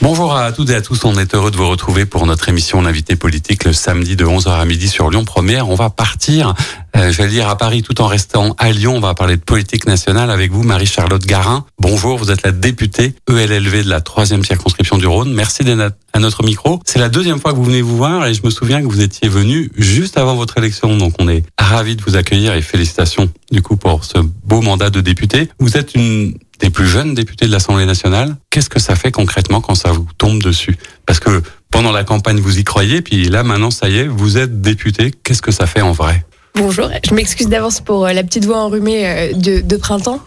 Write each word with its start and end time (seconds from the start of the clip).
Bonjour 0.00 0.32
à 0.36 0.52
toutes 0.52 0.70
et 0.70 0.76
à 0.76 0.80
tous, 0.80 1.04
on 1.04 1.18
est 1.18 1.34
heureux 1.34 1.50
de 1.50 1.56
vous 1.56 1.68
retrouver 1.68 2.06
pour 2.06 2.24
notre 2.24 2.48
émission 2.48 2.80
L'invité 2.80 3.16
politique 3.16 3.64
le 3.64 3.72
samedi 3.72 4.14
de 4.14 4.24
11h 4.24 4.48
à 4.48 4.64
midi 4.64 4.86
sur 4.86 5.10
Lyon 5.10 5.24
Première. 5.24 5.68
On 5.68 5.74
va 5.74 5.90
partir, 5.90 6.54
euh, 6.96 7.10
j'allais 7.10 7.30
dire 7.30 7.48
à 7.48 7.58
Paris 7.58 7.82
tout 7.82 8.00
en 8.00 8.06
restant 8.06 8.54
à 8.58 8.70
Lyon. 8.70 8.94
On 8.96 9.00
va 9.00 9.14
parler 9.14 9.36
de 9.36 9.42
politique 9.42 9.88
nationale 9.88 10.30
avec 10.30 10.52
vous, 10.52 10.62
Marie-Charlotte 10.62 11.26
Garin. 11.26 11.66
Bonjour, 11.80 12.16
vous 12.16 12.30
êtes 12.30 12.44
la 12.44 12.52
députée 12.52 13.16
ELLV 13.28 13.82
de 13.82 13.88
la 13.88 14.00
troisième 14.00 14.44
circonscription 14.44 14.98
du 14.98 15.08
Rhône. 15.08 15.34
Merci 15.34 15.64
d'être 15.64 15.96
à 16.12 16.18
notre 16.20 16.44
micro. 16.44 16.78
C'est 16.84 17.00
la 17.00 17.08
deuxième 17.08 17.40
fois 17.40 17.50
que 17.50 17.56
vous 17.56 17.64
venez 17.64 17.82
vous 17.82 17.96
voir 17.96 18.24
et 18.24 18.34
je 18.34 18.42
me 18.44 18.50
souviens 18.50 18.80
que 18.80 18.86
vous 18.86 19.00
étiez 19.00 19.28
venu 19.28 19.68
juste 19.76 20.16
avant 20.16 20.36
votre 20.36 20.58
élection. 20.58 20.96
Donc 20.96 21.14
on 21.18 21.28
est 21.28 21.42
ravis 21.58 21.96
de 21.96 22.02
vous 22.02 22.14
accueillir 22.14 22.54
et 22.54 22.62
félicitations 22.62 23.28
du 23.50 23.62
coup 23.62 23.76
pour 23.76 24.04
ce 24.04 24.18
beau 24.18 24.60
mandat 24.60 24.90
de 24.90 25.00
député. 25.00 25.48
Vous 25.58 25.76
êtes 25.76 25.96
une 25.96 26.34
des 26.58 26.70
plus 26.70 26.86
jeunes 26.86 27.14
députés 27.14 27.46
de 27.46 27.52
l'Assemblée 27.52 27.86
nationale. 27.86 28.36
Qu'est-ce 28.50 28.68
que 28.68 28.80
ça 28.80 28.94
fait 28.94 29.12
concrètement 29.12 29.60
quand 29.60 29.74
ça 29.74 29.92
vous 29.92 30.06
tombe 30.16 30.42
dessus? 30.42 30.76
Parce 31.06 31.20
que 31.20 31.42
pendant 31.70 31.92
la 31.92 32.04
campagne, 32.04 32.38
vous 32.38 32.58
y 32.58 32.64
croyez, 32.64 33.02
puis 33.02 33.28
là, 33.28 33.42
maintenant, 33.42 33.70
ça 33.70 33.88
y 33.88 33.98
est, 33.98 34.06
vous 34.06 34.38
êtes 34.38 34.60
député. 34.60 35.12
Qu'est-ce 35.22 35.42
que 35.42 35.52
ça 35.52 35.66
fait 35.66 35.80
en 35.82 35.92
vrai? 35.92 36.24
Bonjour, 36.54 36.90
je 37.06 37.14
m'excuse 37.14 37.48
d'avance 37.48 37.80
pour 37.80 38.06
euh, 38.06 38.12
la 38.12 38.24
petite 38.24 38.44
voix 38.44 38.58
enrhumée 38.58 39.06
euh, 39.06 39.32
de, 39.34 39.76
printemps. 39.76 40.20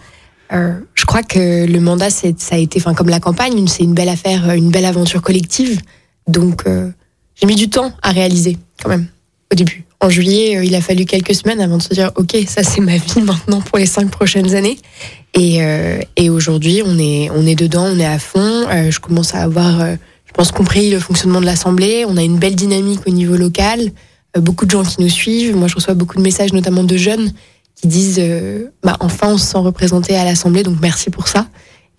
Euh, 0.52 0.72
je 0.94 1.04
crois 1.04 1.22
que 1.22 1.66
le 1.66 1.80
mandat, 1.80 2.10
ça 2.10 2.28
a 2.52 2.56
été, 2.56 2.78
enfin, 2.78 2.94
comme 2.94 3.08
la 3.08 3.20
campagne, 3.20 3.66
c'est 3.66 3.82
une 3.82 3.94
belle 3.94 4.08
affaire, 4.08 4.50
une 4.52 4.70
belle 4.70 4.84
aventure 4.86 5.20
collective. 5.20 5.80
Donc, 6.26 6.64
j'ai 7.34 7.46
mis 7.46 7.56
du 7.56 7.68
temps 7.68 7.92
à 8.02 8.12
réaliser, 8.12 8.58
quand 8.82 8.88
même, 8.88 9.06
au 9.52 9.56
début. 9.56 9.81
En 10.02 10.10
juillet, 10.10 10.60
il 10.64 10.74
a 10.74 10.80
fallu 10.80 11.04
quelques 11.04 11.32
semaines 11.32 11.60
avant 11.60 11.78
de 11.78 11.82
se 11.82 11.94
dire, 11.94 12.10
OK, 12.16 12.36
ça 12.48 12.64
c'est 12.64 12.80
ma 12.80 12.96
vie 12.96 13.22
maintenant 13.22 13.60
pour 13.60 13.78
les 13.78 13.86
cinq 13.86 14.10
prochaines 14.10 14.56
années. 14.56 14.76
Et, 15.32 15.62
euh, 15.62 16.00
et 16.16 16.28
aujourd'hui, 16.28 16.82
on 16.84 16.98
est, 16.98 17.30
on 17.30 17.46
est 17.46 17.54
dedans, 17.54 17.84
on 17.84 17.98
est 18.00 18.04
à 18.04 18.18
fond. 18.18 18.66
Euh, 18.68 18.90
je 18.90 18.98
commence 18.98 19.32
à 19.36 19.42
avoir, 19.42 19.80
euh, 19.80 19.94
je 20.26 20.32
pense, 20.32 20.50
compris 20.50 20.90
le 20.90 20.98
fonctionnement 20.98 21.40
de 21.40 21.46
l'Assemblée. 21.46 22.04
On 22.08 22.16
a 22.16 22.22
une 22.22 22.36
belle 22.36 22.56
dynamique 22.56 23.06
au 23.06 23.10
niveau 23.10 23.36
local. 23.36 23.92
beaucoup 24.36 24.66
de 24.66 24.72
gens 24.72 24.82
qui 24.82 25.00
nous 25.00 25.08
suivent. 25.08 25.54
Moi, 25.54 25.68
je 25.68 25.76
reçois 25.76 25.94
beaucoup 25.94 26.16
de 26.16 26.22
messages, 26.22 26.52
notamment 26.52 26.82
de 26.82 26.96
jeunes, 26.96 27.32
qui 27.76 27.86
disent 27.86 28.20
bah, 28.82 28.96
enfin, 28.98 29.28
on 29.28 29.38
se 29.38 29.46
sent 29.46 29.58
représenté 29.58 30.16
à 30.16 30.24
l'Assemblée, 30.24 30.64
donc 30.64 30.78
merci 30.82 31.10
pour 31.10 31.28
ça. 31.28 31.46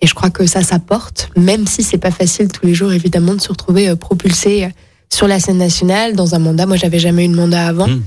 Et 0.02 0.08
je 0.08 0.14
crois 0.14 0.30
que 0.30 0.46
ça, 0.46 0.62
ça 0.62 0.78
porte, 0.78 1.30
même 1.38 1.68
si 1.68 1.84
c'est 1.84 1.98
pas 2.00 2.12
facile 2.12 2.50
tous 2.50 2.66
les 2.66 2.74
jours, 2.74 2.92
évidemment, 2.92 3.34
de 3.34 3.40
se 3.40 3.48
retrouver 3.48 3.96
propulsé 3.96 4.68
sur 5.09 5.28
la 5.28 5.40
scène 5.40 5.58
nationale 5.58 6.16
dans 6.16 6.36
un 6.36 6.40
mandat. 6.40 6.66
Moi, 6.66 6.78
j'avais 6.78 7.00
jamais 7.00 7.26
eu 7.26 7.28
de 7.28 7.36
mandat 7.36 7.68
avant. 7.68 7.88
Hmm. 7.88 8.02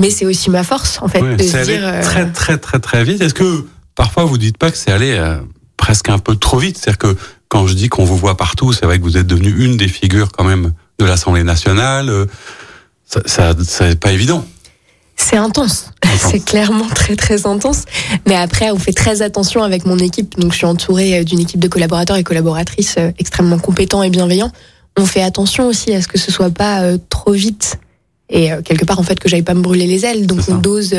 Mais 0.00 0.10
c'est 0.10 0.24
aussi 0.24 0.50
ma 0.50 0.64
force, 0.64 0.98
en 1.02 1.08
fait, 1.08 1.20
de 1.20 1.42
se 1.42 1.64
dire. 1.64 2.00
Très, 2.02 2.30
très, 2.32 2.56
très, 2.56 2.78
très 2.78 3.04
vite. 3.04 3.20
Est-ce 3.20 3.34
que 3.34 3.66
parfois 3.94 4.24
vous 4.24 4.38
dites 4.38 4.56
pas 4.56 4.70
que 4.70 4.78
c'est 4.78 4.90
allé 4.90 5.12
euh, 5.12 5.36
presque 5.76 6.08
un 6.08 6.18
peu 6.18 6.36
trop 6.36 6.58
vite? 6.58 6.78
C'est-à-dire 6.78 6.98
que 6.98 7.16
quand 7.48 7.66
je 7.66 7.74
dis 7.74 7.90
qu'on 7.90 8.04
vous 8.04 8.16
voit 8.16 8.36
partout, 8.36 8.72
c'est 8.72 8.86
vrai 8.86 8.98
que 8.98 9.02
vous 9.02 9.18
êtes 9.18 9.26
devenu 9.26 9.50
une 9.64 9.76
des 9.76 9.88
figures 9.88 10.32
quand 10.32 10.44
même 10.44 10.72
de 10.98 11.04
l'Assemblée 11.04 11.44
nationale. 11.44 12.08
Euh, 12.08 12.24
ça, 13.04 13.20
ça 13.26 13.54
c'est 13.62 14.00
pas 14.00 14.12
évident. 14.12 14.44
C'est 15.16 15.36
intense. 15.36 15.90
C'est 16.18 16.42
clairement 16.42 16.88
très 16.88 17.14
très 17.14 17.46
intense. 17.46 17.84
Mais 18.26 18.36
après, 18.36 18.70
on 18.70 18.78
fait 18.78 18.92
très 18.92 19.20
attention 19.20 19.62
avec 19.62 19.84
mon 19.84 19.98
équipe. 19.98 20.38
Donc, 20.38 20.52
je 20.52 20.58
suis 20.58 20.66
entourée 20.66 21.18
euh, 21.18 21.24
d'une 21.24 21.40
équipe 21.40 21.60
de 21.60 21.68
collaborateurs 21.68 22.16
et 22.16 22.24
collaboratrices 22.24 22.96
extrêmement 23.18 23.58
compétents 23.58 24.02
et 24.02 24.08
bienveillants. 24.08 24.50
On 24.96 25.06
fait 25.06 25.22
attention 25.22 25.66
aussi 25.66 25.92
à 25.94 26.02
ce 26.02 26.08
que 26.08 26.18
ce 26.18 26.30
soit 26.30 26.50
pas 26.50 26.82
trop 27.08 27.32
vite 27.32 27.78
et 28.28 28.50
quelque 28.64 28.84
part 28.84 28.98
en 28.98 29.02
fait 29.02 29.18
que 29.18 29.28
j'aille 29.28 29.42
pas 29.42 29.54
me 29.54 29.62
brûler 29.62 29.86
les 29.86 30.04
ailes. 30.04 30.26
Donc, 30.26 30.40
on 30.48 30.56
dose 30.56 30.94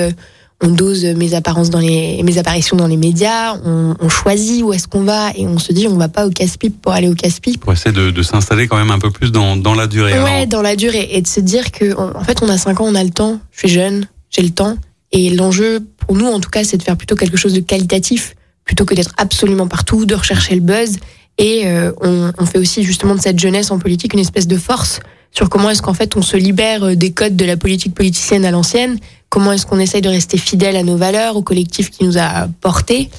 on 0.61 0.69
dose 0.69 1.03
mes 1.03 1.33
apparences 1.33 1.69
dans 1.69 1.79
les 1.79 2.21
mes 2.23 2.37
apparitions 2.37 2.77
dans 2.77 2.87
les 2.87 2.97
médias, 2.97 3.57
on, 3.65 4.09
choisit 4.09 4.63
où 4.63 4.73
est-ce 4.73 4.87
qu'on 4.87 5.03
va 5.03 5.31
et 5.35 5.47
on 5.47 5.57
se 5.57 5.73
dit 5.73 5.87
on 5.87 5.97
va 5.97 6.07
pas 6.07 6.27
au 6.27 6.29
casse-pipe 6.29 6.81
pour 6.81 6.91
aller 6.91 7.07
au 7.07 7.15
casse-pipe. 7.15 7.59
Pour 7.59 7.73
essayer 7.73 7.91
de, 7.91 8.21
s'installer 8.21 8.67
quand 8.67 8.77
même 8.77 8.91
un 8.91 8.99
peu 8.99 9.09
plus 9.09 9.31
dans, 9.31 9.55
dans 9.55 9.73
la 9.73 9.87
durée. 9.87 10.21
Ouais, 10.21 10.45
dans 10.45 10.61
la 10.61 10.75
durée 10.75 11.09
et 11.11 11.21
de 11.21 11.27
se 11.27 11.39
dire 11.39 11.71
que 11.71 11.97
en 11.97 12.23
fait 12.23 12.43
on 12.43 12.49
a 12.49 12.57
5 12.57 12.79
ans, 12.81 12.85
on 12.87 12.95
a 12.95 13.03
le 13.03 13.09
temps, 13.09 13.39
je 13.51 13.59
suis 13.59 13.69
jeune, 13.69 14.07
j'ai 14.29 14.43
le 14.43 14.51
temps 14.51 14.77
et 15.11 15.29
l'enjeu 15.31 15.79
pour 15.97 16.15
nous 16.15 16.27
en 16.27 16.39
tout 16.39 16.49
cas 16.49 16.63
c'est 16.63 16.77
de 16.77 16.83
faire 16.83 16.97
plutôt 16.97 17.15
quelque 17.15 17.37
chose 17.37 17.53
de 17.53 17.61
qualitatif 17.61 18.35
plutôt 18.63 18.85
que 18.85 18.93
d'être 18.93 19.13
absolument 19.17 19.67
partout, 19.67 20.05
de 20.05 20.13
rechercher 20.13 20.53
le 20.55 20.61
buzz 20.61 20.97
et 21.41 21.67
euh, 21.67 21.91
on, 21.99 22.31
on 22.37 22.45
fait 22.45 22.59
aussi 22.59 22.83
justement 22.83 23.15
de 23.15 23.19
cette 23.19 23.39
jeunesse 23.39 23.71
en 23.71 23.79
politique 23.79 24.13
une 24.13 24.19
espèce 24.19 24.47
de 24.47 24.57
force 24.57 25.01
sur 25.33 25.49
comment 25.49 25.69
est-ce 25.69 25.81
qu'en 25.81 25.93
fait 25.93 26.15
on 26.15 26.21
se 26.21 26.37
libère 26.37 26.95
des 26.95 27.11
codes 27.11 27.35
de 27.35 27.45
la 27.45 27.57
politique 27.57 27.93
politicienne 27.93 28.45
à 28.45 28.51
l'ancienne 28.51 28.97
comment 29.31 29.53
est-ce 29.53 29.65
qu'on 29.65 29.79
essaye 29.79 30.01
de 30.01 30.09
rester 30.09 30.37
fidèle 30.37 30.75
à 30.75 30.83
nos 30.83 30.97
valeurs, 30.97 31.37
au 31.37 31.41
collectif 31.41 31.89
qui 31.89 32.03
nous 32.03 32.19
a 32.19 32.47
portés, 32.59 33.09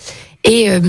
et 0.44 0.70
euh, 0.70 0.80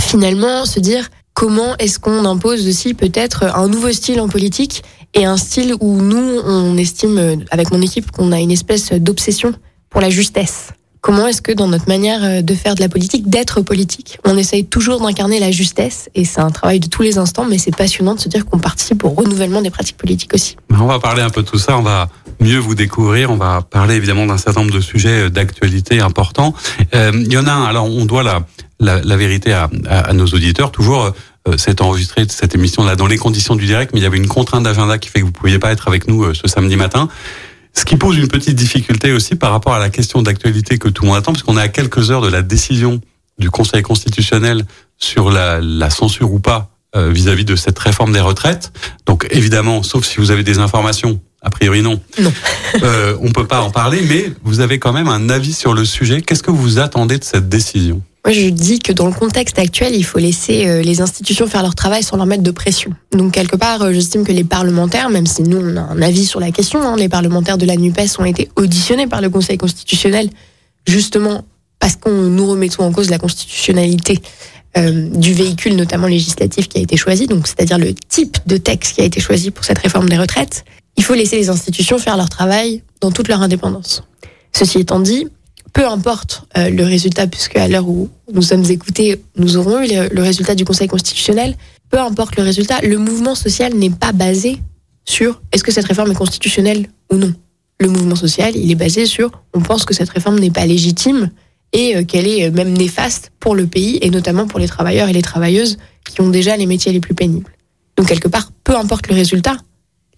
finalement 0.00 0.64
se 0.64 0.80
dire 0.80 1.10
comment 1.34 1.76
est-ce 1.76 2.00
qu'on 2.00 2.24
impose 2.24 2.66
aussi 2.66 2.94
peut-être 2.94 3.44
un 3.54 3.68
nouveau 3.68 3.92
style 3.92 4.20
en 4.20 4.28
politique 4.28 4.82
et 5.14 5.26
un 5.26 5.36
style 5.36 5.74
où 5.80 6.00
nous, 6.00 6.40
on 6.44 6.76
estime 6.78 7.44
avec 7.50 7.70
mon 7.70 7.82
équipe 7.82 8.10
qu'on 8.10 8.32
a 8.32 8.40
une 8.40 8.50
espèce 8.50 8.92
d'obsession 8.92 9.52
pour 9.90 10.00
la 10.00 10.08
justesse. 10.08 10.68
Comment 11.02 11.26
est-ce 11.26 11.42
que 11.42 11.50
dans 11.50 11.66
notre 11.66 11.88
manière 11.88 12.22
euh, 12.22 12.42
de 12.42 12.54
faire 12.54 12.76
de 12.76 12.80
la 12.80 12.88
politique, 12.88 13.28
d'être 13.28 13.60
politique, 13.60 14.18
on 14.24 14.36
essaye 14.36 14.64
toujours 14.64 15.00
d'incarner 15.00 15.40
la 15.40 15.50
justesse? 15.50 16.08
Et 16.14 16.24
c'est 16.24 16.40
un 16.40 16.50
travail 16.50 16.78
de 16.78 16.86
tous 16.86 17.02
les 17.02 17.18
instants, 17.18 17.44
mais 17.44 17.58
c'est 17.58 17.74
passionnant 17.76 18.14
de 18.14 18.20
se 18.20 18.28
dire 18.28 18.46
qu'on 18.46 18.60
participe 18.60 19.02
au 19.02 19.08
renouvellement 19.10 19.60
des 19.62 19.70
pratiques 19.70 19.96
politiques 19.96 20.32
aussi. 20.32 20.56
On 20.70 20.86
va 20.86 21.00
parler 21.00 21.20
un 21.22 21.28
peu 21.28 21.42
de 21.42 21.48
tout 21.48 21.58
ça, 21.58 21.76
on 21.76 21.82
va 21.82 22.08
mieux 22.38 22.58
vous 22.58 22.76
découvrir, 22.76 23.32
on 23.32 23.36
va 23.36 23.62
parler 23.62 23.96
évidemment 23.96 24.26
d'un 24.26 24.38
certain 24.38 24.60
nombre 24.60 24.74
de 24.74 24.80
sujets 24.80 25.24
euh, 25.24 25.28
d'actualité 25.28 26.00
importants. 26.00 26.54
Euh, 26.94 27.10
il 27.12 27.32
y 27.32 27.36
en 27.36 27.46
a 27.48 27.52
un, 27.52 27.64
alors 27.64 27.86
on 27.86 28.04
doit 28.04 28.22
la, 28.22 28.44
la, 28.78 29.16
vérité 29.16 29.52
à, 29.52 29.68
à, 29.88 30.12
nos 30.12 30.26
auditeurs, 30.26 30.70
toujours 30.70 31.12
euh, 31.48 31.56
c'est 31.56 31.80
enregistré 31.80 32.26
cette 32.28 32.54
émission-là 32.54 32.94
dans 32.94 33.08
les 33.08 33.18
conditions 33.18 33.56
du 33.56 33.66
direct, 33.66 33.90
mais 33.92 33.98
il 33.98 34.04
y 34.04 34.06
avait 34.06 34.18
une 34.18 34.28
contrainte 34.28 34.62
d'agenda 34.62 34.98
qui 34.98 35.08
fait 35.08 35.18
que 35.18 35.24
vous 35.24 35.32
pouviez 35.32 35.58
pas 35.58 35.72
être 35.72 35.88
avec 35.88 36.06
nous 36.06 36.32
ce 36.32 36.46
samedi 36.46 36.76
matin. 36.76 37.08
Ce 37.74 37.84
qui 37.84 37.96
pose 37.96 38.16
une 38.18 38.28
petite 38.28 38.54
difficulté 38.54 39.12
aussi 39.12 39.34
par 39.34 39.50
rapport 39.50 39.74
à 39.74 39.78
la 39.78 39.90
question 39.90 40.22
d'actualité 40.22 40.78
que 40.78 40.88
tout 40.88 41.04
le 41.04 41.08
monde 41.08 41.18
attend, 41.18 41.32
parce 41.32 41.42
qu'on 41.42 41.56
est 41.56 41.62
à 41.62 41.68
quelques 41.68 42.10
heures 42.10 42.20
de 42.20 42.28
la 42.28 42.42
décision 42.42 43.00
du 43.38 43.50
Conseil 43.50 43.82
constitutionnel 43.82 44.66
sur 44.98 45.30
la, 45.30 45.60
la 45.60 45.90
censure 45.90 46.32
ou 46.32 46.38
pas 46.38 46.70
euh, 46.94 47.10
vis-à-vis 47.10 47.46
de 47.46 47.56
cette 47.56 47.78
réforme 47.78 48.12
des 48.12 48.20
retraites. 48.20 48.72
Donc 49.06 49.26
évidemment, 49.30 49.82
sauf 49.82 50.04
si 50.04 50.18
vous 50.18 50.30
avez 50.30 50.44
des 50.44 50.58
informations, 50.58 51.18
a 51.40 51.50
priori 51.50 51.80
non. 51.82 52.00
Non. 52.20 52.32
euh, 52.82 53.16
on 53.20 53.32
peut 53.32 53.46
pas 53.46 53.62
en 53.62 53.70
parler, 53.70 54.02
mais 54.08 54.32
vous 54.44 54.60
avez 54.60 54.78
quand 54.78 54.92
même 54.92 55.08
un 55.08 55.30
avis 55.30 55.54
sur 55.54 55.72
le 55.72 55.84
sujet. 55.86 56.20
Qu'est-ce 56.20 56.42
que 56.42 56.50
vous 56.50 56.78
attendez 56.78 57.18
de 57.18 57.24
cette 57.24 57.48
décision? 57.48 58.02
Moi, 58.24 58.32
je 58.32 58.48
dis 58.50 58.78
que 58.78 58.92
dans 58.92 59.06
le 59.06 59.12
contexte 59.12 59.58
actuel, 59.58 59.96
il 59.96 60.04
faut 60.04 60.20
laisser 60.20 60.66
euh, 60.66 60.82
les 60.82 61.00
institutions 61.00 61.48
faire 61.48 61.62
leur 61.62 61.74
travail 61.74 62.04
sans 62.04 62.16
leur 62.16 62.26
mettre 62.26 62.44
de 62.44 62.52
pression. 62.52 62.92
Donc, 63.10 63.32
quelque 63.32 63.56
part, 63.56 63.82
euh, 63.82 63.92
j'estime 63.92 64.24
que 64.24 64.30
les 64.30 64.44
parlementaires, 64.44 65.10
même 65.10 65.26
si 65.26 65.42
nous, 65.42 65.58
on 65.58 65.76
a 65.76 65.80
un 65.80 66.00
avis 66.02 66.24
sur 66.24 66.38
la 66.38 66.52
question, 66.52 66.80
hein, 66.82 66.94
les 66.96 67.08
parlementaires 67.08 67.58
de 67.58 67.66
la 67.66 67.76
NUPES 67.76 68.20
ont 68.20 68.24
été 68.24 68.48
auditionnés 68.54 69.08
par 69.08 69.20
le 69.20 69.28
Conseil 69.28 69.58
constitutionnel, 69.58 70.30
justement 70.86 71.44
parce 71.80 71.96
qu'on 71.96 72.12
nous 72.12 72.46
remettons 72.46 72.84
en 72.84 72.92
cause 72.92 73.10
la 73.10 73.18
constitutionnalité 73.18 74.22
euh, 74.78 75.08
du 75.08 75.34
véhicule, 75.34 75.74
notamment 75.74 76.06
législatif, 76.06 76.68
qui 76.68 76.78
a 76.78 76.80
été 76.80 76.96
choisi, 76.96 77.26
donc 77.26 77.48
c'est-à-dire 77.48 77.76
le 77.76 77.92
type 77.92 78.38
de 78.46 78.56
texte 78.56 78.94
qui 78.94 79.00
a 79.00 79.04
été 79.04 79.20
choisi 79.20 79.50
pour 79.50 79.64
cette 79.64 79.80
réforme 79.80 80.08
des 80.08 80.16
retraites. 80.16 80.64
Il 80.96 81.02
faut 81.02 81.14
laisser 81.14 81.36
les 81.36 81.50
institutions 81.50 81.98
faire 81.98 82.16
leur 82.16 82.28
travail 82.28 82.84
dans 83.00 83.10
toute 83.10 83.26
leur 83.26 83.42
indépendance. 83.42 84.04
Ceci 84.52 84.78
étant 84.78 85.00
dit, 85.00 85.26
peu 85.72 85.86
importe 85.86 86.44
euh, 86.56 86.68
le 86.68 86.84
résultat, 86.84 87.26
puisque 87.26 87.56
à 87.56 87.68
l'heure 87.68 87.88
où 87.88 88.08
nous 88.32 88.42
sommes 88.42 88.64
écoutés, 88.64 89.22
nous 89.36 89.56
aurons 89.56 89.82
eu 89.82 89.88
le, 89.88 90.22
résultat 90.22 90.54
du 90.54 90.64
Conseil 90.64 90.88
constitutionnel, 90.88 91.56
peu 91.90 91.98
importe 91.98 92.36
le 92.36 92.42
résultat, 92.42 92.80
le 92.82 92.98
mouvement 92.98 93.34
social 93.34 93.74
n'est 93.74 93.90
pas 93.90 94.12
basé 94.12 94.58
sur 95.04 95.40
est-ce 95.52 95.64
que 95.64 95.72
cette 95.72 95.86
réforme 95.86 96.10
est 96.10 96.16
constitutionnelle 96.16 96.86
ou 97.10 97.16
non. 97.16 97.32
Le 97.80 97.88
mouvement 97.88 98.14
social, 98.14 98.54
il 98.54 98.70
est 98.70 98.76
basé 98.76 99.06
sur 99.06 99.30
on 99.54 99.60
pense 99.60 99.84
que 99.84 99.94
cette 99.94 100.10
réforme 100.10 100.38
n'est 100.38 100.50
pas 100.50 100.66
légitime 100.66 101.30
et 101.72 101.96
euh, 101.96 102.04
qu'elle 102.04 102.28
est 102.28 102.46
euh, 102.46 102.50
même 102.50 102.76
néfaste 102.76 103.32
pour 103.40 103.54
le 103.54 103.66
pays 103.66 103.98
et 104.02 104.10
notamment 104.10 104.46
pour 104.46 104.60
les 104.60 104.68
travailleurs 104.68 105.08
et 105.08 105.12
les 105.12 105.22
travailleuses 105.22 105.78
qui 106.04 106.20
ont 106.20 106.28
déjà 106.28 106.56
les 106.56 106.66
métiers 106.66 106.92
les 106.92 107.00
plus 107.00 107.14
pénibles. 107.14 107.50
Donc 107.96 108.08
quelque 108.08 108.28
part, 108.28 108.52
peu 108.64 108.76
importe 108.76 109.08
le 109.08 109.14
résultat, 109.14 109.56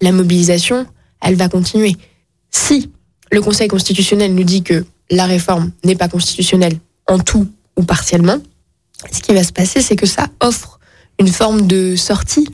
la 0.01 0.11
mobilisation, 0.11 0.85
elle 1.21 1.35
va 1.35 1.47
continuer. 1.47 1.95
Si 2.51 2.89
le 3.31 3.41
Conseil 3.41 3.67
constitutionnel 3.67 4.33
nous 4.33 4.43
dit 4.43 4.61
que 4.61 4.85
la 5.09 5.25
réforme 5.25 5.71
n'est 5.83 5.95
pas 5.95 6.07
constitutionnelle 6.07 6.77
en 7.07 7.19
tout 7.19 7.47
ou 7.77 7.83
partiellement, 7.83 8.37
ce 9.11 9.21
qui 9.21 9.33
va 9.33 9.43
se 9.43 9.51
passer, 9.51 9.81
c'est 9.81 9.95
que 9.95 10.05
ça 10.05 10.27
offre 10.39 10.79
une 11.19 11.27
forme 11.27 11.67
de 11.67 11.95
sortie 11.95 12.47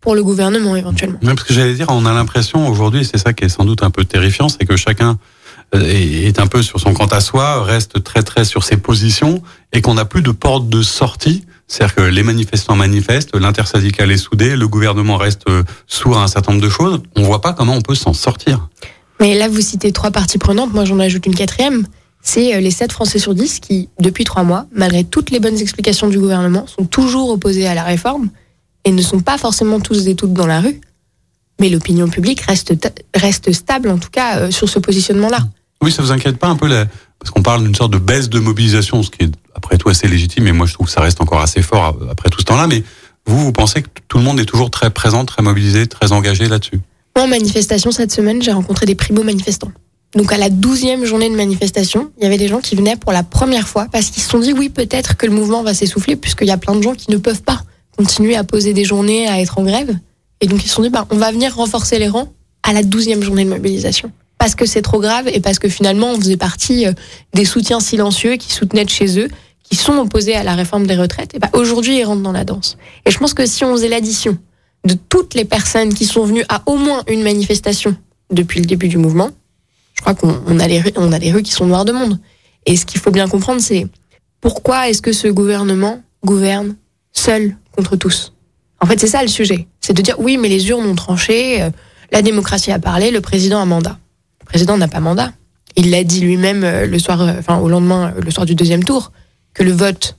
pour 0.00 0.14
le 0.14 0.22
gouvernement 0.22 0.76
éventuellement. 0.76 1.18
Même 1.22 1.34
parce 1.34 1.48
que 1.48 1.54
j'allais 1.54 1.74
dire, 1.74 1.86
on 1.88 2.04
a 2.04 2.12
l'impression 2.12 2.68
aujourd'hui, 2.68 3.04
c'est 3.04 3.18
ça 3.18 3.32
qui 3.32 3.44
est 3.44 3.48
sans 3.48 3.64
doute 3.64 3.82
un 3.82 3.90
peu 3.90 4.04
terrifiant, 4.04 4.48
c'est 4.48 4.66
que 4.66 4.76
chacun 4.76 5.18
est 5.72 6.38
un 6.38 6.46
peu 6.46 6.62
sur 6.62 6.78
son 6.78 6.92
compte 6.92 7.12
à 7.12 7.20
soi, 7.20 7.62
reste 7.64 8.02
très 8.04 8.22
très 8.22 8.44
sur 8.44 8.64
ses 8.64 8.76
positions 8.76 9.42
et 9.72 9.80
qu'on 9.80 9.94
n'a 9.94 10.04
plus 10.04 10.22
de 10.22 10.30
porte 10.30 10.68
de 10.68 10.82
sortie. 10.82 11.44
C'est-à-dire 11.66 11.94
que 11.94 12.02
les 12.02 12.22
manifestants 12.22 12.76
manifestent, 12.76 13.34
l'intersyndical 13.34 14.10
est 14.10 14.18
soudé, 14.18 14.54
le 14.56 14.68
gouvernement 14.68 15.16
reste 15.16 15.46
sourd 15.86 16.18
à 16.18 16.24
un 16.24 16.28
certain 16.28 16.52
nombre 16.52 16.64
de 16.64 16.70
choses. 16.70 17.00
On 17.16 17.22
voit 17.22 17.40
pas 17.40 17.54
comment 17.54 17.74
on 17.74 17.80
peut 17.80 17.94
s'en 17.94 18.12
sortir. 18.12 18.68
Mais 19.20 19.34
là, 19.34 19.48
vous 19.48 19.60
citez 19.60 19.92
trois 19.92 20.10
parties 20.10 20.38
prenantes. 20.38 20.72
Moi, 20.72 20.84
j'en 20.84 20.98
ajoute 20.98 21.26
une 21.26 21.34
quatrième. 21.34 21.86
C'est 22.22 22.60
les 22.60 22.70
7 22.70 22.92
Français 22.92 23.18
sur 23.18 23.34
10 23.34 23.60
qui, 23.60 23.88
depuis 24.00 24.24
trois 24.24 24.42
mois, 24.42 24.66
malgré 24.72 25.04
toutes 25.04 25.30
les 25.30 25.40
bonnes 25.40 25.58
explications 25.58 26.08
du 26.08 26.18
gouvernement, 26.18 26.66
sont 26.66 26.86
toujours 26.86 27.30
opposés 27.30 27.66
à 27.66 27.74
la 27.74 27.82
réforme 27.82 28.30
et 28.84 28.92
ne 28.92 29.02
sont 29.02 29.20
pas 29.20 29.38
forcément 29.38 29.80
tous 29.80 30.06
et 30.08 30.14
toutes 30.14 30.32
dans 30.32 30.46
la 30.46 30.60
rue. 30.60 30.80
Mais 31.60 31.68
l'opinion 31.68 32.08
publique 32.08 32.40
reste, 32.40 33.52
stable, 33.52 33.90
en 33.90 33.98
tout 33.98 34.10
cas, 34.10 34.50
sur 34.50 34.68
ce 34.68 34.78
positionnement-là. 34.78 35.38
Oui, 35.82 35.92
ça 35.92 36.02
vous 36.02 36.12
inquiète 36.12 36.38
pas 36.38 36.48
un 36.48 36.56
peu, 36.56 36.68
parce 37.18 37.30
qu'on 37.30 37.42
parle 37.42 37.62
d'une 37.62 37.74
sorte 37.74 37.92
de 37.92 37.98
baisse 37.98 38.28
de 38.30 38.38
mobilisation, 38.40 39.02
ce 39.02 39.10
qui 39.10 39.24
est 39.24 39.30
après 39.54 39.76
tout 39.76 39.88
assez 39.88 40.08
légitime, 40.08 40.46
et 40.46 40.52
moi 40.52 40.66
je 40.66 40.72
trouve 40.72 40.86
que 40.86 40.92
ça 40.92 41.00
reste 41.00 41.20
encore 41.20 41.40
assez 41.40 41.62
fort 41.62 41.96
après 42.10 42.30
tout 42.30 42.40
ce 42.40 42.44
temps-là, 42.46 42.66
mais 42.66 42.82
vous, 43.26 43.38
vous 43.38 43.52
pensez 43.52 43.82
que 43.82 43.88
tout 44.08 44.18
le 44.18 44.24
monde 44.24 44.40
est 44.40 44.46
toujours 44.46 44.70
très 44.70 44.90
présent, 44.90 45.24
très 45.24 45.42
mobilisé, 45.42 45.86
très 45.86 46.12
engagé 46.12 46.48
là-dessus? 46.48 46.80
En 47.16 47.28
manifestation 47.28 47.92
cette 47.92 48.12
semaine, 48.12 48.42
j'ai 48.42 48.52
rencontré 48.52 48.86
des 48.86 48.96
primo-manifestants. 48.96 49.70
Donc 50.16 50.32
à 50.32 50.38
la 50.38 50.50
douzième 50.50 51.04
journée 51.04 51.28
de 51.28 51.34
manifestation, 51.34 52.10
il 52.18 52.24
y 52.24 52.26
avait 52.26 52.38
des 52.38 52.48
gens 52.48 52.60
qui 52.60 52.76
venaient 52.76 52.96
pour 52.96 53.12
la 53.12 53.22
première 53.22 53.68
fois 53.68 53.86
parce 53.90 54.10
qu'ils 54.10 54.22
se 54.22 54.30
sont 54.30 54.38
dit 54.38 54.52
oui 54.52 54.68
peut-être 54.68 55.16
que 55.16 55.26
le 55.26 55.32
mouvement 55.32 55.62
va 55.62 55.74
s'essouffler 55.74 56.16
puisqu'il 56.16 56.46
y 56.46 56.52
a 56.52 56.56
plein 56.56 56.74
de 56.76 56.82
gens 56.82 56.94
qui 56.94 57.10
ne 57.10 57.16
peuvent 57.16 57.42
pas 57.42 57.62
continuer 57.96 58.36
à 58.36 58.44
poser 58.44 58.72
des 58.74 58.84
journées, 58.84 59.28
à 59.28 59.40
être 59.40 59.58
en 59.58 59.64
grève. 59.64 59.96
Et 60.40 60.46
donc 60.46 60.64
ils 60.64 60.68
se 60.68 60.74
sont 60.74 60.82
dit 60.82 60.90
bah, 60.90 61.06
on 61.10 61.16
va 61.16 61.32
venir 61.32 61.54
renforcer 61.54 61.98
les 61.98 62.08
rangs 62.08 62.32
à 62.62 62.72
la 62.72 62.82
douzième 62.82 63.22
journée 63.22 63.44
de 63.44 63.50
mobilisation 63.50 64.12
parce 64.38 64.54
que 64.54 64.66
c'est 64.66 64.82
trop 64.82 65.00
grave 65.00 65.28
et 65.28 65.40
parce 65.40 65.58
que 65.58 65.68
finalement 65.68 66.10
on 66.10 66.16
faisait 66.16 66.36
partie 66.36 66.86
euh, 66.86 66.92
des 67.32 67.44
soutiens 67.44 67.80
silencieux 67.80 68.36
qui 68.36 68.52
soutenaient 68.52 68.84
de 68.84 68.90
chez 68.90 69.18
eux, 69.18 69.28
qui 69.62 69.74
sont 69.74 69.96
opposés 69.98 70.34
à 70.34 70.42
la 70.42 70.54
réforme 70.54 70.86
des 70.86 70.96
retraites. 70.96 71.34
Et 71.34 71.38
bah, 71.38 71.48
aujourd'hui 71.54 71.98
ils 71.98 72.04
rentrent 72.04 72.22
dans 72.22 72.32
la 72.32 72.44
danse. 72.44 72.76
Et 73.04 73.10
je 73.10 73.18
pense 73.18 73.34
que 73.34 73.46
si 73.46 73.64
on 73.64 73.72
faisait 73.72 73.88
l'addition 73.88 74.38
de 74.84 74.94
toutes 74.94 75.34
les 75.34 75.44
personnes 75.44 75.94
qui 75.94 76.04
sont 76.04 76.24
venues 76.24 76.44
à 76.48 76.62
au 76.66 76.76
moins 76.76 77.02
une 77.08 77.22
manifestation 77.22 77.96
depuis 78.30 78.60
le 78.60 78.66
début 78.66 78.88
du 78.88 78.98
mouvement, 78.98 79.30
je 79.94 80.00
crois 80.00 80.14
qu'on 80.14 80.58
a 80.58 80.68
les 80.68 80.80
rues, 80.80 80.92
a 80.96 81.18
les 81.18 81.32
rues 81.32 81.42
qui 81.42 81.52
sont 81.52 81.66
noires 81.66 81.84
de 81.84 81.92
monde. 81.92 82.18
Et 82.66 82.76
ce 82.76 82.84
qu'il 82.84 83.00
faut 83.00 83.10
bien 83.10 83.28
comprendre, 83.28 83.60
c'est 83.60 83.86
pourquoi 84.40 84.88
est-ce 84.88 85.02
que 85.02 85.12
ce 85.12 85.28
gouvernement 85.28 86.02
gouverne 86.24 86.76
seul 87.12 87.56
contre 87.76 87.96
tous? 87.96 88.32
En 88.80 88.86
fait, 88.86 89.00
c'est 89.00 89.06
ça 89.06 89.22
le 89.22 89.28
sujet. 89.28 89.66
C'est 89.80 89.94
de 89.94 90.02
dire 90.02 90.16
oui, 90.18 90.36
mais 90.36 90.48
les 90.48 90.68
urnes 90.68 90.86
ont 90.86 90.94
tranché, 90.94 91.62
euh, 91.62 91.70
la 92.12 92.22
démocratie 92.22 92.72
a 92.72 92.78
parlé, 92.78 93.10
le 93.10 93.20
président 93.20 93.60
a 93.60 93.64
mandat. 93.64 93.98
Le 94.40 94.46
président 94.46 94.76
n'a 94.76 94.88
pas 94.88 95.00
mandat. 95.00 95.32
Il 95.76 95.90
l'a 95.90 96.04
dit 96.04 96.20
lui-même 96.20 96.64
euh, 96.64 96.86
le 96.86 96.98
soir, 96.98 97.22
euh, 97.22 97.32
enfin 97.38 97.58
au 97.58 97.68
lendemain, 97.68 98.12
le 98.20 98.30
soir 98.30 98.44
du 98.46 98.54
deuxième 98.54 98.84
tour, 98.84 99.12
que 99.54 99.62
le 99.62 99.72
vote 99.72 100.16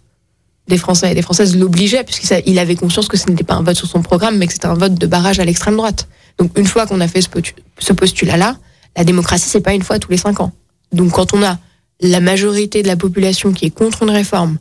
des 0.67 0.77
Français 0.77 1.12
et 1.12 1.15
des 1.15 1.21
Françaises 1.21 1.56
l'obligeait, 1.56 2.03
puisqu'il 2.03 2.59
avait 2.59 2.75
conscience 2.75 3.07
que 3.07 3.17
ce 3.17 3.29
n'était 3.29 3.44
pas 3.44 3.56
un 3.56 3.62
vote 3.62 3.75
sur 3.75 3.88
son 3.88 4.01
programme, 4.01 4.38
mais 4.38 4.47
que 4.47 4.53
c'était 4.53 4.65
un 4.65 4.73
vote 4.73 4.95
de 4.95 5.07
barrage 5.07 5.39
à 5.39 5.45
l'extrême 5.45 5.77
droite. 5.77 6.07
Donc 6.38 6.57
une 6.57 6.65
fois 6.65 6.88
qu'on 6.88 7.01
a 7.01 7.07
fait 7.07 7.21
ce 7.21 7.94
postulat-là, 7.94 8.57
la 8.97 9.03
démocratie, 9.03 9.47
c'est 9.47 9.62
pas 9.62 9.73
une 9.73 9.83
fois 9.83 10.00
tous 10.00 10.12
les 10.12 10.17
cinq 10.17 10.39
ans. 10.39 10.51
Donc 10.91 11.12
quand 11.12 11.33
on 11.33 11.44
a 11.44 11.57
la 12.01 12.19
majorité 12.19 12.81
de 12.81 12.88
la 12.88 12.95
population 12.95 13.53
qui 13.53 13.65
est 13.65 13.69
contre 13.69 14.03
une 14.03 14.09
réforme, 14.09 14.57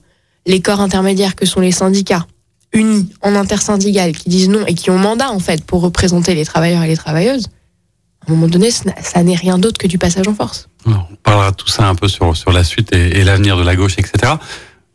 les 0.47 0.61
corps 0.61 0.81
intermédiaires 0.81 1.37
que 1.37 1.47
sont 1.47 1.61
les 1.61 1.73
syndicats, 1.73 2.27
unis 2.73 3.09
en 3.23 3.35
intersyndical, 3.35 4.13
qui 4.13 4.29
disent 4.29 4.49
non 4.49 4.67
et 4.67 4.75
qui 4.75 4.91
ont 4.91 4.99
mandat 4.99 5.31
en 5.31 5.39
fait 5.39 5.65
pour 5.65 5.81
représenter 5.81 6.35
les 6.35 6.45
travailleurs 6.45 6.83
et 6.83 6.89
les 6.89 6.97
travailleuses, 6.97 7.49
à 8.27 8.31
un 8.31 8.35
moment 8.35 8.49
donné, 8.49 8.71
ça 8.71 9.23
n'est 9.23 9.37
rien 9.37 9.59
d'autre 9.59 9.79
que 9.79 9.87
du 9.87 9.99
passage 9.99 10.27
en 10.29 10.35
force. 10.35 10.69
on 10.87 11.17
parlera 11.23 11.51
de 11.51 11.57
tout 11.57 11.69
ça 11.69 11.87
un 11.87 11.95
peu 11.95 12.09
sur, 12.09 12.53
la 12.53 12.65
suite 12.65 12.95
et 12.95 13.23
l'avenir 13.23 13.57
de 13.57 13.63
la 13.63 13.77
gauche, 13.77 13.97
etc. 13.99 14.35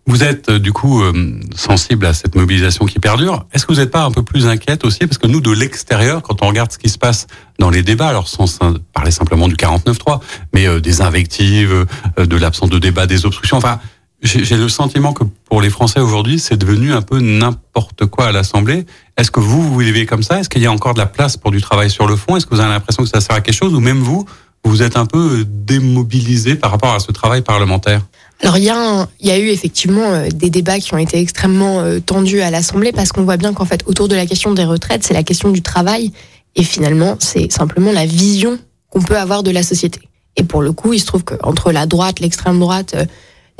Vous 0.09 0.23
êtes 0.23 0.49
du 0.49 0.73
coup 0.73 1.03
euh, 1.03 1.39
sensible 1.55 2.07
à 2.07 2.15
cette 2.15 2.33
mobilisation 2.33 2.87
qui 2.87 2.97
perdure. 2.97 3.45
Est-ce 3.53 3.67
que 3.67 3.73
vous 3.73 3.79
n'êtes 3.79 3.91
pas 3.91 4.01
un 4.01 4.09
peu 4.09 4.23
plus 4.23 4.47
inquiète 4.47 4.83
aussi? 4.83 5.01
Parce 5.01 5.19
que 5.19 5.27
nous, 5.27 5.39
de 5.39 5.51
l'extérieur, 5.51 6.23
quand 6.23 6.41
on 6.41 6.47
regarde 6.47 6.71
ce 6.71 6.79
qui 6.79 6.89
se 6.89 6.97
passe 6.97 7.27
dans 7.59 7.69
les 7.69 7.83
débats, 7.83 8.07
alors 8.07 8.27
sans 8.27 8.59
parler 8.91 9.11
simplement 9.11 9.47
du 9.47 9.53
49-3, 9.53 10.19
mais 10.51 10.67
euh, 10.67 10.79
des 10.79 11.01
invectives, 11.01 11.85
euh, 12.17 12.25
de 12.25 12.37
l'absence 12.37 12.71
de 12.71 12.79
débat, 12.79 13.05
des 13.05 13.27
obstructions, 13.27 13.57
enfin, 13.57 13.79
j'ai 14.23 14.57
le 14.57 14.67
sentiment 14.67 15.13
que 15.13 15.25
pour 15.45 15.61
les 15.61 15.69
Français 15.69 15.99
aujourd'hui, 15.99 16.39
c'est 16.39 16.57
devenu 16.57 16.91
un 16.91 17.03
peu 17.03 17.19
n'importe 17.19 18.07
quoi 18.07 18.25
à 18.25 18.31
l'Assemblée. 18.31 18.87
Est-ce 19.15 19.29
que 19.29 19.39
vous, 19.39 19.61
vous 19.61 19.77
vivez 19.77 20.07
comme 20.07 20.23
ça? 20.23 20.39
Est-ce 20.39 20.49
qu'il 20.49 20.63
y 20.63 20.65
a 20.65 20.71
encore 20.71 20.95
de 20.95 20.99
la 20.99 21.05
place 21.05 21.37
pour 21.37 21.51
du 21.51 21.61
travail 21.61 21.91
sur 21.91 22.07
le 22.07 22.15
fond? 22.15 22.35
Est-ce 22.35 22.47
que 22.47 22.55
vous 22.55 22.61
avez 22.61 22.71
l'impression 22.71 23.03
que 23.03 23.09
ça 23.09 23.21
sert 23.21 23.35
à 23.35 23.41
quelque 23.41 23.53
chose? 23.53 23.75
Ou 23.75 23.79
même 23.79 23.99
vous, 23.99 24.25
vous 24.63 24.81
êtes 24.81 24.97
un 24.97 25.05
peu 25.05 25.45
démobilisé 25.47 26.55
par 26.55 26.71
rapport 26.71 26.95
à 26.95 26.99
ce 26.99 27.11
travail 27.11 27.43
parlementaire? 27.43 28.01
Alors 28.41 28.57
il 28.57 28.63
y, 28.63 28.69
a 28.69 29.07
il 29.19 29.27
y 29.27 29.31
a 29.31 29.37
eu 29.37 29.49
effectivement 29.49 30.13
euh, 30.13 30.29
des 30.33 30.49
débats 30.49 30.79
qui 30.79 30.93
ont 30.93 30.97
été 30.97 31.19
extrêmement 31.19 31.81
euh, 31.81 31.99
tendus 31.99 32.41
à 32.41 32.49
l'Assemblée 32.49 32.93
parce 32.93 33.11
qu'on 33.11 33.23
voit 33.23 33.37
bien 33.37 33.53
qu'en 33.53 33.65
fait 33.65 33.83
autour 33.85 34.07
de 34.07 34.15
la 34.15 34.25
question 34.25 34.53
des 34.53 34.63
retraites, 34.63 35.03
c'est 35.03 35.13
la 35.13 35.23
question 35.23 35.49
du 35.49 35.61
travail 35.61 36.13
et 36.55 36.63
finalement 36.63 37.17
c'est 37.19 37.51
simplement 37.51 37.91
la 37.91 38.05
vision 38.05 38.57
qu'on 38.89 39.01
peut 39.01 39.17
avoir 39.17 39.43
de 39.43 39.51
la 39.51 39.61
société. 39.61 39.99
Et 40.37 40.43
pour 40.43 40.61
le 40.61 40.71
coup, 40.71 40.93
il 40.93 40.99
se 40.99 41.05
trouve 41.05 41.25
qu'entre 41.25 41.71
la 41.73 41.85
droite, 41.85 42.21
l'extrême 42.21 42.59
droite, 42.59 42.93
euh, 42.95 43.05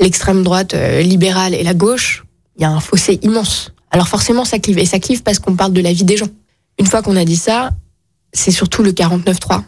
l'extrême 0.00 0.42
droite 0.42 0.74
libérale 1.02 1.54
et 1.54 1.62
la 1.62 1.74
gauche, 1.74 2.24
il 2.56 2.62
y 2.62 2.64
a 2.64 2.70
un 2.70 2.80
fossé 2.80 3.18
immense. 3.22 3.72
Alors 3.90 4.08
forcément 4.08 4.46
ça 4.46 4.58
clive 4.58 4.78
et 4.78 4.86
ça 4.86 4.98
clive 4.98 5.22
parce 5.22 5.38
qu'on 5.38 5.56
parle 5.56 5.74
de 5.74 5.82
la 5.82 5.92
vie 5.92 6.04
des 6.04 6.16
gens. 6.16 6.28
Une 6.78 6.86
fois 6.86 7.02
qu'on 7.02 7.16
a 7.16 7.24
dit 7.26 7.36
ça, 7.36 7.70
c'est 8.32 8.50
surtout 8.50 8.82
le 8.82 8.92
49-3 8.92 9.62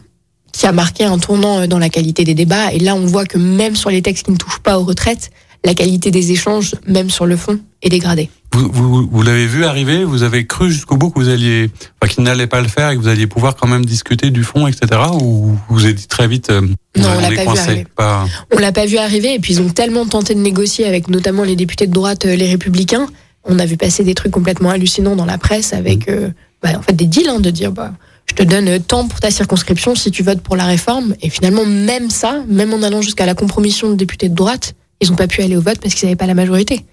qui 0.53 0.65
a 0.65 0.71
marqué 0.71 1.03
un 1.03 1.17
tournant 1.17 1.59
euh, 1.59 1.67
dans 1.67 1.79
la 1.79 1.89
qualité 1.89 2.23
des 2.23 2.35
débats. 2.35 2.71
Et 2.71 2.79
là, 2.79 2.95
on 2.95 3.05
voit 3.05 3.25
que 3.25 3.37
même 3.37 3.75
sur 3.75 3.89
les 3.89 4.01
textes 4.01 4.25
qui 4.25 4.31
ne 4.31 4.37
touchent 4.37 4.59
pas 4.59 4.79
aux 4.79 4.85
retraites, 4.85 5.31
la 5.65 5.73
qualité 5.73 6.11
des 6.11 6.31
échanges, 6.31 6.75
même 6.87 7.09
sur 7.09 7.25
le 7.25 7.35
fond, 7.35 7.59
est 7.81 7.89
dégradée. 7.89 8.29
Vous, 8.53 8.69
vous, 8.71 9.09
vous 9.09 9.21
l'avez 9.23 9.47
vu 9.47 9.65
arriver 9.65 10.03
Vous 10.03 10.23
avez 10.23 10.45
cru 10.45 10.71
jusqu'au 10.71 10.95
bout 10.95 11.09
que 11.09 11.19
vous 11.19 11.29
alliez, 11.29 11.71
enfin, 12.01 12.13
qu'il 12.13 12.23
n'allait 12.23 12.47
pas 12.47 12.61
le 12.61 12.67
faire 12.67 12.91
et 12.91 12.95
que 12.95 13.01
vous 13.01 13.07
alliez 13.07 13.27
pouvoir 13.27 13.55
quand 13.55 13.67
même 13.67 13.85
discuter 13.85 14.29
du 14.29 14.43
fond, 14.43 14.67
etc. 14.67 15.01
Ou 15.21 15.57
vous 15.69 15.85
êtes 15.85 15.95
dit 15.95 16.07
très 16.07 16.27
vite 16.27 16.49
euh, 16.49 16.61
Non, 16.95 17.09
on 17.17 17.21
l'a 17.21 17.31
pas 17.31 17.53
vu 17.53 17.59
arriver. 17.59 17.87
Pas... 17.95 18.27
On 18.51 18.59
l'a 18.59 18.71
pas 18.71 18.85
vu 18.85 18.97
arriver. 18.97 19.33
Et 19.33 19.39
puis 19.39 19.53
ils 19.53 19.61
ont 19.61 19.69
tellement 19.69 20.05
tenté 20.05 20.35
de 20.35 20.39
négocier 20.39 20.85
avec 20.85 21.07
notamment 21.07 21.43
les 21.43 21.55
députés 21.55 21.87
de 21.87 21.93
droite, 21.93 22.25
euh, 22.25 22.35
les 22.35 22.47
Républicains. 22.47 23.07
On 23.45 23.57
a 23.57 23.65
vu 23.65 23.75
passer 23.75 24.03
des 24.03 24.13
trucs 24.13 24.31
complètement 24.31 24.69
hallucinants 24.69 25.15
dans 25.15 25.25
la 25.25 25.37
presse 25.37 25.73
avec, 25.73 26.09
mmh. 26.09 26.33
bah, 26.61 26.69
en 26.77 26.81
fait, 26.81 26.93
des 26.93 27.07
deals 27.07 27.27
hein, 27.27 27.39
de 27.39 27.49
dire 27.49 27.71
bah 27.71 27.91
je 28.35 28.43
te 28.43 28.49
donne 28.49 28.79
tant 28.79 29.07
pour 29.07 29.19
ta 29.19 29.29
circonscription 29.29 29.93
si 29.93 30.09
tu 30.09 30.23
votes 30.23 30.41
pour 30.41 30.55
la 30.55 30.65
réforme. 30.65 31.13
Et 31.21 31.29
finalement, 31.29 31.65
même 31.65 32.09
ça, 32.09 32.41
même 32.47 32.73
en 32.73 32.81
allant 32.81 33.01
jusqu'à 33.01 33.27
la 33.27 33.35
compromission 33.35 33.91
de 33.91 33.95
députés 33.95 34.27
de 34.27 34.33
droite, 34.33 34.73
ils 35.01 35.09
n'ont 35.09 35.15
pas 35.15 35.27
pu 35.27 35.41
aller 35.43 35.55
au 35.55 35.61
vote 35.61 35.79
parce 35.79 35.93
qu'ils 35.93 36.07
n'avaient 36.07 36.15
pas 36.15 36.25
la 36.25 36.33
majorité. 36.33 36.83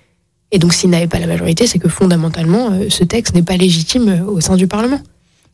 Et 0.52 0.58
donc, 0.58 0.74
s'ils 0.74 0.90
n'avaient 0.90 1.06
pas 1.06 1.18
la 1.18 1.26
majorité, 1.26 1.66
c'est 1.66 1.78
que 1.78 1.88
fondamentalement, 1.88 2.70
euh, 2.72 2.90
ce 2.90 3.04
texte 3.04 3.34
n'est 3.34 3.42
pas 3.42 3.56
légitime 3.56 4.08
euh, 4.08 4.24
au 4.24 4.40
sein 4.40 4.56
du 4.56 4.66
Parlement. 4.66 5.00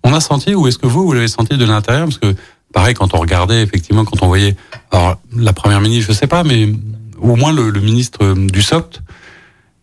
On 0.02 0.12
a 0.12 0.20
senti, 0.20 0.54
ou 0.54 0.66
est-ce 0.66 0.78
que 0.78 0.86
vous, 0.86 1.04
vous 1.04 1.12
l'avez 1.12 1.28
senti 1.28 1.56
de 1.56 1.64
l'intérieur? 1.64 2.06
Parce 2.06 2.18
que, 2.18 2.34
pareil, 2.72 2.94
quand 2.94 3.14
on 3.14 3.18
regardait, 3.18 3.62
effectivement, 3.62 4.04
quand 4.04 4.22
on 4.22 4.26
voyait, 4.26 4.56
alors, 4.90 5.20
la 5.36 5.52
première 5.52 5.80
ministre, 5.80 6.12
je 6.12 6.18
sais 6.18 6.26
pas, 6.26 6.42
mais 6.42 6.72
au 7.20 7.36
moins 7.36 7.52
le, 7.52 7.70
le 7.70 7.80
ministre 7.80 8.24
euh, 8.24 8.34
du 8.34 8.62
SOCT, 8.62 9.02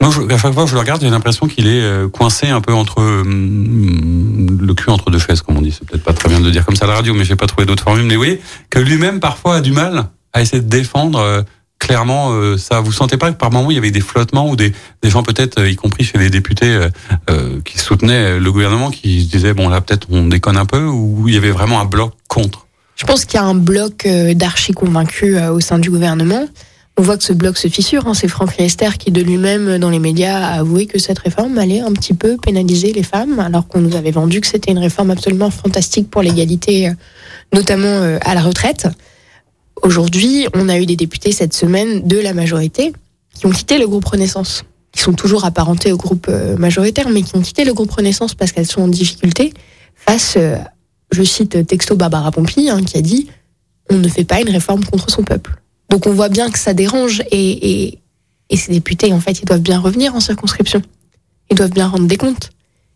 moi, 0.03 0.13
à 0.29 0.37
chaque 0.37 0.53
fois 0.53 0.63
que 0.63 0.69
je 0.69 0.75
le 0.75 0.81
regarde, 0.81 1.01
j'ai 1.01 1.09
l'impression 1.09 1.47
qu'il 1.47 1.67
est 1.67 1.81
euh, 1.81 2.09
coincé 2.09 2.47
un 2.47 2.59
peu 2.59 2.73
entre 2.73 3.01
euh, 3.01 3.23
le 3.23 4.73
cul 4.73 4.89
entre 4.89 5.09
deux 5.09 5.19
chaises, 5.19 5.41
comme 5.41 5.57
on 5.57 5.61
dit. 5.61 5.71
C'est 5.71 5.87
peut-être 5.87 6.03
pas 6.03 6.13
très 6.13 6.29
bien 6.29 6.41
de 6.41 6.49
dire 6.49 6.65
comme 6.65 6.75
ça 6.75 6.85
à 6.85 6.87
la 6.89 6.95
radio, 6.95 7.13
mais 7.13 7.23
j'ai 7.23 7.35
pas 7.35 7.47
trouvé 7.47 7.65
d'autres 7.65 7.83
formules. 7.83 8.05
Mais 8.05 8.17
oui, 8.17 8.39
que 8.69 8.79
lui-même 8.79 9.19
parfois 9.19 9.55
a 9.57 9.61
du 9.61 9.71
mal 9.71 10.07
à 10.33 10.41
essayer 10.41 10.61
de 10.61 10.67
défendre 10.67 11.19
euh, 11.19 11.41
clairement 11.79 12.31
ça. 12.57 12.79
Vous 12.79 12.93
sentez 12.93 13.17
pas 13.17 13.29
que 13.31 13.37
par 13.37 13.51
moments 13.51 13.69
il 13.69 13.75
y 13.75 13.77
avait 13.77 13.91
des 13.91 13.99
flottements 13.99 14.49
ou 14.49 14.55
des, 14.55 14.71
des 15.01 15.09
gens 15.09 15.21
peut-être, 15.21 15.65
y 15.67 15.75
compris 15.75 16.05
chez 16.05 16.17
les 16.17 16.29
députés 16.29 16.79
qui 17.65 17.77
soutenaient 17.77 18.39
le 18.39 18.51
gouvernement, 18.53 18.89
qui 18.89 19.21
se 19.25 19.29
disaient 19.29 19.53
bon 19.53 19.67
là 19.67 19.81
peut-être 19.81 20.07
on 20.09 20.27
déconne 20.27 20.55
un 20.55 20.65
peu, 20.65 20.85
ou 20.85 21.27
il 21.27 21.33
y 21.33 21.37
avait 21.37 21.51
vraiment 21.51 21.81
un 21.81 21.85
bloc 21.85 22.13
contre? 22.29 22.67
Je 22.95 23.05
pense 23.05 23.25
qu'il 23.25 23.37
y 23.37 23.43
a 23.43 23.45
un 23.45 23.55
bloc 23.55 24.07
d'archi 24.07 24.71
convaincus 24.71 25.37
au 25.51 25.59
sein 25.59 25.77
du 25.77 25.89
gouvernement 25.89 26.47
on 26.97 27.01
voit 27.01 27.17
que 27.17 27.23
ce 27.23 27.33
bloc 27.33 27.57
se 27.57 27.67
fissure. 27.67 28.07
Hein. 28.07 28.13
C'est 28.13 28.27
Franck 28.27 28.51
Riester 28.51 28.89
qui, 28.99 29.11
de 29.11 29.21
lui-même, 29.21 29.79
dans 29.79 29.89
les 29.89 29.99
médias, 29.99 30.37
a 30.37 30.59
avoué 30.59 30.85
que 30.85 30.99
cette 30.99 31.19
réforme 31.19 31.57
allait 31.57 31.79
un 31.79 31.91
petit 31.91 32.13
peu 32.13 32.37
pénaliser 32.37 32.93
les 32.93 33.03
femmes, 33.03 33.39
alors 33.39 33.67
qu'on 33.67 33.81
nous 33.81 33.95
avait 33.95 34.11
vendu 34.11 34.41
que 34.41 34.47
c'était 34.47 34.71
une 34.71 34.79
réforme 34.79 35.11
absolument 35.11 35.49
fantastique 35.49 36.09
pour 36.09 36.21
l'égalité, 36.21 36.89
euh, 36.89 36.93
notamment 37.53 37.87
euh, 37.87 38.19
à 38.21 38.35
la 38.35 38.41
retraite. 38.41 38.87
Aujourd'hui, 39.81 40.47
on 40.53 40.69
a 40.69 40.77
eu 40.77 40.85
des 40.85 40.95
députés 40.95 41.31
cette 41.31 41.53
semaine 41.53 42.07
de 42.07 42.19
la 42.19 42.33
majorité 42.33 42.93
qui 43.33 43.47
ont 43.47 43.51
quitté 43.51 43.79
le 43.79 43.87
groupe 43.87 44.05
Renaissance, 44.05 44.63
qui 44.91 45.01
sont 45.01 45.13
toujours 45.13 45.45
apparentés 45.45 45.91
au 45.91 45.97
groupe 45.97 46.27
euh, 46.29 46.55
majoritaire, 46.57 47.09
mais 47.09 47.23
qui 47.23 47.35
ont 47.35 47.41
quitté 47.41 47.65
le 47.65 47.73
groupe 47.73 47.91
Renaissance 47.91 48.35
parce 48.35 48.51
qu'elles 48.51 48.67
sont 48.67 48.83
en 48.83 48.87
difficulté 48.87 49.51
face, 49.95 50.37
je 51.11 51.23
cite 51.23 51.65
texto 51.65 51.95
Barbara 51.95 52.29
Pompili, 52.31 52.69
hein, 52.69 52.83
qui 52.83 52.97
a 52.97 53.01
dit 53.01 53.29
on 53.89 53.95
ne 53.95 54.07
fait 54.09 54.25
pas 54.25 54.41
une 54.41 54.49
réforme 54.49 54.83
contre 54.83 55.09
son 55.09 55.23
peuple. 55.23 55.62
Donc 55.93 56.07
on 56.07 56.11
voit 56.11 56.29
bien 56.29 56.49
que 56.49 56.57
ça 56.57 56.73
dérange 56.73 57.21
et, 57.29 57.83
et, 57.83 57.99
et 58.49 58.57
ces 58.57 58.71
députés, 58.71 59.13
en 59.13 59.19
fait, 59.19 59.39
ils 59.41 59.45
doivent 59.45 59.61
bien 59.61 59.79
revenir 59.79 60.15
en 60.15 60.19
circonscription. 60.19 60.81
Ils 61.51 61.55
doivent 61.55 61.69
bien 61.69 61.87
rendre 61.87 62.07
des 62.07 62.17
comptes. 62.17 62.49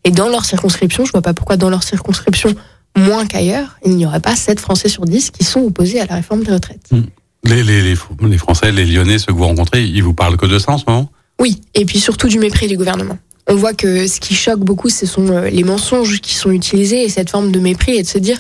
Et 0.03 0.09
dans 0.09 0.29
leur 0.29 0.45
circonscription, 0.45 1.05
je 1.05 1.11
vois 1.11 1.21
pas 1.21 1.35
pourquoi 1.35 1.57
dans 1.57 1.69
leur 1.69 1.83
circonscription, 1.83 2.55
moins 2.97 3.27
qu'ailleurs, 3.27 3.77
il 3.85 3.97
n'y 3.97 4.07
aurait 4.07 4.19
pas 4.19 4.35
7 4.35 4.59
Français 4.59 4.89
sur 4.89 5.05
10 5.05 5.29
qui 5.29 5.43
sont 5.43 5.59
opposés 5.59 5.99
à 5.99 6.07
la 6.07 6.15
réforme 6.15 6.43
des 6.43 6.51
retraites. 6.51 6.87
Mmh. 6.89 7.01
Les, 7.43 7.61
les, 7.61 7.83
les, 7.83 8.37
Français, 8.39 8.71
les 8.71 8.87
Lyonnais, 8.87 9.19
ceux 9.19 9.27
que 9.27 9.37
vous 9.37 9.45
rencontrez, 9.45 9.85
ils 9.85 10.01
vous 10.01 10.15
parlent 10.15 10.35
que 10.35 10.47
de 10.47 10.57
ça 10.57 10.71
en 10.71 10.79
ce 10.79 10.85
moment? 10.87 11.11
Oui, 11.39 11.61
et 11.75 11.85
puis 11.85 11.99
surtout 11.99 12.29
du 12.29 12.39
mépris 12.39 12.65
du 12.65 12.77
gouvernement. 12.77 13.19
On 13.45 13.53
voit 13.53 13.75
que 13.75 14.07
ce 14.07 14.19
qui 14.19 14.33
choque 14.33 14.61
beaucoup, 14.61 14.89
ce 14.89 15.05
sont 15.05 15.27
euh, 15.27 15.51
les 15.51 15.63
mensonges 15.63 16.19
qui 16.19 16.33
sont 16.33 16.49
utilisés 16.49 17.03
et 17.03 17.09
cette 17.09 17.29
forme 17.29 17.51
de 17.51 17.59
mépris 17.59 17.95
et 17.95 18.01
de 18.01 18.07
se 18.07 18.17
dire, 18.17 18.39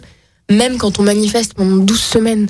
même 0.49 0.79
quand 0.79 0.99
on 0.99 1.03
manifeste 1.03 1.53
pendant 1.53 1.77
12 1.77 1.99
semaines, 1.99 2.47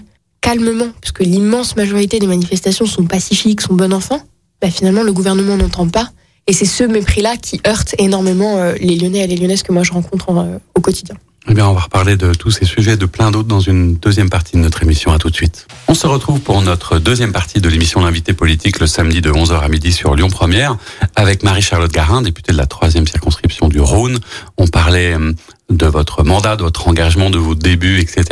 calmement, 0.47 0.87
puisque 1.01 1.19
l'immense 1.19 1.75
majorité 1.75 2.19
des 2.19 2.27
manifestations 2.27 2.85
sont 2.85 3.03
pacifiques, 3.03 3.59
sont 3.59 3.73
bon 3.73 3.91
enfants, 3.93 4.21
bah 4.61 4.71
finalement 4.71 5.03
le 5.03 5.11
gouvernement 5.11 5.57
n'entend 5.57 5.89
pas. 5.89 6.09
Et 6.47 6.53
c'est 6.53 6.65
ce 6.65 6.85
mépris-là 6.85 7.35
qui 7.35 7.59
heurte 7.67 7.95
énormément 7.97 8.55
euh, 8.55 8.73
les 8.79 8.95
Lyonnais 8.95 9.25
et 9.25 9.27
les 9.27 9.35
Lyonnaises 9.35 9.61
que 9.61 9.73
moi 9.73 9.83
je 9.83 9.91
rencontre 9.91 10.29
euh, 10.29 10.57
au 10.73 10.79
quotidien. 10.79 11.15
Eh 11.49 11.53
bien, 11.53 11.65
on 11.65 11.73
va 11.73 11.79
reparler 11.79 12.17
de 12.17 12.33
tous 12.33 12.51
ces 12.51 12.65
sujets 12.65 12.93
et 12.93 12.97
de 12.97 13.05
plein 13.05 13.31
d'autres 13.31 13.47
dans 13.47 13.61
une 13.61 13.95
deuxième 13.95 14.29
partie 14.29 14.57
de 14.57 14.61
notre 14.61 14.83
émission. 14.83 15.13
À 15.13 15.17
tout 15.17 15.29
de 15.29 15.35
suite. 15.35 15.65
On 15.87 15.93
se 15.93 16.05
retrouve 16.05 16.41
pour 16.41 16.61
notre 16.61 16.99
deuxième 16.99 17.31
partie 17.31 17.61
de 17.61 17.69
l'émission 17.69 18.01
L'invité 18.01 18.33
politique 18.33 18.81
le 18.81 18.87
samedi 18.87 19.21
de 19.21 19.31
11h 19.31 19.61
à 19.61 19.69
midi 19.69 19.93
sur 19.93 20.13
Lyon 20.15 20.29
Première 20.29 20.75
avec 21.15 21.43
Marie-Charlotte 21.43 21.91
Garin, 21.91 22.21
députée 22.21 22.51
de 22.51 22.57
la 22.57 22.65
troisième 22.65 23.07
circonscription 23.07 23.69
du 23.69 23.79
Rhône. 23.79 24.19
On 24.57 24.67
parlait 24.67 25.13
euh, 25.13 25.31
de 25.69 25.85
votre 25.85 26.23
mandat, 26.23 26.57
de 26.57 26.63
votre 26.63 26.89
engagement, 26.89 27.29
de 27.29 27.37
vos 27.37 27.55
débuts, 27.55 28.01
etc. 28.01 28.25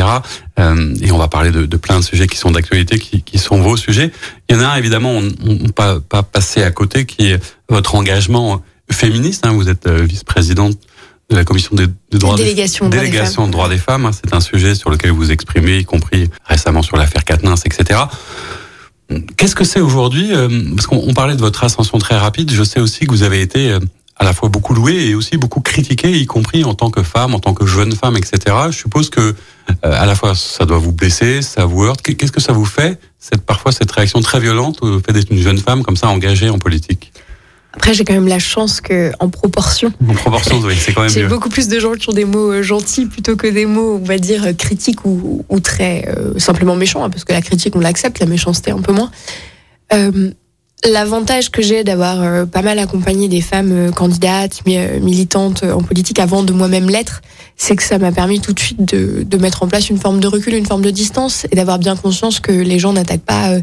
Euh, 0.59 0.93
et 1.01 1.11
on 1.13 1.17
va 1.17 1.29
parler 1.29 1.51
de, 1.51 1.77
plein 1.77 1.99
de 1.99 2.03
sujets 2.03 2.27
qui 2.27 2.37
sont 2.37 2.51
d'actualité, 2.51 2.99
qui, 2.99 3.37
sont 3.37 3.61
vos 3.61 3.77
sujets. 3.77 4.11
Il 4.49 4.57
y 4.57 4.59
en 4.59 4.61
a 4.61 4.67
un, 4.67 4.75
évidemment, 4.75 5.11
on 5.11 5.53
ne 5.53 5.71
pas, 5.71 6.01
pas 6.01 6.23
passer 6.23 6.63
à 6.63 6.71
côté, 6.71 7.05
qui 7.05 7.27
est 7.27 7.39
votre 7.69 7.95
engagement 7.95 8.61
féministe. 8.91 9.45
Hein. 9.45 9.53
Vous 9.53 9.69
êtes 9.69 9.87
euh, 9.87 10.03
vice-présidente 10.03 10.77
de 11.29 11.35
la 11.35 11.43
commission 11.43 11.75
des, 11.75 11.87
droits 12.11 12.35
délégation, 12.35 12.87
des, 12.87 12.97
délégation 12.97 13.47
droits 13.47 13.69
des 13.69 13.77
femmes. 13.77 14.05
Hein, 14.05 14.11
c'est 14.13 14.33
un 14.33 14.39
sujet 14.39 14.75
sur 14.75 14.89
lequel 14.89 15.11
vous 15.11 15.17
vous 15.17 15.31
exprimez, 15.31 15.79
y 15.79 15.85
compris 15.85 16.29
récemment 16.45 16.83
sur 16.83 16.97
l'affaire 16.97 17.23
Katnins, 17.23 17.55
etc. 17.65 17.99
Qu'est-ce 19.37 19.55
que 19.55 19.63
c'est 19.63 19.81
aujourd'hui 19.81 20.33
euh, 20.33 20.49
Parce 20.75 20.87
qu'on 20.87 21.13
parlait 21.13 21.35
de 21.35 21.41
votre 21.41 21.63
ascension 21.63 21.97
très 21.97 22.17
rapide. 22.17 22.51
Je 22.51 22.63
sais 22.63 22.79
aussi 22.79 23.05
que 23.05 23.11
vous 23.11 23.23
avez 23.23 23.41
été 23.41 23.71
euh, 23.71 23.79
à 24.17 24.23
la 24.23 24.33
fois 24.33 24.49
beaucoup 24.49 24.73
loué 24.73 25.07
et 25.07 25.15
aussi 25.15 25.37
beaucoup 25.37 25.61
critiqué, 25.61 26.11
y 26.11 26.25
compris 26.25 26.63
en 26.63 26.73
tant 26.73 26.89
que 26.89 27.03
femme, 27.03 27.35
en 27.35 27.39
tant 27.39 27.53
que 27.53 27.65
jeune 27.65 27.93
femme, 27.93 28.17
etc. 28.17 28.55
Je 28.69 28.77
suppose 28.77 29.09
que 29.09 29.21
euh, 29.21 29.33
à 29.81 30.05
la 30.05 30.15
fois 30.15 30.35
ça 30.35 30.65
doit 30.65 30.77
vous 30.77 30.91
blesser, 30.91 31.41
ça 31.41 31.65
vous 31.65 31.83
heurte. 31.83 32.01
Qu'est-ce 32.01 32.31
que 32.31 32.41
ça 32.41 32.53
vous 32.53 32.65
fait 32.65 32.99
cette 33.19 33.41
parfois 33.41 33.71
cette 33.71 33.91
réaction 33.91 34.21
très 34.21 34.39
violente 34.39 34.79
au 34.81 34.99
fait 34.99 35.13
d'être 35.13 35.31
une 35.31 35.41
jeune 35.41 35.57
femme 35.57 35.83
comme 35.83 35.97
ça 35.97 36.07
engagée 36.07 36.49
en 36.49 36.59
politique? 36.59 37.11
Après, 37.75 37.93
j'ai 37.93 38.05
quand 38.05 38.13
même 38.13 38.27
la 38.27 38.39
chance 38.39 38.79
que, 38.79 39.11
en 39.19 39.29
proportion. 39.29 39.91
En 40.09 40.13
proportion, 40.13 40.59
oui, 40.61 40.75
c'est 40.79 40.93
quand 40.93 41.01
même 41.01 41.09
J'ai 41.13 41.25
beaucoup 41.25 41.49
plus 41.49 41.67
de 41.67 41.79
gens 41.79 41.93
qui 41.93 42.09
ont 42.09 42.13
des 42.13 42.25
mots 42.25 42.51
euh, 42.51 42.63
gentils 42.63 43.05
plutôt 43.05 43.35
que 43.35 43.47
des 43.47 43.65
mots, 43.65 43.99
on 44.01 44.05
va 44.05 44.17
dire, 44.17 44.45
euh, 44.45 44.53
critiques 44.53 45.05
ou, 45.05 45.45
ou 45.49 45.59
très 45.59 46.07
euh, 46.07 46.39
simplement 46.39 46.75
méchants, 46.75 47.03
hein, 47.03 47.09
parce 47.09 47.25
que 47.25 47.33
la 47.33 47.41
critique, 47.41 47.75
on 47.75 47.79
l'accepte, 47.79 48.19
la 48.19 48.27
méchanceté 48.27 48.71
un 48.71 48.81
peu 48.81 48.93
moins. 48.93 49.11
Euh, 49.93 50.31
L'avantage 50.91 51.49
que 51.49 51.63
j'ai 51.63 51.83
d'avoir 51.83 52.45
pas 52.45 52.61
mal 52.61 52.77
accompagné 52.77 53.27
des 53.27 53.41
femmes 53.41 53.91
candidates, 53.91 54.61
militantes 54.67 55.63
en 55.63 55.81
politique 55.81 56.19
avant 56.19 56.43
de 56.43 56.53
moi-même 56.53 56.89
l'être, 56.89 57.21
c'est 57.55 57.75
que 57.75 57.81
ça 57.81 57.97
m'a 57.97 58.11
permis 58.11 58.39
tout 58.39 58.53
de 58.53 58.59
suite 58.59 58.85
de, 58.93 59.23
de, 59.23 59.37
mettre 59.37 59.63
en 59.63 59.67
place 59.67 59.89
une 59.89 59.97
forme 59.97 60.19
de 60.19 60.27
recul, 60.27 60.53
une 60.53 60.67
forme 60.67 60.83
de 60.83 60.91
distance 60.91 61.47
et 61.49 61.55
d'avoir 61.55 61.79
bien 61.79 61.95
conscience 61.95 62.39
que 62.39 62.51
les 62.51 62.77
gens 62.77 62.93
n'attaquent 62.93 63.25
pas 63.25 63.55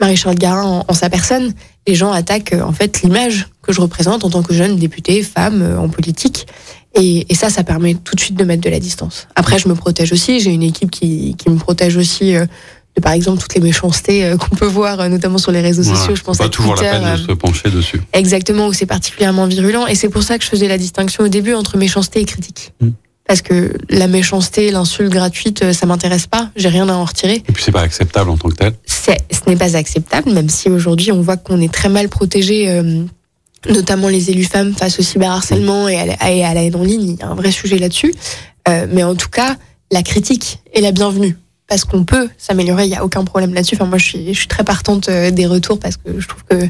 Marie-Charles 0.00 0.36
Garin 0.36 0.84
en, 0.86 0.94
sa 0.94 1.08
personne, 1.08 1.52
les 1.86 1.94
gens 1.94 2.12
attaquent 2.12 2.54
en 2.54 2.72
fait 2.72 3.02
l'image 3.02 3.48
que 3.62 3.72
je 3.72 3.80
représente 3.80 4.24
en 4.24 4.30
tant 4.30 4.42
que 4.42 4.54
jeune 4.54 4.76
députée, 4.76 5.22
femme 5.22 5.62
euh, 5.62 5.78
en 5.78 5.88
politique. 5.88 6.46
Et, 6.94 7.26
et, 7.28 7.34
ça, 7.34 7.50
ça 7.50 7.62
permet 7.62 7.94
tout 7.94 8.14
de 8.14 8.20
suite 8.20 8.36
de 8.36 8.44
mettre 8.44 8.62
de 8.62 8.70
la 8.70 8.78
distance. 8.78 9.28
Après, 9.34 9.58
je 9.58 9.68
me 9.68 9.74
protège 9.74 10.12
aussi. 10.12 10.40
J'ai 10.40 10.52
une 10.52 10.62
équipe 10.62 10.90
qui, 10.90 11.34
qui 11.36 11.50
me 11.50 11.56
protège 11.56 11.96
aussi 11.96 12.34
euh, 12.34 12.46
de, 12.96 13.02
par 13.02 13.12
exemple, 13.12 13.42
toutes 13.42 13.54
les 13.54 13.60
méchancetés 13.60 14.24
euh, 14.24 14.36
qu'on 14.38 14.56
peut 14.56 14.66
voir, 14.66 15.06
notamment 15.10 15.36
sur 15.36 15.52
les 15.52 15.60
réseaux 15.60 15.82
sociaux. 15.82 16.14
Je 16.14 16.22
pense 16.22 16.38
pas 16.38 16.48
toujours 16.48 16.74
la 16.76 16.82
peine 16.82 17.12
de 17.12 17.16
se 17.18 17.32
pencher 17.32 17.70
dessus. 17.70 18.00
Exactement, 18.14 18.68
où 18.68 18.72
c'est 18.72 18.86
particulièrement 18.86 19.46
virulent. 19.46 19.86
Et 19.86 19.94
c'est 19.94 20.08
pour 20.08 20.22
ça 20.22 20.38
que 20.38 20.44
je 20.44 20.48
faisais 20.48 20.68
la 20.68 20.78
distinction 20.78 21.24
au 21.24 21.28
début 21.28 21.52
entre 21.52 21.76
méchanceté 21.76 22.20
et 22.20 22.24
critique. 22.24 22.72
Mm 22.80 22.90
parce 23.26 23.42
que 23.42 23.72
la 23.90 24.06
méchanceté, 24.06 24.70
l'insulte 24.70 25.10
gratuite, 25.10 25.62
euh, 25.62 25.72
ça 25.72 25.86
m'intéresse 25.86 26.26
pas. 26.26 26.50
J'ai 26.56 26.68
rien 26.68 26.88
à 26.88 26.92
en 26.92 27.04
retirer. 27.04 27.42
Et 27.48 27.52
puis 27.52 27.62
c'est 27.62 27.72
pas 27.72 27.82
acceptable 27.82 28.30
en 28.30 28.36
tant 28.36 28.48
que 28.48 28.54
tel. 28.54 28.74
C'est, 28.84 29.18
ce 29.32 29.48
n'est 29.48 29.56
pas 29.56 29.76
acceptable, 29.76 30.30
même 30.32 30.48
si 30.48 30.68
aujourd'hui 30.68 31.12
on 31.12 31.20
voit 31.20 31.36
qu'on 31.36 31.60
est 31.60 31.72
très 31.72 31.88
mal 31.88 32.08
protégé, 32.08 32.68
euh, 32.70 33.04
notamment 33.68 34.08
les 34.08 34.30
élus 34.30 34.44
femmes 34.44 34.74
face 34.74 34.98
au 34.98 35.02
cyberharcèlement 35.02 35.88
et 35.88 35.96
à, 35.96 36.06
la, 36.06 36.32
et 36.32 36.44
à 36.44 36.54
la 36.54 36.62
haine 36.62 36.76
en 36.76 36.82
ligne. 36.82 37.10
Il 37.10 37.20
y 37.20 37.22
a 37.22 37.28
un 37.28 37.34
vrai 37.34 37.50
sujet 37.50 37.78
là-dessus. 37.78 38.14
Euh, 38.68 38.86
mais 38.90 39.02
en 39.02 39.14
tout 39.14 39.28
cas, 39.28 39.56
la 39.90 40.02
critique 40.02 40.60
est 40.74 40.80
la 40.80 40.92
bienvenue 40.92 41.36
parce 41.68 41.84
qu'on 41.84 42.04
peut 42.04 42.28
s'améliorer. 42.38 42.84
Il 42.84 42.90
y 42.90 42.96
a 42.96 43.04
aucun 43.04 43.24
problème 43.24 43.54
là-dessus. 43.54 43.76
Enfin, 43.76 43.86
moi, 43.86 43.98
je 43.98 44.04
suis, 44.04 44.34
je 44.34 44.38
suis 44.38 44.48
très 44.48 44.64
partante 44.64 45.08
euh, 45.08 45.30
des 45.30 45.46
retours 45.46 45.78
parce 45.78 45.96
que 45.96 46.18
je 46.18 46.28
trouve 46.28 46.44
que 46.44 46.68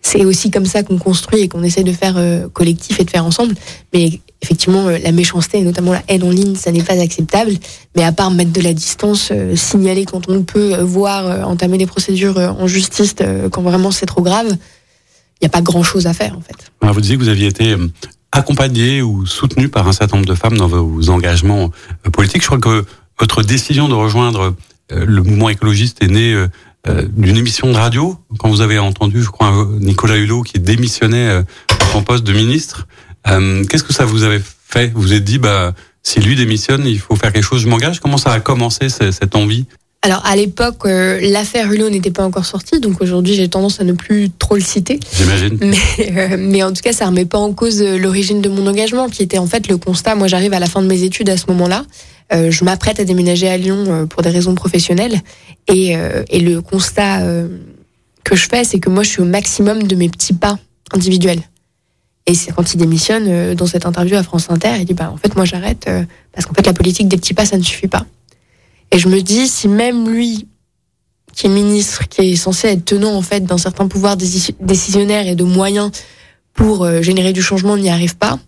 c'est 0.00 0.24
aussi 0.24 0.50
comme 0.50 0.66
ça 0.66 0.82
qu'on 0.82 0.98
construit 0.98 1.40
et 1.40 1.48
qu'on 1.48 1.62
essaie 1.62 1.82
de 1.82 1.92
faire 1.92 2.14
euh, 2.16 2.48
collectif 2.48 3.00
et 3.00 3.04
de 3.04 3.10
faire 3.10 3.24
ensemble. 3.24 3.54
Mais 3.92 4.20
effectivement, 4.42 4.88
euh, 4.88 4.98
la 5.02 5.12
méchanceté 5.12 5.58
et 5.58 5.62
notamment 5.62 5.92
la 5.92 6.02
haine 6.08 6.22
en 6.22 6.30
ligne, 6.30 6.54
ça 6.54 6.72
n'est 6.72 6.82
pas 6.82 7.00
acceptable. 7.00 7.52
Mais 7.96 8.04
à 8.04 8.12
part 8.12 8.30
mettre 8.30 8.52
de 8.52 8.60
la 8.60 8.72
distance, 8.72 9.30
euh, 9.32 9.56
signaler 9.56 10.04
quand 10.04 10.28
on 10.28 10.42
peut, 10.42 10.80
voir, 10.80 11.48
entamer 11.48 11.78
des 11.78 11.86
procédures 11.86 12.38
en 12.38 12.66
justice 12.66 13.14
quand 13.50 13.62
vraiment 13.62 13.90
c'est 13.90 14.06
trop 14.06 14.22
grave, 14.22 14.46
il 14.48 15.44
n'y 15.44 15.46
a 15.46 15.50
pas 15.50 15.62
grand-chose 15.62 16.06
à 16.06 16.12
faire 16.12 16.36
en 16.36 16.40
fait. 16.40 16.56
Alors 16.80 16.94
vous 16.94 17.00
disiez 17.00 17.16
que 17.16 17.22
vous 17.22 17.28
aviez 17.28 17.46
été 17.46 17.76
accompagné 18.32 19.02
ou 19.02 19.24
soutenu 19.26 19.68
par 19.68 19.86
un 19.88 19.92
certain 19.92 20.16
nombre 20.16 20.28
de 20.28 20.34
femmes 20.34 20.56
dans 20.56 20.68
vos 20.68 21.10
engagements 21.10 21.70
politiques. 22.12 22.42
Je 22.42 22.46
crois 22.46 22.58
que 22.58 22.84
votre 23.18 23.42
décision 23.42 23.88
de 23.88 23.94
rejoindre 23.94 24.54
le 24.90 25.22
mouvement 25.22 25.48
écologiste 25.48 26.02
est 26.02 26.08
née 26.08 26.46
euh, 26.88 27.06
d'une 27.12 27.36
émission 27.36 27.70
de 27.70 27.76
radio, 27.76 28.16
quand 28.38 28.48
vous 28.48 28.60
avez 28.60 28.78
entendu, 28.78 29.22
je 29.22 29.30
crois, 29.30 29.66
Nicolas 29.80 30.16
Hulot 30.16 30.42
qui 30.42 30.60
démissionnait 30.60 31.28
euh, 31.28 31.42
son 31.92 32.02
poste 32.02 32.24
de 32.24 32.32
ministre, 32.32 32.86
euh, 33.30 33.64
qu'est-ce 33.64 33.84
que 33.84 33.92
ça 33.92 34.04
vous 34.04 34.22
avait 34.22 34.40
fait? 34.68 34.92
Vous 34.94 35.02
vous 35.02 35.12
êtes 35.12 35.24
dit, 35.24 35.38
bah, 35.38 35.74
si 36.02 36.20
lui 36.20 36.36
démissionne, 36.36 36.86
il 36.86 36.98
faut 36.98 37.16
faire 37.16 37.32
quelque 37.32 37.44
chose, 37.44 37.62
je 37.62 37.68
m'engage. 37.68 38.00
Comment 38.00 38.18
ça 38.18 38.32
a 38.32 38.40
commencé 38.40 38.88
cette 38.88 39.36
envie? 39.36 39.66
Alors 40.02 40.24
à 40.24 40.36
l'époque, 40.36 40.84
l'affaire 40.84 41.72
Hulot 41.72 41.90
n'était 41.90 42.12
pas 42.12 42.24
encore 42.24 42.44
sortie, 42.44 42.78
donc 42.78 43.02
aujourd'hui 43.02 43.34
j'ai 43.34 43.48
tendance 43.48 43.80
à 43.80 43.84
ne 43.84 43.92
plus 43.92 44.30
trop 44.30 44.54
le 44.54 44.60
citer. 44.60 45.00
J'imagine. 45.12 45.58
Mais, 45.60 46.36
mais, 46.36 46.62
en 46.62 46.72
tout 46.72 46.82
cas, 46.82 46.92
ça 46.92 47.06
remet 47.06 47.24
pas 47.24 47.38
en 47.38 47.52
cause 47.52 47.82
l'origine 47.82 48.40
de 48.40 48.48
mon 48.48 48.68
engagement, 48.68 49.08
qui 49.08 49.24
était 49.24 49.38
en 49.38 49.46
fait 49.46 49.66
le 49.66 49.76
constat. 49.76 50.14
Moi, 50.14 50.28
j'arrive 50.28 50.52
à 50.52 50.60
la 50.60 50.66
fin 50.66 50.82
de 50.82 50.86
mes 50.86 51.02
études 51.02 51.28
à 51.30 51.36
ce 51.36 51.46
moment-là. 51.48 51.84
Euh, 52.32 52.50
je 52.50 52.64
m'apprête 52.64 53.00
à 53.00 53.04
déménager 53.04 53.48
à 53.48 53.56
Lyon 53.56 53.84
euh, 53.88 54.06
pour 54.06 54.22
des 54.22 54.30
raisons 54.30 54.54
professionnelles. 54.54 55.20
Et, 55.66 55.96
euh, 55.96 56.24
et 56.28 56.40
le 56.40 56.60
constat 56.60 57.22
que 58.24 58.36
je 58.36 58.48
fais, 58.48 58.64
c'est 58.64 58.78
que 58.78 58.90
moi, 58.90 59.02
je 59.02 59.10
suis 59.10 59.22
au 59.22 59.26
maximum 59.26 59.84
de 59.84 59.96
mes 59.96 60.08
petits 60.08 60.34
pas 60.34 60.58
individuels. 60.92 61.40
Et 62.28 62.34
c'est 62.34 62.52
quand 62.52 62.74
il 62.74 62.76
démissionne 62.76 63.54
dans 63.54 63.66
cette 63.66 63.86
interview 63.86 64.14
à 64.16 64.22
France 64.22 64.48
Inter, 64.50 64.74
il 64.78 64.84
dit 64.84 64.92
bah 64.92 65.10
en 65.10 65.16
fait 65.16 65.34
moi 65.34 65.46
j'arrête 65.46 65.88
parce 66.30 66.44
qu'en 66.44 66.52
fait 66.52 66.66
la 66.66 66.74
politique 66.74 67.08
des 67.08 67.16
petits 67.16 67.32
pas 67.32 67.46
ça 67.46 67.56
ne 67.56 67.62
suffit 67.62 67.88
pas. 67.88 68.04
Et 68.92 68.98
je 68.98 69.08
me 69.08 69.22
dis 69.22 69.48
si 69.48 69.66
même 69.66 70.08
lui 70.10 70.46
qui 71.34 71.46
est 71.46 71.48
ministre, 71.48 72.06
qui 72.06 72.20
est 72.20 72.36
censé 72.36 72.68
être 72.68 72.84
tenant 72.84 73.14
en 73.14 73.22
fait 73.22 73.40
d'un 73.40 73.56
certain 73.56 73.88
pouvoir 73.88 74.16
décisionnaire 74.16 75.26
et 75.26 75.36
de 75.36 75.44
moyens 75.44 75.90
pour 76.52 76.86
générer 77.02 77.32
du 77.32 77.40
changement 77.40 77.78
n'y 77.78 77.88
arrive 77.88 78.18
pas, 78.18 78.38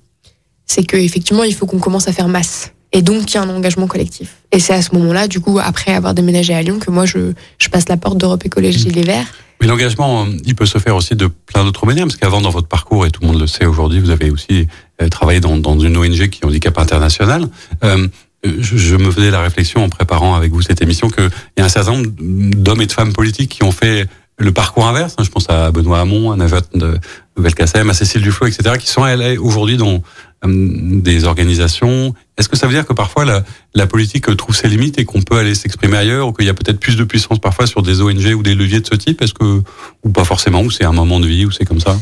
c'est 0.67 0.85
que 0.85 0.99
effectivement 0.99 1.45
il 1.45 1.55
faut 1.55 1.65
qu'on 1.65 1.79
commence 1.79 2.07
à 2.07 2.13
faire 2.13 2.29
masse. 2.29 2.73
Et 2.93 3.03
donc, 3.03 3.33
il 3.33 3.35
y 3.35 3.39
a 3.39 3.43
un 3.43 3.49
engagement 3.49 3.87
collectif. 3.87 4.37
Et 4.53 4.59
c'est 4.59 4.75
à 4.75 4.83
ce 4.83 4.95
moment-là, 4.95 5.29
du 5.29 5.41
coup, 5.41 5.59
après 5.63 5.93
avoir 5.93 6.15
déménagé 6.15 6.55
à 6.55 6.63
Lyon, 6.63 6.79
que 6.79 6.91
moi, 6.91 7.07
je, 7.07 7.33
je 7.59 7.69
passe 7.69 7.89
la 7.89 7.97
porte 7.97 8.19
d'Europe 8.19 8.45
Écologie 8.45 8.91
Les 8.91 9.03
Verts. 9.03 9.27
Mais 9.61 9.69
l'engagement, 9.69 10.27
il 10.45 10.55
peut 10.55 10.67
se 10.67 10.79
faire 10.79 10.97
aussi 10.97 11.15
de 11.15 11.27
plein 11.27 11.65
d'autres 11.65 11.87
manières, 11.87 12.07
parce 12.07 12.17
qu'avant, 12.17 12.41
dans 12.41 12.51
votre 12.51 12.67
parcours, 12.67 13.07
et 13.07 13.11
tout 13.11 13.21
le 13.21 13.29
monde 13.29 13.41
le 13.41 13.47
sait 13.47 13.67
aujourd'hui, 13.67 14.01
vous 14.01 14.11
avez 14.11 14.31
aussi 14.31 14.67
euh, 15.01 15.09
travaillé 15.09 15.41
dans, 15.41 15.57
dans 15.57 15.79
une 15.79 15.97
ONG 15.97 16.29
qui 16.29 16.41
est 16.43 16.45
Handicap 16.45 16.79
International. 16.79 17.47
Euh, 17.85 18.09
je, 18.43 18.77
je, 18.77 18.97
me 18.97 19.11
faisais 19.11 19.31
la 19.31 19.41
réflexion 19.41 19.85
en 19.85 19.91
préparant 19.91 20.35
avec 20.35 20.51
vous 20.51 20.63
cette 20.63 20.81
émission 20.81 21.11
qu'il 21.11 21.29
y 21.59 21.61
a 21.61 21.65
un 21.67 21.69
certain 21.69 21.93
nombre 21.93 22.11
d'hommes 22.19 22.81
et 22.81 22.87
de 22.87 22.93
femmes 22.93 23.13
politiques 23.13 23.51
qui 23.51 23.63
ont 23.63 23.73
fait 23.73 24.07
le 24.39 24.53
parcours 24.53 24.87
inverse. 24.87 25.15
Je 25.23 25.29
pense 25.29 25.49
à 25.51 25.71
Benoît 25.71 26.01
Hamon, 26.01 26.33
à 26.33 26.37
Najat 26.37 26.63
de 26.75 26.99
Belkacem, 27.41 27.89
à 27.91 27.95
Cécile 27.95 28.23
Duflo, 28.23 28.47
etc., 28.47 28.77
qui 28.79 28.89
sont 28.89 29.03
aujourd'hui 29.41 29.77
dans 29.77 30.03
euh, 30.45 30.49
des 30.49 31.25
organisations. 31.25 32.15
Est-ce 32.39 32.49
que 32.49 32.57
ça 32.57 32.67
veut 32.67 32.73
dire 32.73 32.87
que 32.87 32.93
parfois 32.93 33.25
la, 33.25 33.45
la 33.75 33.87
politique 33.87 34.35
trouve 34.37 34.55
ses 34.55 34.69
limites 34.69 34.99
et 34.99 35.05
qu'on 35.05 35.23
peut 35.23 35.37
aller 35.37 35.55
s'exprimer 35.55 35.97
ailleurs 35.97 36.29
ou 36.29 36.33
qu'il 36.33 36.47
y 36.47 36.51
a 36.51 36.55
peut-être 36.55 36.81
plus 36.81 36.97
de 36.97 37.05
puissance 37.05 37.39
parfois 37.39 37.67
sur 37.67 37.83
des 37.83 38.01
ONG 38.01 38.35
ou 38.37 38.43
des 38.43 38.55
leviers 38.55 38.81
de 38.81 38.87
ce 38.87 38.95
type? 38.95 39.23
Est-ce 39.23 39.35
que 39.35 39.63
ou 40.05 40.11
pas 40.11 40.25
forcément 40.25 40.63
ou 40.63 40.71
c'est 40.71 40.85
un 40.85 40.93
moment 40.93 41.21
de 41.21 41.27
vie 41.27 41.45
ou 41.45 41.51
c'est 41.51 41.65
comme 41.65 41.81
ça? 41.81 41.99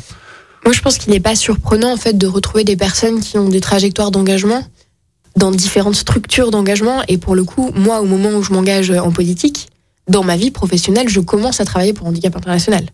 Moi, 0.65 0.73
je 0.73 0.81
pense 0.81 0.99
qu'il 0.99 1.13
n'est 1.13 1.21
pas 1.21 1.37
surprenant 1.37 1.93
en 1.93 1.97
fait 1.97 2.17
de 2.17 2.27
retrouver 2.27 2.65
des 2.65 2.77
personnes 2.77 3.21
qui 3.21 3.39
ont 3.39 3.49
des 3.49 3.61
trajectoires 3.61 4.11
d'engagement 4.11 4.65
dans 5.37 5.51
différentes 5.51 5.95
structures 5.95 6.51
d'engagement 6.51 7.03
et 7.09 7.17
pour 7.17 7.35
le 7.35 7.45
coup, 7.45 7.71
moi, 7.75 8.01
au 8.01 8.05
moment 8.05 8.31
où 8.31 8.43
je 8.43 8.53
m'engage 8.53 8.91
en 8.91 9.13
politique, 9.13 9.69
dans 10.09 10.25
ma 10.25 10.37
vie 10.37 10.51
professionnelle, 10.51 11.09
je 11.09 11.21
commence 11.21 11.61
à 11.61 11.65
travailler 11.65 11.93
pour 11.93 12.07
Handicap 12.07 12.37
International. 12.37 12.85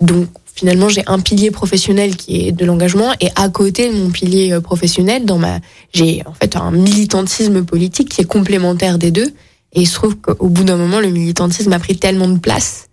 Donc 0.00 0.28
finalement, 0.54 0.88
j'ai 0.88 1.02
un 1.06 1.18
pilier 1.20 1.50
professionnel 1.50 2.16
qui 2.16 2.46
est 2.46 2.52
de 2.52 2.64
l'engagement 2.64 3.12
et 3.20 3.28
à 3.36 3.48
côté 3.48 3.90
de 3.90 3.96
mon 3.96 4.10
pilier 4.10 4.52
euh, 4.52 4.60
professionnel, 4.60 5.24
dans 5.24 5.38
ma, 5.38 5.60
j'ai 5.92 6.22
en 6.26 6.34
fait 6.34 6.56
un 6.56 6.70
militantisme 6.70 7.64
politique 7.64 8.08
qui 8.10 8.20
est 8.20 8.26
complémentaire 8.26 8.98
des 8.98 9.10
deux 9.10 9.32
Et 9.72 9.82
il 9.82 9.86
se 9.86 9.94
trouve 9.94 10.16
qu'au 10.16 10.48
bout 10.48 10.64
d'un 10.64 10.76
moment, 10.76 11.00
le 11.00 11.10
militantisme 11.10 11.72
a 11.72 11.78
pris 11.78 11.96
tellement 11.96 12.28
de 12.28 12.38
place 12.38 12.88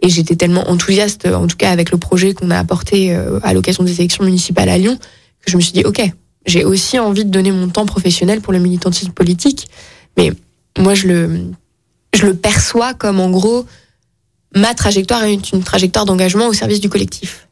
et 0.00 0.08
j'étais 0.08 0.36
tellement 0.36 0.68
enthousiaste, 0.68 1.26
en 1.26 1.46
tout 1.46 1.56
cas 1.56 1.70
avec 1.70 1.90
le 1.90 1.98
projet 1.98 2.34
qu'on 2.34 2.50
a 2.50 2.58
apporté 2.58 3.14
euh, 3.14 3.38
à 3.42 3.54
l'occasion 3.54 3.84
des 3.84 4.00
élections 4.00 4.24
municipales 4.24 4.68
à 4.68 4.76
Lyon, 4.76 4.98
que 5.40 5.50
je 5.50 5.56
me 5.56 5.62
suis 5.62 5.72
dit, 5.72 5.84
OK, 5.84 6.02
j'ai 6.46 6.64
aussi 6.64 6.98
envie 6.98 7.24
de 7.24 7.30
donner 7.30 7.52
mon 7.52 7.68
temps 7.68 7.86
professionnel 7.86 8.40
pour 8.40 8.52
le 8.52 8.58
militantisme 8.58 9.12
politique. 9.12 9.68
Mais 10.18 10.32
moi, 10.78 10.94
je 10.94 11.08
le, 11.08 11.40
je 12.14 12.26
le 12.26 12.34
perçois 12.34 12.92
comme 12.92 13.20
en 13.20 13.30
gros, 13.30 13.64
ma 14.54 14.74
trajectoire 14.74 15.24
est 15.24 15.52
une 15.52 15.62
trajectoire 15.62 16.04
d'engagement 16.04 16.46
au 16.46 16.52
service 16.52 16.80
du 16.80 16.88
collectif. 16.88 17.48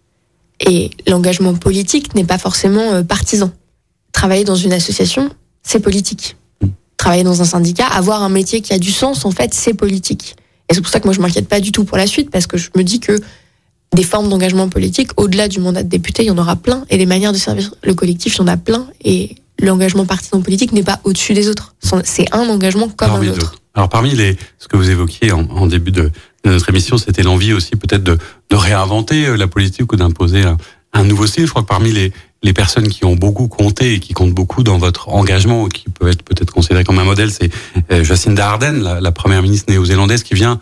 Et 0.61 0.91
l'engagement 1.07 1.55
politique 1.55 2.15
n'est 2.15 2.25
pas 2.25 2.39
forcément 2.39 2.93
euh, 2.93 3.03
partisan. 3.03 3.51
Travailler 4.13 4.45
dans 4.45 4.57
une 4.57 4.73
association, 4.73 5.31
c'est 5.63 5.81
politique. 5.81 6.37
Travailler 6.97 7.25
dans 7.25 7.43
un 7.43 7.45
syndicat, 7.45 7.87
avoir 7.87 8.23
un 8.23 8.29
métier 8.29 8.61
qui 8.61 8.73
a 8.73 8.79
du 8.79 8.93
sens, 8.93 9.25
en 9.25 9.33
fait, 9.33 9.55
c'est 9.55 9.75
politique. 9.75 10.37
Et 10.69 10.75
c'est 10.75 10.81
pour 10.81 10.91
ça 10.91 11.01
que 11.01 11.07
moi, 11.07 11.15
je 11.15 11.21
m'inquiète 11.21 11.49
pas 11.49 11.61
du 11.61 11.73
tout 11.73 11.85
pour 11.85 11.97
la 11.97 12.07
suite, 12.07 12.31
parce 12.31 12.47
que 12.47 12.57
je 12.57 12.71
me 12.77 12.85
dis 12.85 13.01
que 13.01 13.19
des 13.95 14.05
formes 14.05 14.29
d'engagement 14.29 14.69
politique, 14.69 15.11
au-delà 15.17 15.49
du 15.49 15.59
mandat 15.59 15.83
de 15.83 15.89
député, 15.89 16.23
il 16.23 16.27
y 16.27 16.31
en 16.31 16.39
aura 16.39 16.57
plein, 16.57 16.85
et 16.89 16.97
les 16.97 17.07
manières 17.07 17.33
de 17.33 17.39
servir 17.39 17.75
le 17.83 17.95
collectif, 17.95 18.37
il 18.37 18.39
y 18.39 18.43
en 18.43 18.47
a 18.47 18.57
plein, 18.57 18.87
et 19.05 19.35
l'engagement 19.59 20.07
partisan 20.07 20.41
politique 20.41 20.73
n'est 20.73 20.83
pas 20.83 21.01
au-dessus 21.05 21.35
des 21.35 21.49
autres. 21.49 21.75
C'est 22.05 22.33
un 22.33 22.49
engagement 22.49 22.89
comme 22.89 23.11
un 23.11 23.29
autre. 23.29 23.57
Alors 23.75 23.89
parmi 23.89 24.11
les, 24.15 24.37
ce 24.59 24.69
que 24.69 24.77
vous 24.77 24.91
évoquiez 24.91 25.33
en, 25.33 25.67
début 25.67 25.93
de, 25.93 26.11
notre 26.45 26.69
émission, 26.69 26.99
c'était 26.99 27.23
l'envie 27.23 27.53
aussi 27.53 27.77
peut-être 27.77 28.03
de, 28.03 28.19
réinventer 28.51 29.27
euh, 29.27 29.37
la 29.37 29.47
politique 29.47 29.93
ou 29.93 29.97
d'imposer 29.97 30.43
un, 30.93 31.05
nouveau 31.05 31.27
style. 31.27 31.47
Je 31.47 31.51
crois 31.51 31.63
que 31.63 31.69
parmi 31.69 31.93
les, 31.93 32.13
personnes 32.53 32.89
qui 32.89 33.05
ont 33.05 33.15
beaucoup 33.15 33.49
compté 33.49 33.95
et 33.95 34.01
qui 34.01 34.13
comptent 34.13 34.35
beaucoup 34.35 34.63
dans 34.63 34.77
votre 34.77 35.09
engagement, 35.09 35.69
qui 35.69 35.85
peut 35.89 36.09
être 36.09 36.23
peut-être 36.23 36.53
considéré 36.53 36.85
comme 36.85 36.99
un 36.99 37.05
modèle, 37.05 37.31
c'est 37.31 37.51
euh, 37.91 38.05
Jacinda 38.05 38.51
Ardern, 38.51 38.99
la 39.01 39.13
première 39.13 39.43
ministre 39.43 39.73
néo-zélandaise, 39.73 40.23
qui 40.23 40.35
vient 40.35 40.61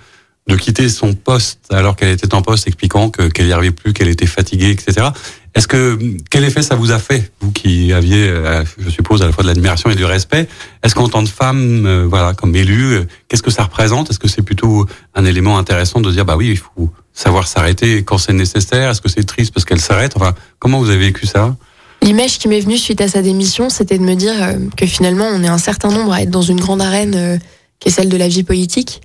de 0.50 0.56
quitter 0.56 0.88
son 0.88 1.14
poste 1.14 1.60
alors 1.70 1.96
qu'elle 1.96 2.10
était 2.10 2.34
en 2.34 2.42
poste, 2.42 2.66
expliquant 2.66 3.08
que 3.10 3.28
qu'elle 3.28 3.46
n'y 3.46 3.52
arrivait 3.52 3.70
plus, 3.70 3.92
qu'elle 3.92 4.08
était 4.08 4.26
fatiguée, 4.26 4.70
etc. 4.70 5.08
Est-ce 5.54 5.66
que 5.66 5.98
quel 6.30 6.44
effet 6.44 6.62
ça 6.62 6.74
vous 6.74 6.90
a 6.90 6.98
fait, 6.98 7.32
vous 7.40 7.50
qui 7.50 7.92
aviez, 7.92 8.28
euh, 8.28 8.64
je 8.78 8.90
suppose, 8.90 9.22
à 9.22 9.26
la 9.26 9.32
fois 9.32 9.42
de 9.42 9.48
l'admiration 9.48 9.90
et 9.90 9.94
du 9.94 10.04
respect? 10.04 10.48
Est-ce 10.82 10.94
qu'en 10.94 11.08
tant 11.08 11.24
que 11.24 11.30
femme, 11.30 11.86
euh, 11.86 12.06
voilà, 12.08 12.34
comme 12.34 12.54
élue, 12.54 12.94
euh, 12.94 13.04
qu'est-ce 13.28 13.42
que 13.42 13.50
ça 13.50 13.64
représente? 13.64 14.10
Est-ce 14.10 14.18
que 14.18 14.28
c'est 14.28 14.42
plutôt 14.42 14.86
un 15.14 15.24
élément 15.24 15.58
intéressant 15.58 16.00
de 16.00 16.10
dire, 16.10 16.24
bah 16.24 16.36
oui, 16.36 16.50
il 16.50 16.58
faut 16.58 16.90
savoir 17.12 17.48
s'arrêter 17.48 18.04
quand 18.04 18.18
c'est 18.18 18.32
nécessaire? 18.32 18.90
Est-ce 18.90 19.00
que 19.00 19.08
c'est 19.08 19.24
triste 19.24 19.52
parce 19.52 19.64
qu'elle 19.64 19.80
s'arrête? 19.80 20.12
Enfin, 20.16 20.34
comment 20.58 20.78
vous 20.78 20.90
avez 20.90 20.98
vécu 20.98 21.26
ça? 21.26 21.56
L'image 22.02 22.38
qui 22.38 22.48
m'est 22.48 22.60
venue 22.60 22.78
suite 22.78 23.00
à 23.00 23.08
sa 23.08 23.20
démission, 23.20 23.70
c'était 23.70 23.98
de 23.98 24.04
me 24.04 24.14
dire 24.14 24.34
que 24.76 24.86
finalement, 24.86 25.26
on 25.30 25.42
est 25.42 25.48
un 25.48 25.58
certain 25.58 25.90
nombre 25.90 26.12
à 26.12 26.22
être 26.22 26.30
dans 26.30 26.42
une 26.42 26.58
grande 26.58 26.80
arène 26.80 27.38
qui 27.78 27.88
est 27.88 27.92
celle 27.92 28.08
de 28.08 28.16
la 28.16 28.26
vie 28.26 28.42
politique 28.42 29.02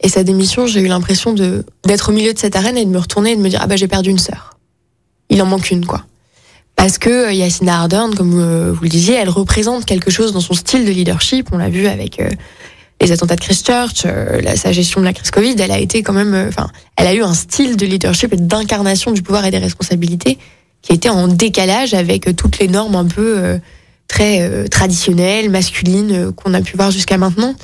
et 0.00 0.08
sa 0.08 0.22
démission, 0.22 0.66
j'ai 0.66 0.80
eu 0.80 0.86
l'impression 0.86 1.32
de 1.32 1.64
d'être 1.84 2.10
au 2.10 2.12
milieu 2.12 2.32
de 2.32 2.38
cette 2.38 2.56
arène 2.56 2.76
et 2.76 2.84
de 2.84 2.90
me 2.90 2.98
retourner 2.98 3.32
et 3.32 3.36
de 3.36 3.40
me 3.40 3.48
dire 3.48 3.60
ah 3.62 3.66
bah 3.66 3.76
j'ai 3.76 3.88
perdu 3.88 4.10
une 4.10 4.18
sœur. 4.18 4.56
Il 5.28 5.42
en 5.42 5.46
manque 5.46 5.70
une 5.70 5.86
quoi. 5.86 6.04
Parce 6.78 6.96
que 6.98 7.10
euh, 7.10 7.32
Yacine 7.32 7.68
Ardern, 7.68 8.14
comme 8.14 8.38
euh, 8.38 8.72
vous 8.72 8.84
le 8.84 8.88
disiez, 8.88 9.16
elle 9.16 9.30
représente 9.30 9.84
quelque 9.84 10.12
chose 10.12 10.32
dans 10.32 10.40
son 10.40 10.54
style 10.54 10.84
de 10.84 10.92
leadership. 10.92 11.48
On 11.50 11.58
l'a 11.58 11.68
vu 11.68 11.88
avec 11.88 12.20
euh, 12.20 12.30
les 13.00 13.10
attentats 13.10 13.34
de 13.34 13.40
Christchurch, 13.40 14.04
la, 14.04 14.56
sa 14.56 14.70
gestion 14.70 15.00
de 15.00 15.04
la 15.04 15.12
crise 15.12 15.32
Covid. 15.32 15.56
Elle 15.58 15.72
a 15.72 15.80
été 15.80 16.04
quand 16.04 16.12
même, 16.12 16.46
enfin, 16.48 16.68
elle 16.96 17.08
a 17.08 17.14
eu 17.14 17.22
un 17.22 17.34
style 17.34 17.76
de 17.76 17.84
leadership 17.84 18.32
et 18.32 18.36
d'incarnation 18.36 19.10
du 19.10 19.22
pouvoir 19.22 19.44
et 19.44 19.50
des 19.50 19.58
responsabilités 19.58 20.38
qui 20.82 20.92
était 20.92 21.08
en 21.08 21.26
décalage 21.26 21.94
avec 21.94 22.36
toutes 22.36 22.60
les 22.60 22.68
normes 22.68 22.94
un 22.94 23.06
peu 23.06 23.58
très 24.06 24.68
traditionnelles, 24.68 25.50
masculines 25.50 26.32
qu'on 26.32 26.54
a 26.54 26.60
pu 26.60 26.76
voir 26.76 26.90
jusqu'à 26.90 27.18
maintenant. 27.18 27.54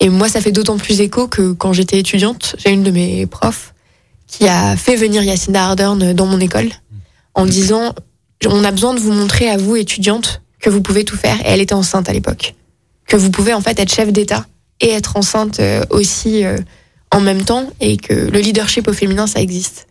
Et 0.00 0.08
moi, 0.08 0.28
ça 0.28 0.40
fait 0.40 0.52
d'autant 0.52 0.76
plus 0.76 1.00
écho 1.00 1.28
que 1.28 1.52
quand 1.52 1.72
j'étais 1.72 1.98
étudiante, 1.98 2.56
j'ai 2.58 2.70
une 2.70 2.82
de 2.82 2.90
mes 2.90 3.26
profs 3.26 3.74
qui 4.26 4.48
a 4.48 4.76
fait 4.76 4.96
venir 4.96 5.22
Yacinda 5.22 5.64
Ardern 5.64 6.12
dans 6.12 6.26
mon 6.26 6.40
école 6.40 6.70
en 7.34 7.46
disant 7.46 7.94
on 8.46 8.64
a 8.64 8.70
besoin 8.70 8.94
de 8.94 9.00
vous 9.00 9.12
montrer 9.12 9.48
à 9.48 9.56
vous, 9.56 9.76
étudiante, 9.76 10.42
que 10.60 10.70
vous 10.70 10.80
pouvez 10.80 11.04
tout 11.04 11.16
faire. 11.16 11.38
Et 11.40 11.48
elle 11.48 11.60
était 11.60 11.74
enceinte 11.74 12.08
à 12.08 12.12
l'époque. 12.12 12.54
Que 13.06 13.16
vous 13.16 13.30
pouvez 13.30 13.54
en 13.54 13.60
fait 13.60 13.78
être 13.78 13.92
chef 13.92 14.12
d'État 14.12 14.46
et 14.80 14.90
être 14.90 15.16
enceinte 15.16 15.60
euh, 15.60 15.84
aussi 15.90 16.44
euh, 16.44 16.58
en 17.10 17.20
même 17.20 17.42
temps 17.42 17.70
et 17.80 17.96
que 17.96 18.12
le 18.12 18.38
leadership 18.40 18.88
au 18.88 18.92
féminin, 18.92 19.26
ça 19.26 19.40
existe. 19.40 19.86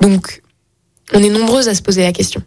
Donc, 0.00 0.42
on 1.12 1.22
est 1.22 1.28
nombreuses 1.28 1.68
à 1.68 1.74
se 1.74 1.82
poser 1.82 2.02
la 2.02 2.12
question. 2.12 2.42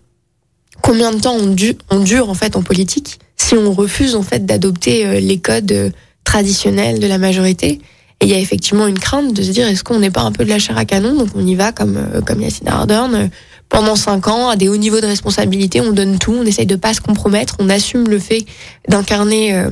Combien 0.82 1.12
de 1.12 1.20
temps 1.20 1.36
on, 1.36 1.56
on 1.90 2.00
dure 2.00 2.30
en 2.30 2.34
fait 2.34 2.56
en 2.56 2.64
politique 2.64 3.20
si 3.38 3.56
on 3.56 3.74
refuse 3.74 4.16
en 4.16 4.24
fait 4.24 4.46
d'adopter 4.46 5.06
euh, 5.06 5.20
les 5.20 5.40
codes 5.40 5.94
traditionnelle 6.24 7.00
de 7.00 7.08
la 7.08 7.18
majorité. 7.18 7.80
Et 8.22 8.26
il 8.26 8.30
y 8.30 8.34
a 8.36 8.40
effectivement 8.40 8.88
une 8.88 9.00
crainte 9.00 9.34
de 9.34 9.42
se 9.42 9.50
dire 9.52 9.68
est-ce 9.68 9.84
qu'on 9.84 10.00
n'est 10.00 10.12
pas 10.12 10.22
un 10.22 10.32
peu 10.32 10.46
de 10.46 10.50
la 10.50 10.60
chair 10.60 10.78
à 10.78 10.86
canon? 10.86 11.16
Donc 11.16 11.30
on 11.36 11.46
y 11.46 11.56
va 11.56 11.72
comme 11.72 11.98
euh, 11.98 12.22
comme 12.22 12.42
Yacine 12.42 12.68
Ardern 12.68 13.16
euh, 13.16 13.28
pendant 13.68 13.96
cinq 13.96 14.28
ans 14.28 14.50
à 14.50 14.56
des 14.56 14.70
hauts 14.70 14.78
niveaux 14.78 15.02
de 15.02 15.08
responsabilité 15.08 15.82
on 15.82 15.92
donne 15.92 16.20
tout 16.20 16.34
on 16.34 16.46
essaye 16.46 16.68
de 16.68 16.76
pas 16.76 16.94
se 16.94 17.02
compromettre 17.02 17.56
on 17.60 17.70
assume 17.70 18.08
le 18.10 18.20
fait 18.20 18.46
d'incarner 18.88 19.56
euh, 19.56 19.70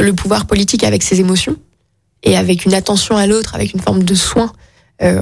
le 0.00 0.12
pouvoir 0.12 0.46
politique 0.46 0.82
avec 0.82 1.02
ses 1.02 1.20
émotions 1.20 1.56
et 2.24 2.36
avec 2.36 2.64
une 2.64 2.74
attention 2.74 3.16
à 3.16 3.26
l'autre 3.26 3.54
avec 3.54 3.72
une 3.72 3.80
forme 3.80 4.02
de 4.02 4.14
soin 4.14 4.52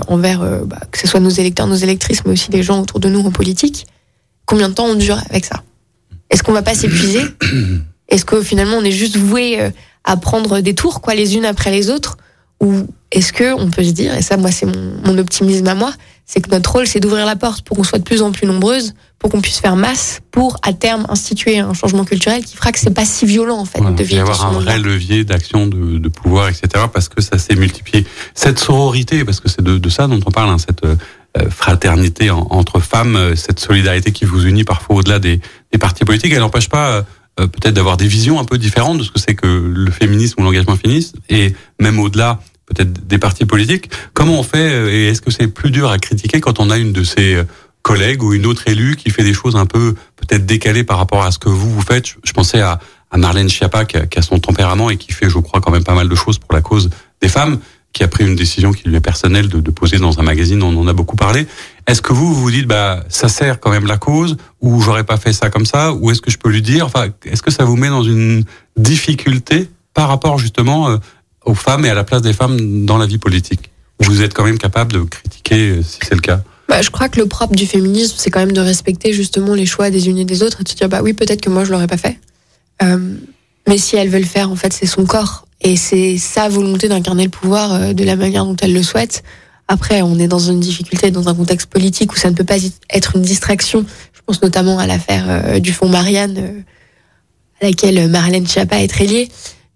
envers 0.06 0.40
bah, 0.64 0.78
que 0.90 0.98
ce 0.98 1.08
soit 1.08 1.18
nos 1.18 1.30
électeurs 1.30 1.66
nos 1.66 1.74
électrices 1.74 2.24
mais 2.24 2.32
aussi 2.32 2.52
les 2.52 2.62
gens 2.62 2.80
autour 2.80 3.00
de 3.00 3.08
nous 3.08 3.20
en 3.20 3.32
politique. 3.32 3.86
Combien 4.46 4.68
de 4.68 4.74
temps 4.74 4.86
on 4.86 4.94
dure 4.94 5.20
avec 5.28 5.44
ça? 5.44 5.62
Est-ce 6.30 6.42
qu'on 6.42 6.52
va 6.52 6.62
pas 6.62 6.74
s'épuiser? 6.74 7.22
Est-ce 8.12 8.24
que 8.24 8.40
finalement 8.42 8.76
on 8.76 8.84
est 8.84 8.92
juste 8.92 9.16
voué 9.16 9.58
à 10.04 10.16
prendre 10.16 10.60
des 10.60 10.74
tours, 10.74 11.00
quoi, 11.00 11.14
les 11.14 11.36
unes 11.36 11.44
après 11.44 11.70
les 11.70 11.90
autres? 11.90 12.16
Ou 12.60 12.86
est-ce 13.10 13.32
que 13.32 13.52
on 13.54 13.70
peut 13.70 13.82
se 13.82 13.90
dire, 13.90 14.14
et 14.14 14.22
ça, 14.22 14.36
moi, 14.36 14.50
c'est 14.50 14.66
mon, 14.66 15.18
optimisme 15.18 15.66
à 15.66 15.74
moi, 15.74 15.92
c'est 16.24 16.40
que 16.40 16.50
notre 16.50 16.72
rôle, 16.72 16.86
c'est 16.86 17.00
d'ouvrir 17.00 17.26
la 17.26 17.36
porte 17.36 17.64
pour 17.64 17.76
qu'on 17.76 17.84
soit 17.84 17.98
de 17.98 18.04
plus 18.04 18.22
en 18.22 18.32
plus 18.32 18.46
nombreuses, 18.46 18.94
pour 19.18 19.30
qu'on 19.30 19.40
puisse 19.40 19.58
faire 19.58 19.76
masse, 19.76 20.20
pour 20.30 20.56
à 20.62 20.72
terme 20.72 21.04
instituer 21.08 21.58
un 21.58 21.74
changement 21.74 22.04
culturel 22.04 22.44
qui 22.44 22.56
fera 22.56 22.72
que 22.72 22.78
c'est 22.78 22.94
pas 22.94 23.04
si 23.04 23.26
violent 23.26 23.58
en 23.58 23.64
fait 23.64 23.80
de 23.80 24.02
vivre. 24.02 24.22
avoir 24.22 24.46
un 24.46 24.52
vrai 24.52 24.78
levier 24.78 25.24
d'action, 25.24 25.66
de, 25.66 25.98
de, 25.98 26.08
pouvoir, 26.08 26.48
etc. 26.48 26.84
Parce 26.92 27.08
que 27.08 27.20
ça 27.20 27.36
s'est 27.38 27.56
multiplié. 27.56 28.06
Cette 28.34 28.58
sororité, 28.58 29.24
parce 29.24 29.40
que 29.40 29.48
c'est 29.48 29.62
de, 29.62 29.76
de, 29.76 29.88
ça 29.90 30.06
dont 30.06 30.20
on 30.24 30.30
parle, 30.30 30.50
hein, 30.50 30.58
cette 30.58 30.84
euh, 30.84 31.50
fraternité 31.50 32.30
entre 32.30 32.80
femmes, 32.80 33.16
euh, 33.16 33.36
cette 33.36 33.60
solidarité 33.60 34.12
qui 34.12 34.24
vous 34.24 34.46
unit 34.46 34.64
parfois 34.64 34.96
au-delà 34.96 35.18
des, 35.18 35.40
des 35.72 35.78
partis 35.78 36.04
politiques, 36.04 36.32
elle 36.32 36.40
n'empêche 36.40 36.68
pas 36.68 37.04
euh, 37.40 37.46
peut-être 37.46 37.74
d'avoir 37.74 37.96
des 37.96 38.06
visions 38.06 38.38
un 38.38 38.44
peu 38.44 38.58
différentes 38.58 38.98
de 38.98 39.04
ce 39.04 39.10
que 39.10 39.18
c'est 39.18 39.34
que 39.34 39.46
le 39.46 39.90
féminisme 39.90 40.40
ou 40.40 40.44
l'engagement 40.44 40.76
féministe, 40.76 41.16
et 41.30 41.54
même 41.80 41.98
au-delà 41.98 42.40
peut-être 42.66 43.06
des 43.06 43.18
partis 43.18 43.46
politiques. 43.46 43.90
Comment 44.12 44.38
on 44.38 44.42
fait 44.42 44.72
euh, 44.72 44.90
et 44.90 45.08
est-ce 45.08 45.22
que 45.22 45.30
c'est 45.30 45.48
plus 45.48 45.70
dur 45.70 45.90
à 45.90 45.98
critiquer 45.98 46.40
quand 46.40 46.60
on 46.60 46.70
a 46.70 46.76
une 46.76 46.92
de 46.92 47.04
ses 47.04 47.34
euh, 47.36 47.44
collègues 47.82 48.22
ou 48.22 48.34
une 48.34 48.46
autre 48.46 48.68
élue 48.68 48.96
qui 48.96 49.10
fait 49.10 49.24
des 49.24 49.32
choses 49.32 49.56
un 49.56 49.66
peu 49.66 49.94
peut-être 50.16 50.46
décalées 50.46 50.84
par 50.84 50.98
rapport 50.98 51.24
à 51.24 51.30
ce 51.30 51.38
que 51.38 51.48
vous 51.48 51.70
vous 51.70 51.82
faites? 51.82 52.06
Je 52.22 52.32
pensais 52.32 52.60
à, 52.60 52.78
à 53.10 53.16
Marlène 53.16 53.48
Schiappa 53.48 53.84
qui 53.84 53.96
a, 53.96 54.06
qui 54.06 54.18
a, 54.18 54.22
son 54.22 54.38
tempérament 54.38 54.90
et 54.90 54.96
qui 54.96 55.12
fait, 55.12 55.30
je 55.30 55.38
crois, 55.38 55.60
quand 55.60 55.70
même 55.70 55.84
pas 55.84 55.94
mal 55.94 56.08
de 56.08 56.14
choses 56.14 56.38
pour 56.38 56.52
la 56.52 56.60
cause 56.60 56.90
des 57.20 57.28
femmes 57.28 57.58
qui 57.92 58.02
a 58.02 58.08
pris 58.08 58.24
une 58.24 58.34
décision 58.34 58.72
qui 58.72 58.88
lui 58.88 58.96
est 58.96 59.00
personnelle 59.00 59.48
de, 59.48 59.70
poser 59.70 59.98
dans 59.98 60.18
un 60.18 60.22
magazine, 60.22 60.62
on 60.62 60.76
en 60.80 60.86
a 60.86 60.92
beaucoup 60.92 61.16
parlé. 61.16 61.46
Est-ce 61.86 62.00
que 62.00 62.12
vous 62.12 62.34
vous 62.34 62.50
dites 62.50 62.66
bah 62.66 63.04
ça 63.08 63.28
sert 63.28 63.60
quand 63.60 63.70
même 63.70 63.86
la 63.86 63.98
cause 63.98 64.36
ou 64.60 64.80
j'aurais 64.80 65.04
pas 65.04 65.16
fait 65.16 65.32
ça 65.32 65.50
comme 65.50 65.66
ça 65.66 65.92
ou 65.92 66.10
est-ce 66.10 66.20
que 66.20 66.30
je 66.30 66.38
peux 66.38 66.48
lui 66.48 66.62
dire 66.62 66.86
enfin 66.86 67.08
est-ce 67.24 67.42
que 67.42 67.50
ça 67.50 67.64
vous 67.64 67.76
met 67.76 67.88
dans 67.88 68.04
une 68.04 68.44
difficulté 68.76 69.68
par 69.92 70.08
rapport 70.08 70.38
justement 70.38 70.90
euh, 70.90 70.96
aux 71.44 71.54
femmes 71.54 71.84
et 71.84 71.90
à 71.90 71.94
la 71.94 72.04
place 72.04 72.22
des 72.22 72.32
femmes 72.32 72.86
dans 72.86 72.98
la 72.98 73.06
vie 73.06 73.18
politique? 73.18 73.70
Vous 73.98 74.22
êtes 74.22 74.32
quand 74.32 74.44
même 74.44 74.58
capable 74.58 74.92
de 74.92 75.00
critiquer 75.00 75.70
euh, 75.70 75.82
si 75.82 75.98
c'est 76.02 76.14
le 76.14 76.20
cas? 76.20 76.42
Bah, 76.68 76.80
je 76.80 76.90
crois 76.90 77.08
que 77.08 77.20
le 77.20 77.26
propre 77.26 77.54
du 77.54 77.66
féminisme, 77.66 78.14
c'est 78.16 78.30
quand 78.30 78.40
même 78.40 78.52
de 78.52 78.60
respecter 78.60 79.12
justement 79.12 79.54
les 79.54 79.66
choix 79.66 79.90
des 79.90 80.08
unes 80.08 80.18
et 80.18 80.24
des 80.24 80.42
autres 80.42 80.60
et 80.60 80.64
de 80.64 80.68
se 80.68 80.74
dire 80.74 80.88
bah 80.88 81.02
oui 81.02 81.12
peut-être 81.12 81.40
que 81.40 81.50
moi 81.50 81.64
je 81.64 81.72
l'aurais 81.72 81.88
pas 81.88 81.98
fait, 81.98 82.18
euh, 82.82 83.16
mais 83.68 83.76
si 83.76 83.96
elle 83.96 84.08
veut 84.08 84.20
le 84.20 84.24
faire 84.24 84.50
en 84.50 84.56
fait 84.56 84.72
c'est 84.72 84.86
son 84.86 85.04
corps 85.04 85.46
et 85.62 85.76
c'est 85.76 86.18
sa 86.18 86.48
volonté 86.48 86.88
d'incarner 86.88 87.24
le 87.24 87.30
pouvoir 87.30 87.72
euh, 87.72 87.92
de 87.92 88.04
la 88.04 88.16
manière 88.16 88.44
dont 88.44 88.56
elle 88.60 88.74
le 88.74 88.82
souhaite. 88.82 89.22
Après, 89.68 90.02
on 90.02 90.18
est 90.18 90.26
dans 90.26 90.38
une 90.38 90.60
difficulté, 90.60 91.10
dans 91.10 91.28
un 91.28 91.34
contexte 91.34 91.68
politique 91.68 92.12
où 92.12 92.16
ça 92.16 92.30
ne 92.30 92.34
peut 92.34 92.44
pas 92.44 92.56
être 92.90 93.16
une 93.16 93.22
distraction. 93.22 93.86
Je 94.12 94.20
pense 94.26 94.42
notamment 94.42 94.78
à 94.78 94.86
l'affaire 94.86 95.24
euh, 95.28 95.60
du 95.60 95.72
fonds 95.72 95.88
Marianne, 95.88 96.36
euh, 96.38 96.60
à 97.60 97.66
laquelle 97.66 98.08
Marlène 98.08 98.46
Schiappa 98.46 98.82
est 98.82 98.88
très 98.88 99.06
liée. 99.06 99.28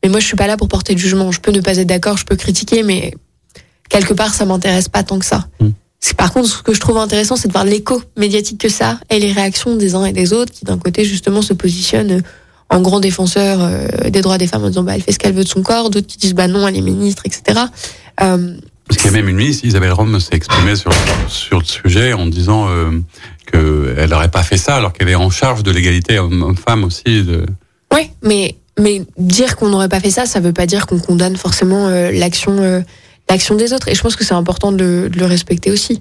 Mais 0.03 0.09
moi, 0.09 0.21
je 0.21 0.27
suis 0.27 0.37
pas 0.37 0.49
là 0.49 0.57
pour 0.57 0.69
porter 0.69 0.95
de 0.95 0.99
jugement. 0.99 1.31
Je 1.31 1.41
peux 1.41 1.53
ne 1.53 1.61
pas 1.61 1.77
être 1.77 1.87
d'accord, 1.87 2.17
je 2.17 2.25
peux 2.25 2.37
critiquer, 2.37 2.83
mais 2.83 3.15
quelque 3.89 4.13
part, 4.13 4.35
ça 4.35 4.45
m'intéresse 4.45 4.89
pas 4.89 5.05
tant 5.05 5.19
que 5.19 5.25
ça. 5.25 5.47
Mm. 5.61 5.69
C'est 6.01 6.17
par 6.17 6.33
contre 6.33 6.49
ce 6.49 6.63
que 6.63 6.75
je 6.75 6.81
trouve 6.81 6.99
intéressant, 6.99 7.37
c'est 7.37 7.49
de 7.49 7.53
voir 7.53 7.65
l'écho 7.65 8.03
médiatique 8.17 8.61
que 8.61 8.69
ça 8.69 9.01
et 9.09 9.19
les 9.19 9.33
réactions 9.33 9.77
des 9.77 9.95
uns 9.95 10.05
et 10.05 10.13
des 10.13 10.33
autres 10.33 10.53
qui, 10.53 10.65
d'un 10.65 10.79
côté, 10.79 11.05
justement, 11.05 11.43
se 11.43 11.55
positionnent 11.55 12.23
en 12.71 12.81
grand 12.81 13.01
défenseur 13.01 13.59
euh, 13.61 14.11
des 14.11 14.21
droits 14.21 14.39
des 14.39 14.47
femmes 14.47 14.65
en 14.65 14.69
disant 14.69 14.83
bah 14.83 14.93
elle 14.95 15.03
fait 15.03 15.13
ce 15.13 15.19
qu'elle 15.19 15.35
veut 15.35 15.45
de 15.45 15.49
son 15.49 15.63
corps, 15.63 15.91
d'autres 15.91 16.07
qui 16.07 16.19
disent 16.19 16.35
bah 16.35 16.49
non 16.49 16.67
elle 16.67 16.77
est 16.77 16.81
ministre, 16.81 17.23
etc. 17.25 17.61
Euh, 18.23 18.55
Parce 18.89 19.01
qu'il 19.01 19.11
y 19.11 19.15
a 19.15 19.17
même 19.17 19.29
une 19.29 19.37
ministre, 19.37 19.65
Isabelle 19.65 19.93
Rome 19.93 20.19
s'est 20.21 20.35
exprimée 20.35 20.77
sur 20.77 20.93
sur 21.29 21.59
le 21.59 21.65
sujet 21.65 22.13
en 22.13 22.27
disant 22.27 22.69
euh, 22.69 22.91
que 23.47 23.95
elle 23.99 24.11
n'aurait 24.11 24.31
pas 24.31 24.43
fait 24.43 24.57
ça 24.57 24.77
alors 24.77 24.93
qu'elle 24.93 25.09
est 25.09 25.15
en 25.15 25.31
charge 25.31 25.63
de 25.63 25.71
l'égalité 25.71 26.19
homme-femme 26.19 26.85
aussi. 26.85 27.23
De... 27.23 27.47
Oui, 27.95 28.11
mais 28.23 28.57
Mais 28.79 29.03
dire 29.17 29.57
qu'on 29.57 29.69
n'aurait 29.69 29.89
pas 29.89 30.01
fait 30.01 30.11
ça, 30.11 30.27
ça 30.27 30.41
veut 30.41 30.53
pas 30.53 30.67
dire 30.67 30.87
qu'on 30.87 30.99
condamne 30.99 31.37
forcément 31.37 31.89
l'action 31.89 32.85
l'action 33.29 33.55
des 33.55 33.73
autres. 33.73 33.89
Et 33.89 33.95
je 33.95 34.03
pense 34.03 34.17
que 34.17 34.25
c'est 34.25 34.35
important 34.35 34.71
de, 34.71 35.09
de, 35.13 35.19
le 35.19 35.25
respecter 35.25 35.71
aussi. 35.71 35.99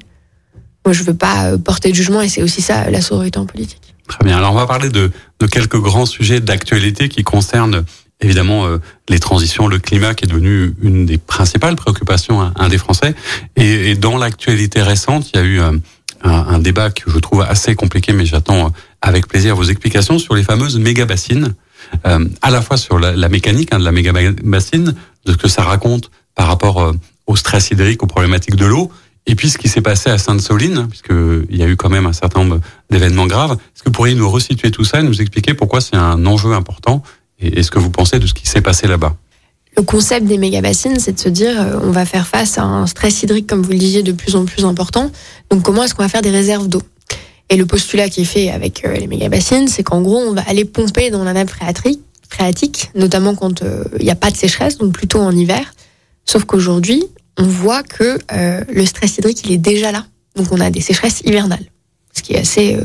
Moi, 0.86 0.94
je 0.94 1.02
veux 1.02 1.16
pas 1.16 1.58
porter 1.58 1.90
de 1.90 1.96
jugement 1.96 2.22
et 2.22 2.30
c'est 2.30 2.44
aussi 2.44 2.62
ça 2.62 2.92
la 2.92 3.02
sororité 3.02 3.40
en 3.40 3.48
politique. 3.48 3.95
Très 4.08 4.24
bien. 4.24 4.38
Alors, 4.38 4.52
on 4.52 4.56
va 4.56 4.68
parler 4.68 4.90
de, 4.90 5.12
de 5.40 5.48
quelques 5.48 5.80
grands 5.80 6.06
sujets 6.06 6.40
d'actualité 6.40 7.10
qui 7.10 7.24
concernent 7.24 7.84
évidemment 8.22 8.66
euh, 8.66 8.78
les 9.10 9.20
transitions, 9.20 9.68
le 9.68 9.80
climat 9.80 10.14
qui 10.14 10.26
est 10.26 10.28
devenu 10.28 10.74
une 10.82 11.06
des 11.06 11.18
principales 11.18 11.76
préoccupations 11.76 12.42
hein, 12.42 12.54
un, 12.56 12.70
des 12.70 12.78
Français. 12.78 13.16
Et, 13.56 13.92
et 13.92 13.96
dans 13.96 14.18
l'actualité 14.18 14.82
récente, 14.82 15.32
il 15.34 15.40
y 15.40 15.40
a 15.40 15.46
eu 15.46 15.60
euh, 15.60 15.72
un, 16.24 16.32
un, 16.32 16.60
débat 16.60 16.92
que 16.92 17.10
je 17.10 17.18
trouve 17.20 17.42
assez 17.42 17.76
compliqué, 17.76 18.14
mais 18.14 18.26
j'attends 18.26 18.68
euh, 18.68 18.70
avec 19.02 19.28
plaisir 19.28 19.56
vos 19.56 19.64
explications 19.64 20.20
sur 20.20 20.36
les 20.36 20.44
fameuses 20.44 20.78
méga 20.78 21.06
bassines, 21.06 21.56
euh, 22.06 22.26
à 22.42 22.52
la 22.52 22.62
fois 22.62 22.78
sur 22.78 23.00
la, 23.00 23.12
la 23.12 23.30
mécanique 23.30 23.70
hein, 23.74 23.80
de 23.80 23.84
la 23.84 23.92
méga 23.92 24.14
bassine, 24.44 24.96
de 25.26 25.32
ce 25.32 25.38
que 25.38 25.48
ça 25.48 25.64
raconte 25.64 26.10
par 26.36 26.48
rapport 26.48 26.94
au 27.28 27.36
stress 27.36 27.72
hydrique, 27.72 28.04
aux 28.04 28.08
problématiques 28.08 28.58
de 28.58 28.66
l'eau, 28.66 28.92
et 29.28 29.36
puis 29.36 29.50
ce 29.50 29.58
qui 29.58 29.68
s'est 29.68 29.82
passé 29.82 30.10
à 30.10 30.18
Sainte-Soline, 30.18 30.88
puisqu'il 30.88 31.56
y 31.56 31.64
a 31.64 31.68
eu 31.68 31.76
quand 31.76 31.90
même 31.90 32.06
un 32.06 32.14
certain 32.14 32.42
nombre 32.44 32.60
d'événements 32.90 33.26
graves. 33.26 33.54
Est-ce 33.54 33.84
que 33.84 33.90
vous 33.90 33.94
pourriez 33.94 34.16
nous 34.16 34.30
resituer 34.30 34.72
tout 34.72 34.84
ça 34.84 35.00
et 35.00 35.04
nous 35.04 35.22
expliquer 35.22 35.54
pourquoi 35.54 35.82
c'est 35.82 35.96
un 35.96 36.26
enjeu 36.26 36.54
important 36.54 37.02
et, 37.40 37.64
ce 37.64 37.72
que 37.72 37.80
vous 37.80 37.90
pensez 37.90 38.20
de 38.20 38.28
ce 38.28 38.34
qui 38.34 38.48
s'est 38.48 38.62
passé 38.62 38.88
là-bas? 38.88 39.16
Le 39.76 39.84
concept 39.84 40.26
des 40.26 40.38
méga-bassines, 40.38 41.00
c'est 41.00 41.14
de 41.14 41.20
se 41.20 41.28
dire 41.28 41.60
euh, 41.60 41.80
on 41.82 41.92
va 41.92 42.06
faire 42.06 42.28
face 42.28 42.58
à 42.58 42.64
un 42.64 42.88
stress 42.88 43.24
hydrique, 43.24 43.48
comme 43.48 43.62
vous 43.62 43.72
le 43.72 43.78
disiez, 43.78 44.04
de 44.04 44.14
plus 44.14 44.36
en 44.36 44.46
plus 44.46 44.64
important. 44.64 45.12
Donc 45.50 45.64
comment 45.64 45.84
est-ce 45.84 45.94
qu'on 45.94 46.04
va 46.04 46.10
faire 46.10 46.22
des 46.22 46.30
réserves 46.30 46.70
d'eau? 46.70 46.82
Et 47.50 47.58
le 47.58 47.66
postulat 47.66 48.10
qui 48.10 48.22
est 48.22 48.26
fait 48.26 48.50
avec 48.50 48.86
euh, 48.86 48.94
les 48.94 49.08
méga-bassines, 49.08 49.68
c'est 49.68 49.84
qu'en 49.84 50.02
gros, 50.02 50.18
on 50.18 50.34
va 50.34 50.44
aller 50.48 50.66
pomper 50.66 51.10
dans 51.10 51.24
la 51.24 51.34
nappe 51.34 51.50
phréatique, 51.50 52.00
phréatique 52.30 52.92
notamment 52.96 53.36
quand 53.36 53.64
euh, 53.64 53.84
il 54.00 54.06
n'y 54.06 54.12
a 54.12 54.16
pas 54.16 54.32
de 54.32 54.38
sécheresse, 54.38 54.78
donc 54.78 54.94
plutôt 54.94 55.20
en 55.20 55.32
hiver. 55.32 55.74
Sauf 56.26 56.46
qu'aujourd'hui, 56.46 57.04
on 57.38 57.44
voit 57.44 57.84
que 57.84 58.20
le 58.70 58.86
stress 58.86 59.18
hydrique, 59.18 59.42
il 59.46 59.52
est 59.52 59.58
déjà 59.58 59.92
là. 59.92 60.06
Donc 60.36 60.52
on 60.52 60.60
a 60.60 60.70
des 60.70 60.82
sécheresses 60.82 61.22
hivernales, 61.26 61.66
ce 62.14 62.22
qui 62.22 62.34
est 62.34 62.40
assez, 62.40 62.78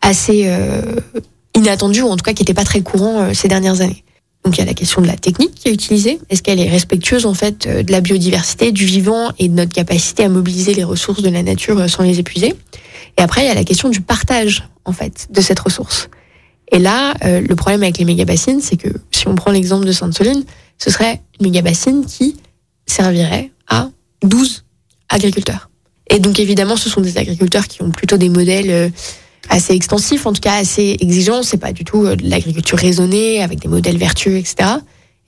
assez 0.00 0.48
inattendu, 1.58 2.02
ou 2.02 2.08
en 2.08 2.16
tout 2.16 2.22
cas 2.22 2.32
qui 2.32 2.42
n'était 2.42 2.54
pas 2.54 2.64
très 2.64 2.80
courant 2.80 3.20
euh, 3.20 3.34
ces 3.34 3.48
dernières 3.48 3.80
années. 3.80 4.04
Donc 4.44 4.56
il 4.56 4.60
y 4.60 4.62
a 4.62 4.66
la 4.66 4.74
question 4.74 5.02
de 5.02 5.06
la 5.06 5.16
technique 5.16 5.54
qui 5.54 5.68
est 5.68 5.72
utilisée. 5.72 6.20
Est-ce 6.30 6.42
qu'elle 6.42 6.60
est 6.60 6.70
respectueuse 6.70 7.26
en 7.26 7.34
fait 7.34 7.66
euh, 7.66 7.82
de 7.82 7.92
la 7.92 8.00
biodiversité, 8.00 8.72
du 8.72 8.86
vivant 8.86 9.30
et 9.38 9.48
de 9.48 9.54
notre 9.54 9.72
capacité 9.72 10.24
à 10.24 10.28
mobiliser 10.28 10.74
les 10.74 10.84
ressources 10.84 11.22
de 11.22 11.28
la 11.28 11.42
nature 11.42 11.78
euh, 11.78 11.88
sans 11.88 12.04
les 12.04 12.18
épuiser? 12.18 12.54
Et 13.18 13.22
après 13.22 13.42
il 13.42 13.48
y 13.48 13.50
a 13.50 13.54
la 13.54 13.64
question 13.64 13.88
du 13.88 14.00
partage 14.00 14.68
en 14.84 14.92
fait 14.92 15.28
de 15.30 15.40
cette 15.40 15.58
ressource. 15.58 16.08
Et 16.70 16.78
là, 16.78 17.14
le 17.22 17.54
problème 17.54 17.82
avec 17.82 17.96
les 17.96 18.04
méga-bassines, 18.04 18.60
c'est 18.60 18.76
que 18.76 18.88
si 19.10 19.26
on 19.26 19.34
prend 19.34 19.50
l'exemple 19.50 19.86
de 19.86 19.92
Sainte-Soline, 19.92 20.44
ce 20.76 20.90
serait 20.90 21.22
une 21.40 21.46
méga-bassine 21.46 22.04
qui 22.04 22.36
servirait 22.88 23.52
à 23.68 23.90
12 24.22 24.64
agriculteurs. 25.08 25.70
Et 26.10 26.18
donc 26.18 26.40
évidemment, 26.40 26.76
ce 26.76 26.88
sont 26.88 27.00
des 27.00 27.18
agriculteurs 27.18 27.68
qui 27.68 27.82
ont 27.82 27.90
plutôt 27.90 28.16
des 28.16 28.28
modèles 28.28 28.90
assez 29.48 29.74
extensif, 29.74 30.26
en 30.26 30.32
tout 30.32 30.40
cas 30.40 30.54
assez 30.54 30.96
exigeant. 31.00 31.42
C'est 31.42 31.58
pas 31.58 31.72
du 31.72 31.84
tout 31.84 32.04
euh, 32.04 32.16
de 32.16 32.28
l'agriculture 32.28 32.78
raisonnée 32.78 33.42
avec 33.42 33.60
des 33.60 33.68
modèles 33.68 33.98
vertueux, 33.98 34.36
etc. 34.36 34.70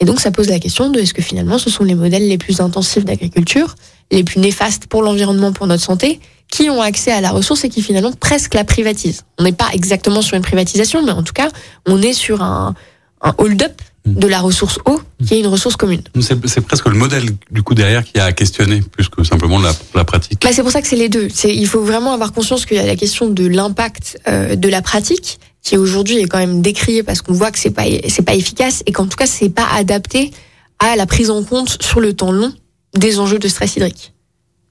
Et 0.00 0.04
donc 0.04 0.20
ça 0.20 0.30
pose 0.30 0.48
la 0.48 0.58
question 0.58 0.90
de 0.90 0.98
est-ce 1.00 1.12
que 1.12 1.22
finalement 1.22 1.58
ce 1.58 1.68
sont 1.70 1.84
les 1.84 1.94
modèles 1.94 2.26
les 2.26 2.38
plus 2.38 2.60
intensifs 2.60 3.04
d'agriculture, 3.04 3.74
les 4.10 4.24
plus 4.24 4.40
néfastes 4.40 4.86
pour 4.86 5.02
l'environnement, 5.02 5.52
pour 5.52 5.66
notre 5.66 5.82
santé, 5.82 6.20
qui 6.50 6.70
ont 6.70 6.80
accès 6.80 7.12
à 7.12 7.20
la 7.20 7.30
ressource 7.30 7.64
et 7.64 7.68
qui 7.68 7.82
finalement 7.82 8.12
presque 8.12 8.54
la 8.54 8.64
privatisent. 8.64 9.24
On 9.38 9.44
n'est 9.44 9.52
pas 9.52 9.68
exactement 9.72 10.22
sur 10.22 10.36
une 10.36 10.42
privatisation, 10.42 11.04
mais 11.04 11.12
en 11.12 11.22
tout 11.22 11.34
cas 11.34 11.50
on 11.86 12.00
est 12.00 12.14
sur 12.14 12.42
un, 12.42 12.74
un 13.20 13.34
hold-up 13.38 13.80
de 14.06 14.26
la 14.26 14.40
ressource 14.40 14.78
eau, 14.86 15.00
qui 15.24 15.34
est 15.34 15.40
une 15.40 15.46
ressource 15.46 15.76
commune. 15.76 16.02
C'est 16.20 16.60
presque 16.62 16.86
le 16.86 16.94
modèle 16.94 17.24
du 17.50 17.62
coup 17.62 17.74
derrière 17.74 18.04
qui 18.04 18.18
a 18.18 18.24
à 18.24 18.32
questionner, 18.32 18.80
plus 18.80 19.08
que 19.08 19.22
simplement 19.24 19.58
la, 19.58 19.72
la 19.94 20.04
pratique. 20.04 20.40
Bah 20.42 20.50
c'est 20.52 20.62
pour 20.62 20.70
ça 20.70 20.80
que 20.80 20.88
c'est 20.88 20.96
les 20.96 21.08
deux. 21.08 21.28
Il 21.44 21.66
faut 21.66 21.82
vraiment 21.82 22.12
avoir 22.12 22.32
conscience 22.32 22.66
qu'il 22.66 22.76
y 22.76 22.80
a 22.80 22.86
la 22.86 22.96
question 22.96 23.28
de 23.28 23.46
l'impact 23.46 24.18
euh, 24.26 24.56
de 24.56 24.68
la 24.68 24.82
pratique, 24.82 25.38
qui 25.62 25.76
aujourd'hui 25.76 26.18
est 26.18 26.26
quand 26.26 26.38
même 26.38 26.62
décriée 26.62 27.02
parce 27.02 27.20
qu'on 27.22 27.34
voit 27.34 27.50
que 27.50 27.58
c'est 27.58 27.70
pas 27.70 27.84
c'est 28.08 28.24
pas 28.24 28.34
efficace 28.34 28.82
et 28.86 28.92
qu'en 28.92 29.06
tout 29.06 29.16
cas 29.16 29.26
c'est 29.26 29.50
pas 29.50 29.66
adapté 29.74 30.30
à 30.78 30.96
la 30.96 31.06
prise 31.06 31.30
en 31.30 31.42
compte 31.42 31.82
sur 31.82 32.00
le 32.00 32.14
temps 32.14 32.32
long 32.32 32.52
des 32.96 33.18
enjeux 33.18 33.38
de 33.38 33.48
stress 33.48 33.76
hydrique. 33.76 34.12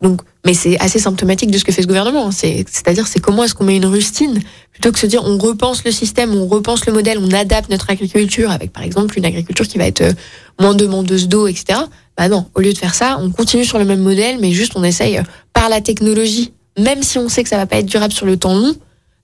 Donc, 0.02 0.22
mais 0.46 0.54
c'est 0.54 0.80
assez 0.80 1.00
symptomatique 1.00 1.52
de 1.52 1.58
ce 1.58 1.66
que 1.66 1.72
fait 1.72 1.82
ce 1.82 1.88
gouvernement. 1.88 2.32
C'est-à-dire, 2.32 3.08
c'est 3.08 3.20
comment 3.20 3.44
est-ce 3.44 3.54
qu'on 3.54 3.66
met 3.66 3.76
une 3.76 3.86
rustine 3.86 4.40
plutôt 4.72 4.92
que 4.94 5.00
se 5.00 5.06
dire 5.06 5.24
on 5.26 5.38
repense 5.38 5.84
le 5.84 5.92
système, 5.92 6.34
on 6.34 6.48
repense 6.48 6.86
le 6.86 6.94
modèle, 6.94 7.18
on 7.22 7.32
adapte 7.32 7.70
notre 7.70 7.90
agriculture 7.90 8.50
avec 8.50 8.72
par 8.72 8.84
exemple 8.84 9.18
une 9.18 9.26
agriculture 9.26 9.68
qui 9.68 9.78
va 9.78 9.86
être 9.86 10.02
euh, 10.02 10.14
moins 10.58 10.74
demandeuse 10.74 11.28
d'eau, 11.28 11.48
etc. 11.48 11.80
Bah 12.18 12.30
non, 12.30 12.46
au 12.56 12.62
lieu 12.62 12.72
de 12.72 12.78
faire 12.78 12.96
ça, 12.96 13.18
on 13.22 13.30
continue 13.30 13.66
sur 13.66 13.78
le 13.78 13.84
même 13.84 14.00
modèle, 14.00 14.38
mais 14.40 14.52
juste 14.52 14.74
on 14.76 14.84
essaye 14.86 15.18
euh, 15.18 15.24
par 15.52 15.68
la 15.68 15.82
technologie, 15.82 16.54
même 16.78 17.04
si 17.04 17.18
on 17.18 17.28
sait 17.28 17.44
que 17.44 17.50
ça 17.50 17.58
va 17.58 17.66
pas 17.66 17.78
être 17.78 17.86
durable 17.86 18.14
sur 18.14 18.26
le 18.26 18.38
temps 18.38 18.54
long, 18.54 18.74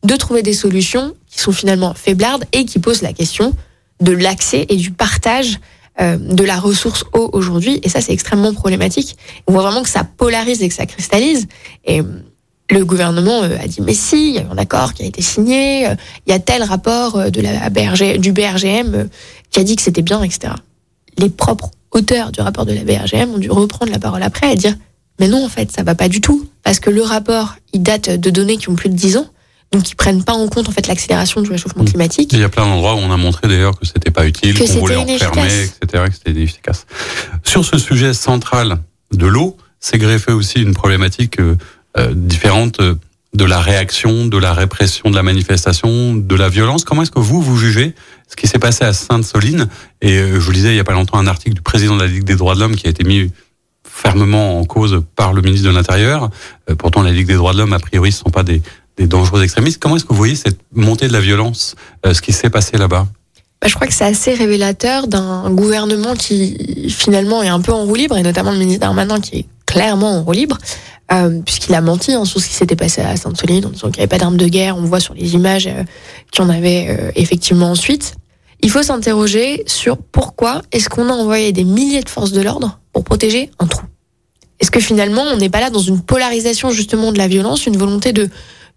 de 0.04 0.16
trouver 0.18 0.44
des 0.44 0.54
solutions 0.54 1.16
qui 1.28 1.40
sont 1.40 1.54
finalement 1.54 1.94
faiblardes 1.94 2.44
et 2.52 2.66
qui 2.66 2.80
posent 2.80 3.02
la 3.02 3.14
question 3.14 3.56
de 4.02 4.12
l'accès 4.12 4.66
et 4.68 4.76
du 4.76 4.92
partage 4.92 5.60
euh, 6.02 6.18
de 6.18 6.44
la 6.44 6.60
ressource 6.60 7.06
eau 7.14 7.30
aujourd'hui. 7.34 7.80
Et 7.84 7.90
ça, 7.90 8.02
c'est 8.02 8.12
extrêmement 8.12 8.54
problématique. 8.54 9.18
On 9.48 9.54
voit 9.54 9.62
vraiment 9.62 9.82
que 9.82 9.90
ça 9.90 10.04
polarise 10.04 10.62
et 10.62 10.68
que 10.68 10.74
ça 10.74 10.86
cristallise. 10.86 11.48
Et 11.86 12.02
euh, 12.02 12.04
le 12.70 12.84
gouvernement 12.84 13.44
euh, 13.44 13.58
a 13.62 13.68
dit 13.68 13.82
mais 13.82 13.94
si, 13.94 14.30
il 14.30 14.36
y 14.36 14.40
a 14.40 14.46
un 14.52 14.58
accord 14.58 14.94
qui 14.94 15.04
a 15.04 15.06
été 15.06 15.22
signé, 15.22 15.88
il 16.26 16.30
y 16.30 16.34
a 16.34 16.40
tel 16.40 16.64
rapport 16.64 17.32
de 17.32 17.42
la 17.42 17.70
BRG, 17.70 18.20
du 18.20 18.34
BRGM 18.34 19.08
qui 19.52 19.60
a 19.60 19.64
dit 19.64 19.76
que 19.76 19.82
c'était 19.82 20.02
bien, 20.02 20.22
etc. 20.22 20.54
Les 21.18 21.30
propres 21.30 21.72
auteurs 21.92 22.32
du 22.32 22.42
rapport 22.42 22.66
de 22.66 22.74
la 22.74 22.84
BRGM 22.84 23.36
ont 23.36 23.38
dû 23.38 23.50
reprendre 23.50 23.92
la 23.92 24.00
parole 24.00 24.22
après 24.22 24.52
et 24.52 24.56
dire 24.56 24.76
mais 25.18 25.30
non 25.30 25.46
en 25.46 25.50
fait 25.50 25.72
ça 25.72 25.84
va 25.84 25.96
pas 25.96 26.10
du 26.10 26.20
tout 26.20 26.46
parce 26.62 26.82
que 26.82 26.90
le 26.90 27.02
rapport 27.04 27.56
il 27.72 27.82
date 27.82 28.10
de 28.10 28.30
données 28.30 28.58
qui 28.58 28.70
ont 28.70 28.76
plus 28.76 28.90
de 28.90 28.96
10 28.96 29.18
ans 29.18 29.28
donc 29.72 29.90
ils 29.90 29.96
prennent 29.96 30.24
pas 30.24 30.34
en 30.34 30.48
compte 30.48 30.70
en 30.70 30.72
fait 30.72 30.88
l'accélération 30.88 31.42
du 31.42 31.50
réchauffement 31.50 31.84
mmh. 31.84 31.90
climatique. 31.90 32.30
Il 32.34 32.40
y 32.40 32.44
a 32.44 32.50
plein 32.50 32.66
d'endroits 32.66 32.96
où 32.96 33.00
on 33.00 33.12
a 33.12 33.18
montré 33.18 33.48
d'ailleurs 33.48 33.78
que 33.78 33.86
c'était 33.86 34.12
pas 34.12 34.26
utile, 34.26 34.58
qu'on 34.58 34.66
voulait 34.66 34.96
enfermer, 34.96 35.48
etc., 35.48 36.04
que 36.08 36.14
c'était 36.14 36.32
inefficace. 36.32 36.86
Sur 37.44 37.66
ce 37.66 37.78
sujet 37.78 38.14
central 38.14 38.80
de 39.12 39.26
l'eau, 39.26 39.58
c'est 39.80 39.98
greffé 39.98 40.32
aussi 40.32 40.62
une 40.62 40.74
problématique 40.74 41.40
euh, 41.40 41.56
euh 41.98 42.14
différente 42.16 42.80
euh, 42.80 42.96
de 43.34 43.44
la 43.44 43.60
réaction, 43.60 44.28
de 44.28 44.38
la 44.38 44.54
répression, 44.54 45.10
de 45.10 45.16
la 45.16 45.24
manifestation, 45.24 46.16
de 46.16 46.36
la 46.36 46.48
violence. 46.48 46.86
Comment 46.86 47.02
est-ce 47.02 47.12
que 47.12 47.20
vous, 47.20 47.42
vous 47.42 47.58
jugez 47.58 47.94
ce 48.30 48.38
qui 48.38 48.48
s'est 48.48 48.60
passé 48.60 48.86
à 48.86 48.94
Sainte-Soline? 48.94 49.68
Et 50.02 50.18
euh, 50.18 50.36
je 50.36 50.40
vous 50.40 50.52
lisais 50.52 50.70
il 50.70 50.78
y 50.78 50.80
a 50.80 50.86
pas 50.86 50.94
longtemps 50.94 51.18
un 51.18 51.28
article 51.28 51.56
du 51.56 51.62
président 51.62 51.98
de 51.98 52.02
la 52.02 52.08
Ligue 52.08 52.24
des 52.24 52.36
droits 52.36 52.56
de 52.56 52.62
l'homme 52.62 52.76
qui 52.78 52.88
a 52.88 52.90
été 52.90 53.04
mis 53.04 53.30
fermement 53.84 54.60
en 54.60 54.64
cause 54.64 55.04
par 55.16 55.34
le 55.34 55.42
ministre 55.42 55.68
de 55.68 55.74
l'Intérieur. 55.76 56.30
pourtant, 56.78 57.02
la 57.02 57.12
Ligue 57.12 57.28
des 57.28 57.36
droits 57.36 57.54
de 57.54 57.58
l'homme, 57.58 57.74
a 57.74 57.80
priori, 57.80 58.12
ce 58.12 58.20
ne 58.20 58.24
sont 58.24 58.30
pas 58.30 58.44
des, 58.44 58.62
des 58.98 59.08
dangereux 59.08 59.44
extrémistes. 59.44 59.80
Comment 59.80 59.96
est-ce 59.96 60.06
que 60.06 60.10
vous 60.10 60.18
voyez 60.18 60.36
cette 60.36 60.60
montée 60.74 61.08
de 61.08 61.14
la 61.14 61.20
violence, 61.20 61.76
euh, 62.06 62.14
ce 62.14 62.22
qui 62.22 62.34
s'est 62.34 62.50
passé 62.50 62.78
là-bas? 62.78 63.08
Bah, 63.62 63.68
je 63.68 63.76
crois 63.76 63.88
que 63.88 63.94
c'est 63.94 64.06
assez 64.06 64.34
révélateur 64.34 65.08
d'un 65.08 65.50
gouvernement 65.50 66.14
qui 66.14 66.90
finalement 66.90 67.42
est 67.42 67.48
un 67.48 67.62
peu 67.62 67.72
en 67.72 67.86
roue 67.86 67.96
libre, 67.96 68.18
et 68.18 68.24
notamment 68.24 68.52
le 68.52 68.58
ministre 68.58 68.82
Darmanin 68.82 69.20
qui 69.20 69.38
est 69.38 69.46
clairement 69.66 70.18
en 70.18 70.24
roue 70.24 70.34
libre, 70.34 70.58
euh, 71.12 71.42
puisqu'il 71.44 71.74
a 71.74 71.82
menti 71.82 72.14
hein, 72.14 72.26
sur 72.26 72.40
ce 72.40 72.48
qui 72.48 72.54
s'était 72.54 72.76
passé 72.76 73.02
à 73.02 73.16
Sainte-Soline, 73.16 73.66
en 73.66 73.70
disant 73.70 73.88
qu'il 73.88 73.98
n'y 73.98 74.04
avait 74.04 74.08
pas 74.08 74.18
d'armes 74.18 74.38
de 74.38 74.48
guerre, 74.48 74.78
on 74.78 74.84
voit 74.84 75.00
sur 75.00 75.14
les 75.14 75.34
images 75.34 75.68
euh, 75.68 75.84
qu'il 76.32 76.44
y 76.44 76.48
en 76.48 76.50
avait 76.50 76.88
euh, 76.90 77.12
effectivement 77.16 77.72
ensuite. 77.72 78.16
Il 78.62 78.70
faut 78.70 78.84
s'interroger 78.84 79.64
sur 79.68 79.98
pourquoi 79.98 80.62
est-ce 80.72 80.90
qu'on 80.90 81.10
a 81.10 81.14
envoyé 81.14 81.52
des 81.52 81.64
milliers 81.64 82.02
de 82.02 82.10
forces 82.10 82.32
de 82.32 82.42
l'ordre 82.42 82.80
pour 82.94 83.04
protéger 83.04 83.52
un 83.60 83.68
trou? 83.68 83.86
Est-ce 84.60 84.72
que 84.72 84.80
finalement 84.80 85.24
on 85.24 85.38
n'est 85.38 85.50
pas 85.50 85.60
là 85.60 85.70
dans 85.70 85.80
une 85.80 86.02
polarisation 86.02 86.72
justement 86.72 87.12
de 87.12 87.18
la 87.18 87.28
violence, 87.28 87.66
une 87.66 87.78
volonté 87.78 88.14
de 88.14 88.30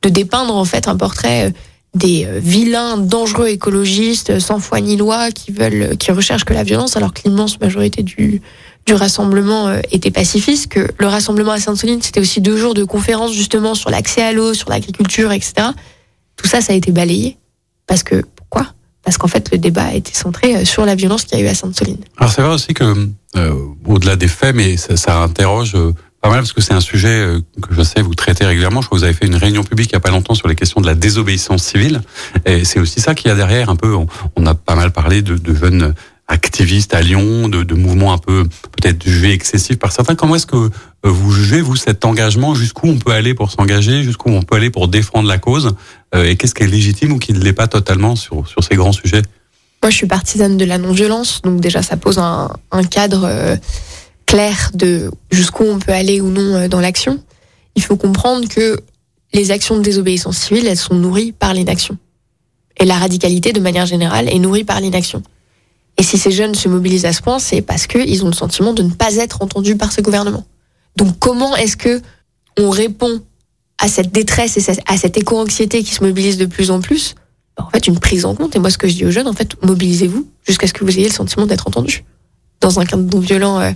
de 0.02 0.08
dépeindre 0.08 0.54
en 0.54 0.64
fait 0.64 0.88
un 0.88 0.96
portrait 0.96 1.48
euh, 1.48 1.50
des 1.94 2.26
euh, 2.26 2.38
vilains, 2.40 2.96
dangereux 2.98 3.48
écologistes 3.48 4.30
euh, 4.30 4.40
sans 4.40 4.58
foi 4.58 4.80
ni 4.80 4.96
loi 4.96 5.30
qui 5.30 5.52
veulent, 5.52 5.96
qui 5.96 6.12
recherchent 6.12 6.44
que 6.44 6.54
la 6.54 6.64
violence, 6.64 6.96
alors 6.96 7.12
que 7.12 7.22
l'immense 7.24 7.60
majorité 7.60 8.02
du 8.02 8.40
du 8.86 8.94
rassemblement 8.94 9.70
était 9.92 10.10
pacifiste. 10.10 10.68
Que 10.68 10.88
le 10.96 11.06
rassemblement 11.06 11.52
à 11.52 11.60
Sainte-Soline, 11.60 12.00
c'était 12.00 12.20
aussi 12.20 12.40
deux 12.40 12.56
jours 12.56 12.72
de 12.72 12.84
conférences 12.84 13.34
justement 13.34 13.74
sur 13.74 13.90
l'accès 13.90 14.22
à 14.22 14.32
l'eau, 14.32 14.54
sur 14.54 14.70
l'agriculture, 14.70 15.30
etc. 15.30 15.52
Tout 16.36 16.46
ça, 16.46 16.62
ça 16.62 16.72
a 16.72 16.76
été 16.76 16.90
balayé 16.90 17.36
parce 17.86 18.02
que 18.02 18.24
pourquoi? 18.34 18.72
Parce 19.04 19.18
qu'en 19.18 19.28
fait, 19.28 19.50
le 19.52 19.58
débat 19.58 19.82
a 19.82 19.92
été 19.92 20.14
centré 20.14 20.64
sur 20.64 20.86
la 20.86 20.94
violence 20.94 21.24
qu'il 21.24 21.38
y 21.38 21.42
a 21.42 21.44
eu 21.44 21.48
à 21.48 21.54
Sainte-Soline. 21.54 21.98
Alors 22.16 22.32
c'est 22.32 22.40
vrai 22.40 22.54
aussi 22.54 22.72
que 22.72 23.10
au-delà 23.86 24.16
des 24.16 24.28
faits, 24.28 24.56
mais 24.56 24.78
ça, 24.78 24.96
ça 24.96 25.18
interroge 25.18 25.76
parce 26.36 26.52
que 26.52 26.60
c'est 26.60 26.74
un 26.74 26.80
sujet 26.80 27.08
euh, 27.08 27.40
que 27.62 27.74
je 27.74 27.82
sais 27.82 28.02
vous 28.02 28.14
traitez 28.14 28.44
régulièrement. 28.44 28.80
Je 28.80 28.86
crois 28.86 28.96
que 28.96 29.00
vous 29.00 29.04
avez 29.04 29.14
fait 29.14 29.26
une 29.26 29.36
réunion 29.36 29.64
publique 29.64 29.90
il 29.90 29.94
n'y 29.94 29.98
a 29.98 30.00
pas 30.00 30.10
longtemps 30.10 30.34
sur 30.34 30.48
les 30.48 30.54
questions 30.54 30.80
de 30.80 30.86
la 30.86 30.94
désobéissance 30.94 31.62
civile. 31.62 32.02
Et 32.44 32.64
c'est 32.64 32.80
aussi 32.80 33.00
ça 33.00 33.14
qu'il 33.14 33.28
y 33.28 33.30
a 33.30 33.34
derrière 33.34 33.70
un 33.70 33.76
peu. 33.76 33.94
On, 34.36 34.46
a 34.46 34.54
pas 34.54 34.74
mal 34.74 34.92
parlé 34.92 35.22
de, 35.22 35.54
jeunes 35.54 35.94
activistes 36.26 36.94
à 36.94 37.00
Lyon, 37.00 37.48
de, 37.48 37.74
mouvements 37.74 38.12
un 38.12 38.18
peu 38.18 38.44
peut-être 38.44 39.02
jugés 39.04 39.32
excessifs 39.32 39.78
par 39.78 39.92
certains. 39.92 40.14
Comment 40.14 40.36
est-ce 40.36 40.46
que 40.46 40.56
euh, 40.56 40.70
vous 41.02 41.32
jugez, 41.32 41.60
vous, 41.60 41.76
cet 41.76 42.04
engagement? 42.04 42.54
Jusqu'où 42.54 42.88
on 42.88 42.98
peut 42.98 43.12
aller 43.12 43.34
pour 43.34 43.50
s'engager? 43.50 44.02
Jusqu'où 44.02 44.30
on 44.30 44.42
peut 44.42 44.56
aller 44.56 44.70
pour 44.70 44.88
défendre 44.88 45.28
la 45.28 45.38
cause? 45.38 45.74
Euh, 46.14 46.24
Et 46.24 46.36
qu'est-ce 46.36 46.54
qui 46.54 46.62
est 46.62 46.68
légitime 46.68 47.12
ou 47.12 47.18
qui 47.18 47.32
ne 47.32 47.40
l'est 47.40 47.52
pas 47.52 47.66
totalement 47.66 48.16
sur, 48.16 48.46
sur 48.48 48.62
ces 48.62 48.76
grands 48.76 48.92
sujets? 48.92 49.22
Moi, 49.82 49.90
je 49.90 49.96
suis 49.96 50.06
partisane 50.06 50.56
de 50.56 50.64
la 50.64 50.76
non-violence, 50.76 51.40
donc 51.42 51.60
déjà, 51.60 51.82
ça 51.82 51.96
pose 51.96 52.18
un, 52.18 52.50
cadre 52.90 53.58
clair 54.28 54.70
de 54.74 55.10
jusqu'où 55.30 55.64
on 55.64 55.78
peut 55.78 55.92
aller 55.92 56.20
ou 56.20 56.28
non 56.28 56.54
euh, 56.54 56.68
dans 56.68 56.80
l'action. 56.80 57.18
Il 57.74 57.82
faut 57.82 57.96
comprendre 57.96 58.46
que 58.46 58.78
les 59.32 59.50
actions 59.50 59.76
de 59.76 59.82
désobéissance 59.82 60.36
civile, 60.36 60.66
elles 60.66 60.76
sont 60.76 60.94
nourries 60.94 61.32
par 61.32 61.54
l'inaction. 61.54 61.96
Et 62.78 62.84
la 62.84 62.96
radicalité, 62.96 63.52
de 63.52 63.60
manière 63.60 63.86
générale, 63.86 64.28
est 64.28 64.38
nourrie 64.38 64.64
par 64.64 64.80
l'inaction. 64.80 65.22
Et 65.96 66.02
si 66.02 66.18
ces 66.18 66.30
jeunes 66.30 66.54
se 66.54 66.68
mobilisent 66.68 67.06
à 67.06 67.12
ce 67.12 67.22
point, 67.22 67.38
c'est 67.38 67.62
parce 67.62 67.86
qu'ils 67.86 68.22
ont 68.22 68.28
le 68.28 68.34
sentiment 68.34 68.74
de 68.74 68.82
ne 68.82 68.90
pas 68.90 69.16
être 69.16 69.42
entendus 69.42 69.76
par 69.76 69.92
ce 69.92 70.02
gouvernement. 70.02 70.44
Donc 70.96 71.18
comment 71.18 71.56
est-ce 71.56 71.76
que 71.76 72.02
on 72.58 72.68
répond 72.68 73.22
à 73.78 73.88
cette 73.88 74.12
détresse 74.12 74.58
et 74.58 74.82
à 74.86 74.98
cette 74.98 75.16
éco-anxiété 75.16 75.82
qui 75.82 75.94
se 75.94 76.04
mobilise 76.04 76.36
de 76.36 76.46
plus 76.46 76.70
en 76.70 76.80
plus? 76.80 77.14
Bah, 77.56 77.64
En 77.66 77.70
fait, 77.70 77.86
une 77.86 77.98
prise 77.98 78.26
en 78.26 78.34
compte. 78.34 78.54
Et 78.54 78.58
moi, 78.58 78.68
ce 78.68 78.76
que 78.76 78.88
je 78.88 78.94
dis 78.94 79.06
aux 79.06 79.10
jeunes, 79.10 79.28
en 79.28 79.32
fait, 79.32 79.56
mobilisez-vous 79.62 80.28
jusqu'à 80.46 80.66
ce 80.66 80.74
que 80.74 80.84
vous 80.84 80.96
ayez 80.98 81.08
le 81.08 81.14
sentiment 81.14 81.46
d'être 81.46 81.66
entendu. 81.66 82.04
Dans 82.60 82.78
un 82.78 82.84
cadre 82.84 83.04
non 83.04 83.20
violent, 83.20 83.60
euh, 83.60 83.70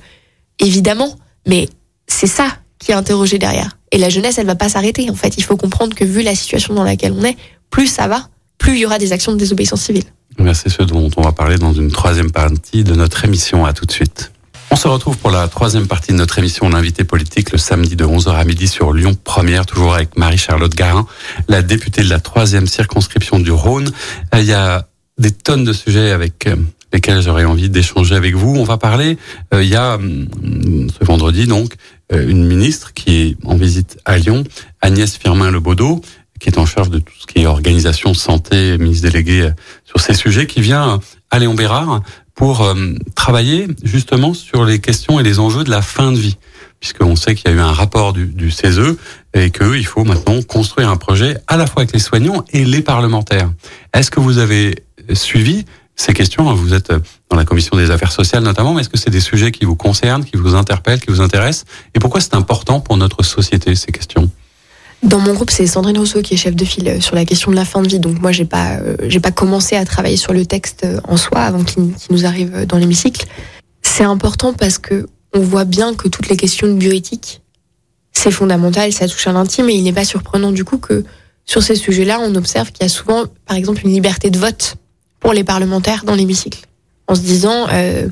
évidemment, 0.58 1.16
mais 1.46 1.68
c'est 2.06 2.26
ça 2.26 2.48
qui 2.78 2.90
est 2.90 2.94
interrogé 2.94 3.38
derrière. 3.38 3.76
Et 3.90 3.98
la 3.98 4.08
jeunesse, 4.08 4.38
elle 4.38 4.46
va 4.46 4.54
pas 4.54 4.68
s'arrêter. 4.68 5.08
En 5.10 5.14
fait, 5.14 5.34
il 5.36 5.44
faut 5.44 5.56
comprendre 5.56 5.94
que 5.94 6.04
vu 6.04 6.22
la 6.22 6.34
situation 6.34 6.74
dans 6.74 6.84
laquelle 6.84 7.12
on 7.12 7.24
est, 7.24 7.36
plus 7.70 7.86
ça 7.86 8.08
va, 8.08 8.28
plus 8.58 8.74
il 8.74 8.78
y 8.80 8.86
aura 8.86 8.98
des 8.98 9.12
actions 9.12 9.32
de 9.32 9.36
désobéissance 9.36 9.82
civile. 9.82 10.04
C'est 10.54 10.70
ce 10.70 10.82
dont 10.82 11.10
on 11.16 11.22
va 11.22 11.32
parler 11.32 11.56
dans 11.56 11.72
une 11.72 11.90
troisième 11.90 12.30
partie 12.30 12.84
de 12.84 12.94
notre 12.94 13.24
émission. 13.24 13.64
À 13.64 13.72
tout 13.72 13.84
de 13.84 13.92
suite. 13.92 14.32
On 14.70 14.76
se 14.76 14.88
retrouve 14.88 15.18
pour 15.18 15.30
la 15.30 15.48
troisième 15.48 15.86
partie 15.86 16.12
de 16.12 16.16
notre 16.16 16.38
émission 16.38 16.66
L'invité 16.70 17.04
politique 17.04 17.52
le 17.52 17.58
samedi 17.58 17.94
de 17.94 18.06
11h 18.06 18.30
à 18.30 18.44
midi 18.44 18.66
sur 18.66 18.94
Lyon 18.94 19.14
Première, 19.22 19.66
toujours 19.66 19.94
avec 19.94 20.16
Marie-Charlotte 20.16 20.74
Garin, 20.74 21.06
la 21.48 21.60
députée 21.60 22.02
de 22.02 22.08
la 22.08 22.20
troisième 22.20 22.66
circonscription 22.66 23.38
du 23.38 23.52
Rhône. 23.52 23.90
Il 24.34 24.44
y 24.44 24.54
a 24.54 24.88
des 25.18 25.30
tonnes 25.30 25.64
de 25.64 25.74
sujets 25.74 26.10
avec 26.10 26.46
euh, 26.46 26.56
lesquels 26.92 27.20
j'aurais 27.20 27.44
envie 27.44 27.68
d'échanger 27.68 28.14
avec 28.14 28.34
vous. 28.34 28.54
On 28.56 28.64
va 28.64 28.76
parler, 28.78 29.18
euh, 29.54 29.62
il 29.62 29.68
y 29.68 29.76
a 29.76 29.94
hum, 29.94 30.26
ce 30.98 31.04
vendredi 31.04 31.46
donc, 31.46 31.74
une 32.14 32.44
ministre 32.44 32.92
qui 32.92 33.16
est 33.16 33.36
en 33.46 33.56
visite 33.56 33.98
à 34.04 34.18
Lyon, 34.18 34.44
Agnès 34.82 35.16
Firmin-Lebaudot, 35.16 36.02
qui 36.42 36.48
est 36.50 36.58
en 36.58 36.66
charge 36.66 36.90
de 36.90 36.98
tout 36.98 37.14
ce 37.18 37.26
qui 37.26 37.40
est 37.40 37.46
organisation, 37.46 38.12
santé, 38.12 38.76
ministre 38.76 39.08
délégué 39.08 39.48
sur 39.84 40.00
ces 40.00 40.12
sujets, 40.12 40.46
qui 40.46 40.60
vient 40.60 41.00
à 41.30 41.38
Léon 41.38 41.54
Bérard 41.54 42.02
pour 42.34 42.62
euh, 42.62 42.74
travailler 43.14 43.68
justement 43.84 44.34
sur 44.34 44.64
les 44.64 44.80
questions 44.80 45.20
et 45.20 45.22
les 45.22 45.38
enjeux 45.38 45.64
de 45.64 45.70
la 45.70 45.82
fin 45.82 46.12
de 46.12 46.18
vie, 46.18 46.36
puisqu'on 46.80 47.14
sait 47.14 47.34
qu'il 47.34 47.50
y 47.50 47.54
a 47.54 47.56
eu 47.56 47.60
un 47.60 47.72
rapport 47.72 48.12
du, 48.12 48.26
du 48.26 48.50
CESE 48.50 48.96
et 49.34 49.50
qu'il 49.50 49.86
faut 49.86 50.04
maintenant 50.04 50.42
construire 50.42 50.88
un 50.88 50.96
projet 50.96 51.38
à 51.46 51.56
la 51.56 51.66
fois 51.66 51.82
avec 51.82 51.92
les 51.92 52.00
soignants 52.00 52.44
et 52.52 52.64
les 52.64 52.82
parlementaires. 52.82 53.52
Est-ce 53.94 54.10
que 54.10 54.20
vous 54.20 54.38
avez 54.38 54.74
suivi 55.12 55.64
ces 56.02 56.14
questions 56.14 56.52
Vous 56.54 56.74
êtes 56.74 56.92
dans 57.30 57.36
la 57.36 57.44
commission 57.44 57.76
des 57.76 57.90
affaires 57.90 58.12
sociales 58.12 58.42
notamment, 58.42 58.74
mais 58.74 58.80
est-ce 58.80 58.88
que 58.88 58.98
c'est 58.98 59.10
des 59.10 59.20
sujets 59.20 59.52
qui 59.52 59.64
vous 59.64 59.76
concernent, 59.76 60.24
qui 60.24 60.36
vous 60.36 60.54
interpellent, 60.54 61.00
qui 61.00 61.10
vous 61.10 61.20
intéressent? 61.20 61.64
Et 61.94 62.00
pourquoi 62.00 62.20
c'est 62.20 62.34
important 62.34 62.80
pour 62.80 62.96
notre 62.96 63.22
société 63.22 63.74
ces 63.74 63.92
questions? 63.92 64.30
Dans 65.02 65.18
mon 65.18 65.34
groupe, 65.34 65.50
c'est 65.50 65.66
Sandrine 65.66 65.98
Rousseau 65.98 66.22
qui 66.22 66.34
est 66.34 66.36
chef 66.36 66.54
de 66.54 66.64
file 66.64 66.88
euh, 66.88 67.00
sur 67.00 67.16
la 67.16 67.24
question 67.24 67.50
de 67.50 67.56
la 67.56 67.64
fin 67.64 67.82
de 67.82 67.88
vie. 67.88 67.98
Donc 67.98 68.20
moi, 68.20 68.30
j'ai 68.30 68.44
pas, 68.44 68.76
euh, 68.76 68.96
j'ai 69.08 69.18
pas 69.18 69.32
commencé 69.32 69.74
à 69.74 69.84
travailler 69.84 70.16
sur 70.16 70.32
le 70.32 70.46
texte 70.46 70.84
euh, 70.84 71.00
en 71.08 71.16
soi 71.16 71.40
avant 71.40 71.64
qu'il 71.64 71.92
nous 72.10 72.24
arrive 72.24 72.66
dans 72.66 72.78
l'hémicycle. 72.78 73.26
C'est 73.82 74.04
important 74.04 74.52
parce 74.52 74.78
que 74.78 75.06
on 75.34 75.40
voit 75.40 75.64
bien 75.64 75.94
que 75.94 76.08
toutes 76.08 76.28
les 76.28 76.36
questions 76.36 76.68
de 76.68 76.74
bioéthique, 76.74 77.42
c'est 78.12 78.30
fondamental, 78.30 78.92
ça 78.92 79.08
touche 79.08 79.26
à 79.26 79.32
l'intime 79.32 79.68
et 79.70 79.74
il 79.74 79.82
n'est 79.82 79.92
pas 79.92 80.04
surprenant 80.04 80.52
du 80.52 80.64
coup 80.64 80.78
que 80.78 81.04
sur 81.46 81.62
ces 81.62 81.74
sujets-là, 81.74 82.20
on 82.20 82.34
observe 82.36 82.70
qu'il 82.70 82.84
y 82.84 82.86
a 82.86 82.88
souvent, 82.88 83.24
par 83.46 83.56
exemple, 83.56 83.80
une 83.84 83.92
liberté 83.92 84.30
de 84.30 84.38
vote 84.38 84.76
pour 85.22 85.32
les 85.32 85.44
parlementaires 85.44 86.04
dans 86.04 86.14
l'hémicycle, 86.14 86.66
en 87.06 87.14
se 87.14 87.20
disant 87.20 87.66
euh, 87.72 88.08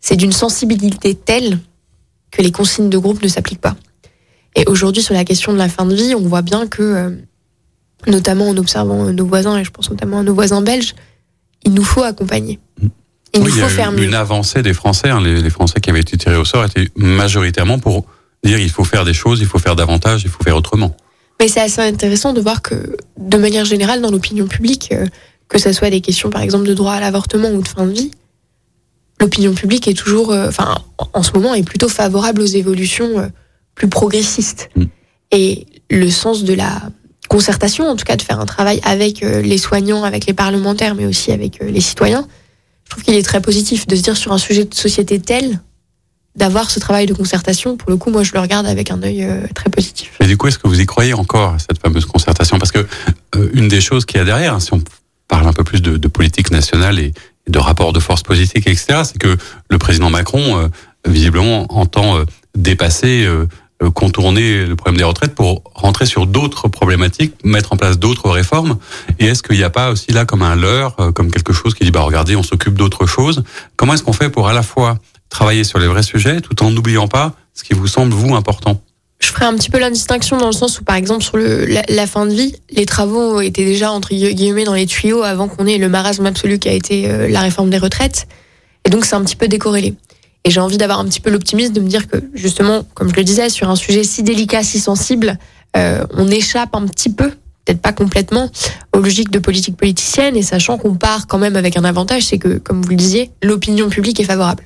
c'est 0.00 0.16
d'une 0.16 0.32
sensibilité 0.32 1.14
telle 1.14 1.58
que 2.30 2.42
les 2.42 2.50
consignes 2.50 2.90
de 2.90 2.98
groupe 2.98 3.22
ne 3.22 3.28
s'appliquent 3.28 3.60
pas. 3.60 3.76
Et 4.56 4.64
aujourd'hui, 4.66 5.02
sur 5.02 5.14
la 5.14 5.24
question 5.24 5.52
de 5.52 5.58
la 5.58 5.68
fin 5.68 5.84
de 5.84 5.94
vie, 5.94 6.14
on 6.14 6.26
voit 6.26 6.42
bien 6.42 6.66
que, 6.66 6.82
euh, 6.82 7.10
notamment 8.06 8.48
en 8.48 8.56
observant 8.56 9.12
nos 9.12 9.26
voisins, 9.26 9.58
et 9.58 9.64
je 9.64 9.70
pense 9.70 9.90
notamment 9.90 10.20
à 10.20 10.22
nos 10.22 10.34
voisins 10.34 10.62
belges, 10.62 10.94
il 11.64 11.74
nous 11.74 11.84
faut 11.84 12.02
accompagner. 12.02 12.58
Il 13.34 13.40
nous 13.40 13.50
faut 13.50 13.68
faire 13.68 13.92
mieux. 13.92 14.04
Une 14.04 14.14
avancée 14.14 14.62
des 14.62 14.74
Français, 14.74 15.10
hein, 15.10 15.20
les, 15.20 15.50
Français 15.50 15.80
qui 15.80 15.90
avaient 15.90 16.00
été 16.00 16.16
tirés 16.16 16.36
au 16.36 16.44
sort 16.44 16.64
étaient 16.64 16.88
majoritairement 16.94 17.78
pour 17.78 18.06
dire 18.44 18.58
il 18.58 18.70
faut 18.70 18.84
faire 18.84 19.04
des 19.04 19.14
choses, 19.14 19.40
il 19.40 19.46
faut 19.46 19.58
faire 19.58 19.74
davantage, 19.74 20.22
il 20.22 20.30
faut 20.30 20.42
faire 20.42 20.56
autrement. 20.56 20.96
Mais 21.40 21.48
c'est 21.48 21.60
assez 21.60 21.80
intéressant 21.80 22.32
de 22.32 22.40
voir 22.40 22.62
que, 22.62 22.96
de 23.18 23.36
manière 23.36 23.64
générale, 23.64 24.00
dans 24.00 24.10
l'opinion 24.10 24.46
publique, 24.46 24.90
euh, 24.92 25.06
que 25.48 25.58
ce 25.58 25.72
soit 25.72 25.90
des 25.90 26.00
questions, 26.00 26.30
par 26.30 26.42
exemple, 26.42 26.66
de 26.66 26.74
droit 26.74 26.92
à 26.92 27.00
l'avortement 27.00 27.50
ou 27.50 27.62
de 27.62 27.68
fin 27.68 27.86
de 27.86 27.92
vie, 27.92 28.10
l'opinion 29.20 29.54
publique 29.54 29.88
est 29.88 29.94
toujours, 29.94 30.32
euh, 30.32 30.48
enfin, 30.48 30.76
en 31.12 31.22
ce 31.22 31.32
moment, 31.32 31.54
est 31.54 31.62
plutôt 31.62 31.88
favorable 31.88 32.42
aux 32.42 32.46
évolutions 32.46 33.30
plus 33.74 33.88
progressiste. 33.88 34.70
Mm. 34.76 34.84
Et 35.32 35.66
le 35.90 36.10
sens 36.10 36.44
de 36.44 36.54
la 36.54 36.82
concertation, 37.28 37.88
en 37.88 37.96
tout 37.96 38.04
cas 38.04 38.16
de 38.16 38.22
faire 38.22 38.40
un 38.40 38.46
travail 38.46 38.80
avec 38.84 39.22
euh, 39.22 39.42
les 39.42 39.58
soignants, 39.58 40.04
avec 40.04 40.26
les 40.26 40.34
parlementaires, 40.34 40.94
mais 40.94 41.06
aussi 41.06 41.32
avec 41.32 41.60
euh, 41.62 41.70
les 41.70 41.80
citoyens, 41.80 42.26
je 42.84 42.90
trouve 42.90 43.02
qu'il 43.02 43.14
est 43.14 43.22
très 43.22 43.40
positif 43.40 43.86
de 43.86 43.96
se 43.96 44.02
dire 44.02 44.16
sur 44.16 44.32
un 44.32 44.38
sujet 44.38 44.64
de 44.64 44.74
société 44.74 45.18
tel, 45.18 45.60
d'avoir 46.36 46.70
ce 46.70 46.80
travail 46.80 47.06
de 47.06 47.14
concertation. 47.14 47.76
Pour 47.76 47.90
le 47.90 47.96
coup, 47.96 48.10
moi, 48.10 48.22
je 48.22 48.32
le 48.32 48.40
regarde 48.40 48.66
avec 48.66 48.90
un 48.90 49.02
œil 49.02 49.24
euh, 49.24 49.46
très 49.54 49.70
positif. 49.70 50.12
Mais 50.20 50.26
du 50.26 50.36
coup, 50.36 50.48
est-ce 50.48 50.58
que 50.58 50.68
vous 50.68 50.80
y 50.80 50.86
croyez 50.86 51.14
encore, 51.14 51.56
cette 51.58 51.80
fameuse 51.80 52.04
concertation? 52.04 52.58
Parce 52.58 52.72
que 52.72 52.86
une 53.52 53.68
des 53.68 53.80
choses 53.80 54.04
qu'il 54.04 54.18
y 54.18 54.20
a 54.20 54.24
derrière, 54.24 54.54
hein, 54.54 54.60
si 54.60 54.72
on 54.72 54.82
parle 55.36 55.48
un 55.48 55.52
peu 55.52 55.64
plus 55.64 55.82
de, 55.82 55.96
de 55.96 56.08
politique 56.08 56.50
nationale 56.50 56.98
et, 56.98 57.12
de 57.46 57.58
rapports 57.58 57.92
de 57.92 58.00
force 58.00 58.22
politique, 58.22 58.66
etc., 58.66 59.02
c'est 59.04 59.18
que 59.18 59.36
le 59.68 59.76
président 59.76 60.08
Macron, 60.08 60.70
visiblement, 61.06 61.66
entend 61.68 62.24
dépasser 62.56 63.28
euh, 63.82 63.90
contourner 63.90 64.66
le 64.66 64.76
problème 64.76 64.98
des 64.98 65.04
retraites 65.04 65.34
pour 65.34 65.62
rentrer 65.74 66.06
sur 66.06 66.26
d'autres 66.26 66.68
problématiques, 66.68 67.34
mettre 67.44 67.72
en 67.72 67.76
place 67.76 67.98
d'autres 67.98 68.30
réformes 68.30 68.78
Et 69.18 69.26
est-ce 69.26 69.42
qu'il 69.42 69.56
n'y 69.56 69.64
a 69.64 69.70
pas 69.70 69.90
aussi 69.90 70.12
là 70.12 70.24
comme 70.24 70.42
un 70.42 70.54
leurre, 70.54 70.94
euh, 71.00 71.10
comme 71.10 71.30
quelque 71.30 71.52
chose 71.52 71.74
qui 71.74 71.82
dit 71.82 71.90
bah 71.90 72.02
regardez, 72.02 72.36
on 72.36 72.44
s'occupe 72.44 72.74
d'autres 72.74 73.06
choses 73.06 73.42
Comment 73.76 73.94
est-ce 73.94 74.04
qu'on 74.04 74.12
fait 74.12 74.30
pour 74.30 74.48
à 74.48 74.52
la 74.52 74.62
fois 74.62 74.98
travailler 75.28 75.64
sur 75.64 75.80
les 75.80 75.88
vrais 75.88 76.04
sujets 76.04 76.40
tout 76.40 76.62
en 76.62 76.70
n'oubliant 76.70 77.08
pas 77.08 77.34
ce 77.52 77.64
qui 77.64 77.74
vous 77.74 77.88
semble 77.88 78.12
vous 78.12 78.36
important? 78.36 78.80
Je 79.24 79.30
ferai 79.30 79.46
un 79.46 79.54
petit 79.54 79.70
peu 79.70 79.78
la 79.78 79.90
distinction 79.90 80.36
dans 80.36 80.46
le 80.46 80.52
sens 80.52 80.78
où, 80.78 80.84
par 80.84 80.96
exemple, 80.96 81.24
sur 81.24 81.38
la, 81.38 82.06
fin 82.06 82.26
de 82.26 82.34
vie, 82.34 82.54
les 82.70 82.84
travaux 82.84 83.40
étaient 83.40 83.64
déjà, 83.64 83.90
entre 83.90 84.10
guillemets, 84.10 84.64
dans 84.64 84.74
les 84.74 84.86
tuyaux 84.86 85.22
avant 85.22 85.48
qu'on 85.48 85.66
ait 85.66 85.78
le 85.78 85.88
marasme 85.88 86.26
absolu 86.26 86.58
qui 86.58 86.68
a 86.68 86.72
été 86.72 87.10
euh, 87.10 87.28
la 87.28 87.40
réforme 87.40 87.70
des 87.70 87.78
retraites. 87.78 88.26
Et 88.84 88.90
donc, 88.90 89.06
c'est 89.06 89.14
un 89.14 89.24
petit 89.24 89.36
peu 89.36 89.48
décorrélé. 89.48 89.94
Et 90.44 90.50
j'ai 90.50 90.60
envie 90.60 90.76
d'avoir 90.76 90.98
un 90.98 91.06
petit 91.06 91.20
peu 91.20 91.30
l'optimisme 91.30 91.72
de 91.72 91.80
me 91.80 91.88
dire 91.88 92.06
que 92.06 92.18
justement, 92.34 92.84
comme 92.92 93.08
je 93.08 93.16
le 93.16 93.24
disais, 93.24 93.48
sur 93.48 93.70
un 93.70 93.76
sujet 93.76 94.04
si 94.04 94.22
délicat, 94.22 94.62
si 94.62 94.78
sensible, 94.78 95.38
euh, 95.74 96.04
on 96.10 96.28
échappe 96.28 96.74
un 96.74 96.86
petit 96.86 97.10
peu, 97.10 97.30
peut-être 97.64 97.80
pas 97.80 97.92
complètement, 97.92 98.50
aux 98.94 99.00
logiques 99.00 99.30
de 99.30 99.38
politique 99.38 99.78
politicienne, 99.78 100.36
et 100.36 100.42
sachant 100.42 100.76
qu'on 100.76 100.96
part 100.96 101.26
quand 101.26 101.38
même 101.38 101.56
avec 101.56 101.78
un 101.78 101.84
avantage, 101.84 102.24
c'est 102.24 102.38
que, 102.38 102.58
comme 102.58 102.82
vous 102.82 102.90
le 102.90 102.96
disiez, 102.96 103.30
l'opinion 103.42 103.88
publique 103.88 104.20
est 104.20 104.24
favorable 104.24 104.64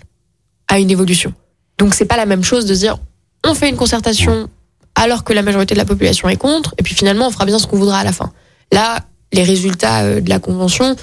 à 0.66 0.80
une 0.80 0.90
évolution. 0.90 1.32
Donc 1.78 1.94
c'est 1.94 2.06
pas 2.06 2.16
la 2.16 2.26
même 2.26 2.42
chose 2.42 2.66
de 2.66 2.74
dire 2.74 2.98
on 3.44 3.54
fait 3.54 3.68
une 3.68 3.76
concertation 3.76 4.48
alors 4.94 5.24
que 5.24 5.32
la 5.32 5.42
majorité 5.42 5.74
de 5.74 5.78
la 5.78 5.84
population 5.84 6.28
est 6.28 6.36
contre, 6.36 6.74
et 6.78 6.82
puis 6.82 6.94
finalement 6.94 7.28
on 7.28 7.30
fera 7.30 7.44
bien 7.44 7.58
ce 7.58 7.66
qu'on 7.66 7.78
voudra 7.78 8.00
à 8.00 8.04
la 8.04 8.12
fin. 8.12 8.32
Là, 8.72 9.00
les 9.32 9.42
résultats 9.42 10.02
euh, 10.04 10.20
de 10.20 10.28
la 10.28 10.38
convention 10.38 10.96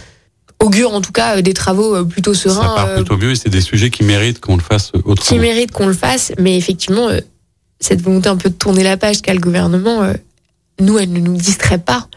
augure 0.59 0.93
en 0.93 1.01
tout 1.01 1.11
cas 1.11 1.37
euh, 1.37 1.41
des 1.41 1.53
travaux 1.53 1.95
euh, 1.95 2.03
plutôt 2.03 2.33
sereins. 2.33 2.75
Ça 2.75 2.85
part 2.85 2.95
plutôt 2.95 3.17
mieux 3.17 3.31
et 3.31 3.35
c'est 3.35 3.49
des 3.49 3.61
sujets 3.61 3.89
qui 3.89 4.03
méritent 4.03 4.39
qu'on 4.39 4.57
le 4.57 4.61
fasse 4.61 4.91
autrement. 4.93 5.15
Qui 5.15 5.39
méritent 5.39 5.71
qu'on 5.71 5.87
le 5.87 5.93
fasse, 5.93 6.33
mais 6.39 6.57
effectivement, 6.57 7.07
cette 7.79 8.01
volonté 8.01 8.29
un 8.29 8.37
peu 8.37 8.49
de 8.49 8.55
tourner 8.55 8.83
la 8.83 8.97
page 8.97 9.21
qu'a 9.21 9.33
le 9.33 9.39
gouvernement, 9.39 10.11
nous, 10.79 10.97
elle 10.97 11.11
ne 11.11 11.19
nous 11.19 11.37
distrait 11.37 11.77
pas 11.77 12.07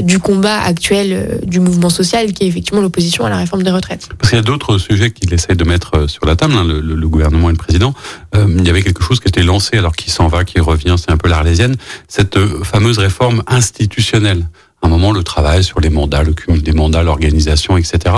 du 0.00 0.18
combat 0.18 0.60
actuel 0.60 1.40
du 1.44 1.60
mouvement 1.60 1.90
social 1.90 2.32
qui 2.32 2.44
est 2.44 2.46
effectivement 2.46 2.80
l'opposition 2.80 3.24
à 3.24 3.30
la 3.30 3.36
réforme 3.36 3.62
des 3.62 3.70
retraites. 3.70 4.08
Parce 4.18 4.30
qu'il 4.30 4.36
y 4.36 4.40
a 4.40 4.44
d'autres 4.44 4.78
sujets 4.78 5.10
qu'il 5.10 5.32
essaie 5.32 5.54
de 5.54 5.64
mettre 5.64 6.08
sur 6.08 6.26
la 6.26 6.36
table, 6.36 6.54
hein, 6.56 6.64
le, 6.64 7.08
gouvernement 7.08 7.48
et 7.50 7.52
le 7.52 7.58
président. 7.58 7.94
il 8.34 8.66
y 8.66 8.70
avait 8.70 8.82
quelque 8.82 9.02
chose 9.02 9.20
qui 9.20 9.28
était 9.28 9.42
lancé 9.42 9.76
alors 9.76 9.94
qu'il 9.94 10.12
s'en 10.12 10.28
va, 10.28 10.44
qui 10.44 10.60
revient, 10.60 10.96
c'est 10.98 11.10
un 11.10 11.16
peu 11.16 11.28
l'arlésienne, 11.28 11.76
cette 12.08 12.38
fameuse 12.64 12.98
réforme 12.98 13.42
institutionnelle 13.46 14.46
un 14.82 14.88
moment 14.88 15.12
le 15.12 15.22
travail 15.22 15.64
sur 15.64 15.80
les 15.80 15.90
mandats, 15.90 16.22
le 16.22 16.32
cumul 16.32 16.62
des 16.62 16.72
mandats, 16.72 17.02
l'organisation, 17.02 17.76
etc. 17.76 18.14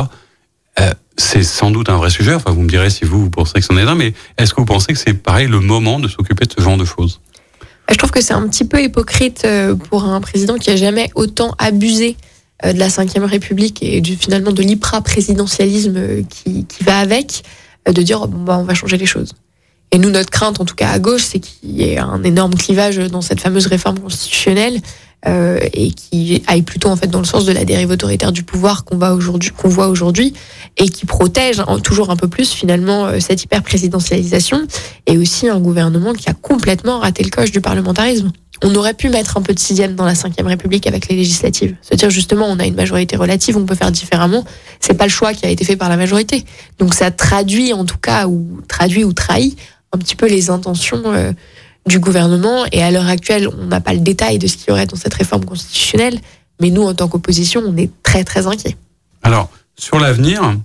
Euh, 0.80 0.92
c'est 1.16 1.42
sans 1.42 1.70
doute 1.70 1.88
un 1.88 1.96
vrai 1.96 2.10
sujet. 2.10 2.34
Enfin, 2.34 2.52
vous 2.52 2.62
me 2.62 2.68
direz 2.68 2.90
si 2.90 3.04
vous, 3.04 3.22
vous 3.22 3.30
pensez 3.30 3.54
que 3.54 3.62
c'en 3.62 3.76
est 3.76 3.82
un, 3.82 3.94
mais 3.94 4.12
est-ce 4.36 4.54
que 4.54 4.60
vous 4.60 4.66
pensez 4.66 4.92
que 4.92 4.98
c'est 4.98 5.14
pareil 5.14 5.48
le 5.48 5.60
moment 5.60 5.98
de 5.98 6.08
s'occuper 6.08 6.46
de 6.46 6.52
ce 6.56 6.62
genre 6.62 6.76
de 6.76 6.84
choses? 6.84 7.20
Je 7.90 7.96
trouve 7.96 8.10
que 8.10 8.20
c'est 8.20 8.34
un 8.34 8.46
petit 8.48 8.64
peu 8.64 8.82
hypocrite 8.82 9.42
euh, 9.44 9.74
pour 9.74 10.04
un 10.04 10.20
président 10.20 10.56
qui 10.56 10.70
a 10.70 10.76
jamais 10.76 11.10
autant 11.14 11.54
abusé 11.58 12.16
euh, 12.64 12.72
de 12.72 12.78
la 12.78 12.88
Ve 12.88 13.24
République 13.24 13.82
et 13.82 14.00
du, 14.00 14.16
finalement 14.16 14.52
de 14.52 14.62
l'hyper-présidentialisme 14.62 16.24
qui, 16.28 16.66
qui, 16.66 16.84
va 16.84 16.98
avec, 16.98 17.44
de 17.86 18.02
dire 18.02 18.26
bon, 18.28 18.44
bah, 18.44 18.58
on 18.58 18.64
va 18.64 18.74
changer 18.74 18.98
les 18.98 19.06
choses. 19.06 19.32
Et 19.90 19.98
nous, 19.98 20.10
notre 20.10 20.30
crainte, 20.30 20.60
en 20.60 20.66
tout 20.66 20.74
cas 20.74 20.90
à 20.90 20.98
gauche, 20.98 21.22
c'est 21.22 21.38
qu'il 21.38 21.70
y 21.70 21.84
ait 21.84 21.98
un 21.98 22.22
énorme 22.22 22.54
clivage 22.54 22.98
dans 22.98 23.22
cette 23.22 23.40
fameuse 23.40 23.66
réforme 23.66 23.98
constitutionnelle 23.98 24.80
euh, 25.26 25.58
et 25.72 25.90
qui 25.90 26.42
aille 26.46 26.62
plutôt 26.62 26.88
en 26.88 26.96
fait 26.96 27.08
dans 27.08 27.18
le 27.18 27.24
sens 27.24 27.44
de 27.44 27.52
la 27.52 27.64
dérive 27.64 27.90
autoritaire 27.90 28.30
du 28.30 28.44
pouvoir 28.44 28.84
qu'on 28.84 28.96
voit 28.96 29.12
aujourd'hui, 29.12 29.50
qu'on 29.50 29.68
voit 29.68 29.88
aujourd'hui, 29.88 30.32
et 30.76 30.88
qui 30.88 31.06
protège 31.06 31.60
toujours 31.82 32.10
un 32.10 32.16
peu 32.16 32.28
plus 32.28 32.52
finalement 32.52 33.06
euh, 33.06 33.18
cette 33.18 33.42
hyper 33.42 33.62
présidentialisation, 33.62 34.66
et 35.06 35.18
aussi 35.18 35.48
un 35.48 35.58
gouvernement 35.58 36.12
qui 36.12 36.30
a 36.30 36.34
complètement 36.34 37.00
raté 37.00 37.24
le 37.24 37.30
coche 37.30 37.50
du 37.50 37.60
parlementarisme. 37.60 38.30
On 38.62 38.74
aurait 38.74 38.94
pu 38.94 39.08
mettre 39.08 39.36
un 39.36 39.42
peu 39.42 39.54
de 39.54 39.58
sixième 39.58 39.94
dans 39.94 40.04
la 40.04 40.14
cinquième 40.14 40.46
République 40.46 40.86
avec 40.86 41.08
les 41.08 41.16
législatives. 41.16 41.76
C'est-à-dire 41.80 42.10
justement, 42.10 42.46
on 42.48 42.58
a 42.58 42.66
une 42.66 42.74
majorité 42.74 43.16
relative, 43.16 43.56
on 43.56 43.64
peut 43.64 43.76
faire 43.76 43.92
différemment. 43.92 44.44
C'est 44.80 44.94
pas 44.94 45.04
le 45.04 45.10
choix 45.10 45.32
qui 45.32 45.46
a 45.46 45.48
été 45.48 45.64
fait 45.64 45.76
par 45.76 45.88
la 45.88 45.96
majorité. 45.96 46.44
Donc 46.78 46.94
ça 46.94 47.10
traduit 47.10 47.72
en 47.72 47.84
tout 47.84 47.98
cas 47.98 48.26
ou 48.26 48.60
traduit 48.68 49.04
ou 49.04 49.12
trahit 49.12 49.56
un 49.92 49.98
petit 49.98 50.16
peu 50.16 50.26
les 50.26 50.50
intentions 50.50 51.02
euh, 51.06 51.32
du 51.88 51.98
gouvernement. 51.98 52.64
Et 52.70 52.82
à 52.82 52.90
l'heure 52.90 53.08
actuelle, 53.08 53.48
on 53.48 53.66
n'a 53.66 53.80
pas 53.80 53.92
le 53.92 54.00
détail 54.00 54.38
de 54.38 54.46
ce 54.46 54.56
qu'il 54.56 54.68
y 54.68 54.70
aurait 54.70 54.86
dans 54.86 54.96
cette 54.96 55.14
réforme 55.14 55.44
constitutionnelle. 55.44 56.20
Mais 56.60 56.70
nous, 56.70 56.82
en 56.82 56.94
tant 56.94 57.08
qu'opposition, 57.08 57.62
on 57.66 57.76
est 57.76 57.90
très, 58.02 58.24
très 58.24 58.46
inquiets. 58.46 58.76
Alors, 59.22 59.50
sur 59.76 59.98
l'avenir, 59.98 60.56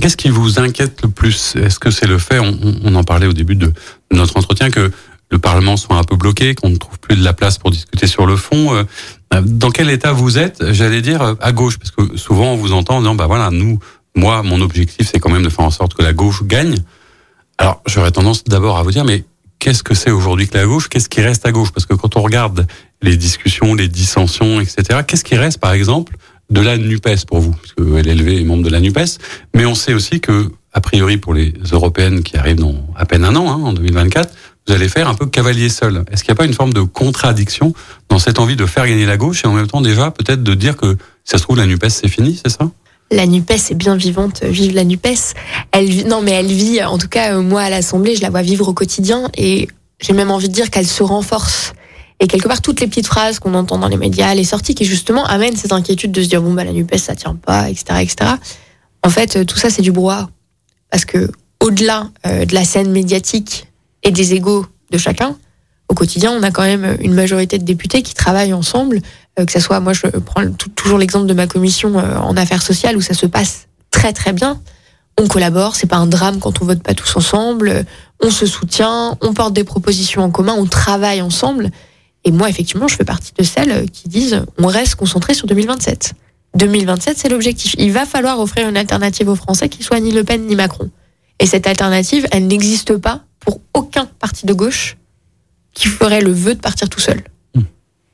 qu'est-ce 0.00 0.16
qui 0.16 0.28
vous 0.28 0.58
inquiète 0.58 1.02
le 1.02 1.08
plus? 1.08 1.56
Est-ce 1.56 1.78
que 1.78 1.90
c'est 1.90 2.06
le 2.06 2.18
fait, 2.18 2.38
on, 2.38 2.94
en 2.94 3.04
parlait 3.04 3.26
au 3.26 3.32
début 3.32 3.56
de, 3.56 3.72
notre 4.10 4.36
entretien, 4.36 4.70
que 4.70 4.90
le 5.30 5.38
Parlement 5.38 5.76
soit 5.76 5.96
un 5.96 6.04
peu 6.04 6.16
bloqué, 6.16 6.54
qu'on 6.54 6.70
ne 6.70 6.76
trouve 6.76 6.98
plus 6.98 7.16
de 7.16 7.24
la 7.24 7.34
place 7.34 7.58
pour 7.58 7.70
discuter 7.70 8.06
sur 8.06 8.26
le 8.26 8.36
fond 8.36 8.74
euh, 8.74 9.42
Dans 9.42 9.70
quel 9.70 9.90
état 9.90 10.12
vous 10.12 10.38
êtes, 10.38 10.72
j'allais 10.72 11.02
dire, 11.02 11.36
à 11.40 11.52
gauche? 11.52 11.78
Parce 11.78 11.90
que 11.90 12.16
souvent, 12.16 12.52
on 12.52 12.56
vous 12.56 12.72
entend 12.72 12.96
en 12.96 13.00
disant, 13.00 13.14
bah 13.14 13.26
voilà, 13.26 13.50
nous, 13.50 13.78
moi, 14.14 14.42
mon 14.42 14.60
objectif, 14.62 15.10
c'est 15.10 15.20
quand 15.20 15.30
même 15.30 15.42
de 15.42 15.50
faire 15.50 15.64
en 15.64 15.70
sorte 15.70 15.94
que 15.94 16.02
la 16.02 16.14
gauche 16.14 16.42
gagne. 16.44 16.76
Alors, 17.58 17.82
j'aurais 17.86 18.12
tendance 18.12 18.44
d'abord 18.44 18.78
à 18.78 18.82
vous 18.82 18.90
dire, 18.90 19.04
mais 19.04 19.24
qu'est-ce 19.58 19.82
que 19.82 19.94
c'est 19.94 20.10
aujourd'hui 20.10 20.48
que 20.48 20.56
la 20.56 20.66
gauche 20.66 20.88
Qu'est-ce 20.88 21.08
qui 21.08 21.20
reste 21.20 21.46
à 21.46 21.52
gauche? 21.52 21.70
Parce 21.72 21.86
que 21.86 21.94
quand 21.94 22.16
on 22.16 22.22
regarde 22.22 22.66
les 23.02 23.16
discussions, 23.16 23.74
les 23.74 23.88
dissensions, 23.88 24.60
etc., 24.60 25.00
qu'est-ce 25.06 25.24
qui 25.24 25.36
reste, 25.36 25.58
par 25.58 25.72
exemple, 25.72 26.16
de 26.50 26.60
la 26.60 26.78
NUPES 26.78 27.26
pour 27.26 27.40
vous? 27.40 27.52
Parce 27.52 27.72
qu'elle 27.74 28.08
est 28.08 28.12
élevée 28.12 28.40
et 28.40 28.44
membre 28.44 28.64
de 28.64 28.70
la 28.70 28.80
NUPES. 28.80 29.18
Mais 29.54 29.66
on 29.66 29.74
sait 29.74 29.94
aussi 29.94 30.20
que, 30.20 30.50
a 30.72 30.80
priori, 30.80 31.18
pour 31.18 31.34
les 31.34 31.52
européennes 31.72 32.22
qui 32.22 32.36
arrivent 32.36 32.60
dans 32.60 32.74
à 32.96 33.04
peine 33.06 33.24
un 33.24 33.36
an, 33.36 33.50
hein, 33.50 33.62
en 33.64 33.72
2024, 33.72 34.32
vous 34.66 34.74
allez 34.74 34.88
faire 34.88 35.08
un 35.08 35.14
peu 35.14 35.26
cavalier 35.26 35.68
seul. 35.68 36.04
Est-ce 36.10 36.22
qu'il 36.22 36.32
n'y 36.32 36.36
a 36.36 36.40
pas 36.40 36.44
une 36.44 36.54
forme 36.54 36.72
de 36.72 36.82
contradiction 36.82 37.72
dans 38.08 38.18
cette 38.18 38.38
envie 38.38 38.56
de 38.56 38.66
faire 38.66 38.86
gagner 38.86 39.06
la 39.06 39.16
gauche 39.16 39.44
et 39.44 39.48
en 39.48 39.54
même 39.54 39.66
temps 39.66 39.80
déjà 39.80 40.10
peut-être 40.10 40.42
de 40.42 40.54
dire 40.54 40.76
que, 40.76 40.92
si 41.24 41.32
ça 41.32 41.38
se 41.38 41.42
trouve, 41.42 41.56
la 41.56 41.66
NUPES, 41.66 41.88
c'est 41.88 42.08
fini, 42.08 42.38
c'est 42.42 42.50
ça? 42.50 42.70
La 43.10 43.26
Nupes 43.26 43.50
est 43.50 43.74
bien 43.74 43.96
vivante, 43.96 44.42
vive 44.44 44.74
la 44.74 44.84
Nupes. 44.84 45.34
Elle 45.72 46.06
non 46.06 46.20
mais 46.20 46.32
elle 46.32 46.46
vit, 46.46 46.82
en 46.82 46.98
tout 46.98 47.08
cas 47.08 47.34
euh, 47.34 47.42
moi 47.42 47.62
à 47.62 47.70
l'Assemblée, 47.70 48.16
je 48.16 48.22
la 48.22 48.30
vois 48.30 48.42
vivre 48.42 48.68
au 48.68 48.74
quotidien 48.74 49.30
et 49.36 49.68
j'ai 50.00 50.12
même 50.12 50.30
envie 50.30 50.48
de 50.48 50.54
dire 50.54 50.70
qu'elle 50.70 50.86
se 50.86 51.02
renforce. 51.02 51.72
Et 52.20 52.26
quelque 52.26 52.48
part 52.48 52.60
toutes 52.60 52.80
les 52.80 52.86
petites 52.86 53.06
phrases 53.06 53.38
qu'on 53.38 53.54
entend 53.54 53.78
dans 53.78 53.88
les 53.88 53.96
médias, 53.96 54.34
les 54.34 54.44
sorties 54.44 54.74
qui 54.74 54.84
justement 54.84 55.24
amènent 55.24 55.56
cette 55.56 55.72
inquiétude 55.72 56.12
de 56.12 56.22
se 56.22 56.28
dire 56.28 56.42
bon 56.42 56.52
bah 56.52 56.64
la 56.64 56.72
Nupes 56.72 56.96
ça 56.96 57.14
tient 57.14 57.34
pas, 57.34 57.70
etc., 57.70 57.84
etc. 58.00 58.30
En 59.04 59.10
fait 59.10 59.36
euh, 59.36 59.44
tout 59.44 59.56
ça 59.56 59.70
c'est 59.70 59.82
du 59.82 59.92
brouhaha 59.92 60.28
parce 60.90 61.04
que 61.04 61.30
au-delà 61.60 62.10
euh, 62.26 62.44
de 62.44 62.54
la 62.54 62.64
scène 62.64 62.90
médiatique 62.90 63.66
et 64.02 64.10
des 64.10 64.34
égaux 64.34 64.66
de 64.90 64.98
chacun, 64.98 65.36
au 65.88 65.94
quotidien, 65.94 66.32
on 66.32 66.42
a 66.42 66.50
quand 66.50 66.62
même 66.62 66.96
une 67.00 67.14
majorité 67.14 67.58
de 67.58 67.64
députés 67.64 68.02
qui 68.02 68.14
travaillent 68.14 68.52
ensemble, 68.52 68.96
euh, 68.96 69.00
que 69.44 69.52
ce 69.52 69.60
soit, 69.60 69.80
moi 69.80 69.92
je 69.92 70.06
prends 70.06 70.44
toujours 70.74 70.98
l'exemple 70.98 71.26
de 71.26 71.34
ma 71.34 71.46
commission 71.46 71.98
euh, 71.98 72.18
en 72.18 72.36
affaires 72.36 72.62
sociales 72.62 72.96
où 72.96 73.00
ça 73.00 73.14
se 73.14 73.26
passe 73.26 73.68
très 73.90 74.12
très 74.12 74.32
bien. 74.32 74.60
On 75.20 75.26
collabore, 75.26 75.74
c'est 75.74 75.86
pas 75.86 75.96
un 75.96 76.06
drame 76.06 76.38
quand 76.38 76.62
on 76.62 76.64
vote 76.64 76.82
pas 76.82 76.94
tous 76.94 77.16
ensemble, 77.16 77.84
on 78.22 78.30
se 78.30 78.46
soutient, 78.46 79.16
on 79.20 79.34
porte 79.34 79.52
des 79.52 79.64
propositions 79.64 80.22
en 80.22 80.30
commun, 80.30 80.54
on 80.56 80.66
travaille 80.66 81.20
ensemble. 81.22 81.70
Et 82.24 82.30
moi, 82.30 82.48
effectivement, 82.48 82.88
je 82.88 82.96
fais 82.96 83.04
partie 83.04 83.32
de 83.36 83.42
celles 83.42 83.90
qui 83.90 84.08
disent 84.08 84.44
on 84.58 84.66
reste 84.66 84.94
concentré 84.94 85.34
sur 85.34 85.46
2027. 85.46 86.12
2027, 86.54 87.18
c'est 87.18 87.28
l'objectif. 87.28 87.74
Il 87.78 87.92
va 87.92 88.06
falloir 88.06 88.40
offrir 88.40 88.68
une 88.68 88.76
alternative 88.76 89.28
aux 89.28 89.34
Français 89.34 89.68
qui 89.68 89.82
soit 89.82 90.00
ni 90.00 90.12
Le 90.12 90.24
Pen 90.24 90.46
ni 90.46 90.56
Macron. 90.56 90.90
Et 91.38 91.46
cette 91.46 91.66
alternative, 91.66 92.26
elle 92.30 92.46
n'existe 92.46 92.96
pas 92.96 93.22
pour 93.40 93.60
aucun 93.74 94.06
parti 94.06 94.46
de 94.46 94.52
gauche 94.52 94.96
qui 95.72 95.88
ferait 95.88 96.20
le 96.20 96.32
vœu 96.32 96.54
de 96.54 96.60
partir 96.60 96.88
tout 96.88 97.00
seul. 97.00 97.22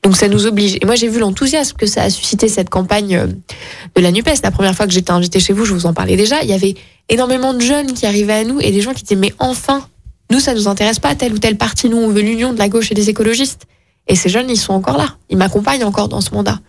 Donc 0.05 0.15
ça 0.15 0.27
nous 0.27 0.45
oblige. 0.45 0.77
Et 0.79 0.85
moi 0.85 0.93
j'ai 0.93 1.07
vu 1.07 1.19
l'enthousiasme 1.19 1.75
que 1.75 1.87
ça 1.87 2.03
a 2.03 2.09
suscité 2.11 2.47
cette 2.47 2.69
campagne 2.69 3.15
euh, 3.15 3.25
de 3.25 4.01
la 4.01 4.11
NUPES. 4.11 4.43
La 4.43 4.51
première 4.51 4.75
fois 4.75 4.85
que 4.85 4.93
j'étais 4.93 5.09
invitée 5.09 5.39
chez 5.39 5.51
vous, 5.51 5.65
je 5.65 5.73
vous 5.73 5.87
en 5.87 5.93
parlais 5.93 6.15
déjà, 6.15 6.43
il 6.43 6.49
y 6.49 6.53
avait 6.53 6.75
énormément 7.09 7.55
de 7.55 7.61
jeunes 7.61 7.91
qui 7.91 8.05
arrivaient 8.05 8.33
à 8.33 8.43
nous 8.43 8.59
et 8.61 8.71
des 8.71 8.81
gens 8.81 8.93
qui 8.93 9.01
disaient 9.01 9.15
mais 9.15 9.33
enfin, 9.39 9.87
nous 10.29 10.39
ça 10.39 10.53
nous 10.53 10.67
intéresse 10.67 10.99
pas 10.99 11.15
tel 11.15 11.33
ou 11.33 11.39
tel 11.39 11.57
parti, 11.57 11.89
nous 11.89 11.97
on 11.97 12.09
veut 12.09 12.21
l'union 12.21 12.53
de 12.53 12.59
la 12.59 12.69
gauche 12.69 12.91
et 12.91 12.93
des 12.93 13.09
écologistes. 13.09 13.65
Et 14.07 14.15
ces 14.15 14.29
jeunes 14.29 14.47
ils 14.47 14.59
sont 14.59 14.73
encore 14.73 14.99
là, 14.99 15.17
ils 15.29 15.37
m'accompagnent 15.37 15.85
encore 15.85 16.07
dans 16.07 16.21
ce 16.21 16.35
mandat. 16.35 16.59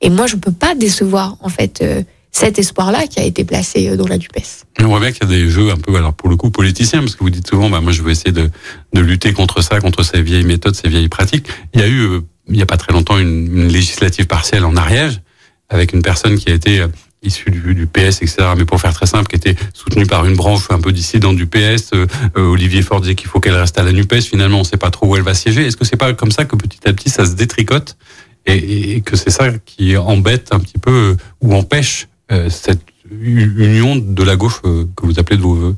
Et 0.00 0.10
moi 0.10 0.26
je 0.26 0.34
peux 0.34 0.50
pas 0.50 0.74
décevoir 0.74 1.36
en 1.42 1.48
fait 1.48 1.82
euh, 1.82 2.02
cet 2.32 2.58
espoir-là 2.58 3.06
qui 3.06 3.20
a 3.20 3.24
été 3.24 3.44
placé 3.44 3.88
euh, 3.88 3.96
dans 3.96 4.08
la 4.08 4.18
DUPES. 4.18 4.64
On 4.80 4.86
voit 4.86 4.98
bien 4.98 5.12
qu'il 5.12 5.22
y 5.22 5.26
a 5.26 5.28
des 5.28 5.48
jeux 5.48 5.70
un 5.70 5.76
peu, 5.76 5.94
alors 5.94 6.14
pour 6.14 6.28
le 6.28 6.36
coup, 6.36 6.50
politiciens, 6.50 7.00
parce 7.00 7.14
que 7.14 7.22
vous 7.22 7.30
dites 7.30 7.46
souvent, 7.46 7.70
bah, 7.70 7.80
moi 7.80 7.92
je 7.92 8.02
veux 8.02 8.10
essayer 8.10 8.32
de, 8.32 8.50
de 8.92 9.00
lutter 9.00 9.32
contre 9.32 9.62
ça, 9.62 9.80
contre 9.80 10.02
ces 10.02 10.22
vieilles 10.22 10.44
méthodes, 10.44 10.74
ces 10.74 10.88
vieilles 10.88 11.08
pratiques. 11.08 11.46
Il 11.74 11.80
y 11.80 11.84
a 11.84 11.88
eu, 11.88 12.20
il 12.48 12.54
n'y 12.54 12.62
a 12.62 12.66
pas 12.66 12.76
très 12.76 12.92
longtemps, 12.92 13.18
une, 13.18 13.68
législative 13.68 14.26
partielle 14.26 14.64
en 14.64 14.76
Ariège, 14.76 15.20
avec 15.68 15.92
une 15.92 16.02
personne 16.02 16.36
qui 16.36 16.50
a 16.50 16.54
été 16.54 16.80
euh, 16.80 16.88
issue 17.22 17.50
du, 17.50 17.86
PS, 17.86 18.22
etc., 18.22 18.36
mais 18.56 18.64
pour 18.64 18.80
faire 18.80 18.94
très 18.94 19.06
simple, 19.06 19.28
qui 19.28 19.36
était 19.36 19.54
soutenue 19.74 20.06
par 20.06 20.24
une 20.26 20.34
branche 20.34 20.62
un 20.70 20.80
peu 20.80 20.90
dissidente 20.90 21.36
du 21.36 21.46
PS. 21.46 21.90
Olivier 22.34 22.80
Faure 22.80 23.02
disait 23.02 23.14
qu'il 23.14 23.28
faut 23.28 23.40
qu'elle 23.40 23.54
reste 23.54 23.78
à 23.78 23.82
la 23.82 23.92
NUPES. 23.92 24.22
Finalement, 24.22 24.56
on 24.56 24.60
ne 24.60 24.64
sait 24.64 24.78
pas 24.78 24.90
trop 24.90 25.06
où 25.06 25.16
elle 25.16 25.22
va 25.22 25.34
siéger. 25.34 25.66
Est-ce 25.66 25.76
que 25.76 25.84
c'est 25.84 25.96
pas 25.98 26.14
comme 26.14 26.30
ça 26.30 26.46
que 26.46 26.56
petit 26.56 26.80
à 26.88 26.94
petit, 26.94 27.10
ça 27.10 27.26
se 27.26 27.34
détricote 27.34 27.98
et, 28.46 29.02
que 29.02 29.16
c'est 29.16 29.30
ça 29.30 29.50
qui 29.66 29.96
embête 29.96 30.48
un 30.52 30.60
petit 30.60 30.78
peu 30.78 31.16
ou 31.40 31.54
empêche 31.54 32.08
euh, 32.32 32.48
cette 32.48 32.80
union 33.10 33.96
de 33.96 34.22
la 34.22 34.36
gauche 34.36 34.60
euh, 34.64 34.86
que 34.96 35.04
vous 35.04 35.18
appelez 35.18 35.36
de 35.36 35.42
vos 35.42 35.54
voeux? 35.54 35.76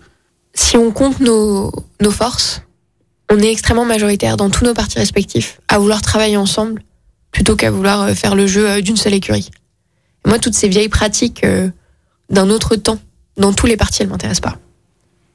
Si 0.55 0.77
on 0.77 0.91
compte 0.91 1.19
nos 1.21 1.73
forces, 2.11 2.63
on 3.33 3.39
est 3.39 3.51
extrêmement 3.51 3.85
majoritaire 3.85 4.37
dans 4.37 4.51
tous 4.51 4.65
nos 4.65 4.75
partis 4.75 4.99
respectifs 4.99 5.61
à 5.69 5.79
vouloir 5.79 6.03
travailler 6.03 6.37
ensemble 6.37 6.83
plutôt 7.31 7.57
qu'à 7.57 7.71
vouloir 7.71 8.03
euh, 8.03 8.15
faire 8.15 8.35
le 8.35 8.47
jeu 8.47 8.83
d'une 8.83 8.97
seule 8.97 9.15
écurie. 9.15 9.51
moi, 10.27 10.39
toutes 10.39 10.55
ces 10.55 10.69
vieilles 10.69 10.89
pratiques 10.89 11.45
d'un 12.31 12.51
autre 12.51 12.77
temps, 12.77 12.99
dans 13.37 13.53
tous 13.53 13.67
les 13.67 13.77
partis, 13.77 14.03
elles 14.03 14.09
m'intéressent 14.09 14.53
pas. 14.53 14.59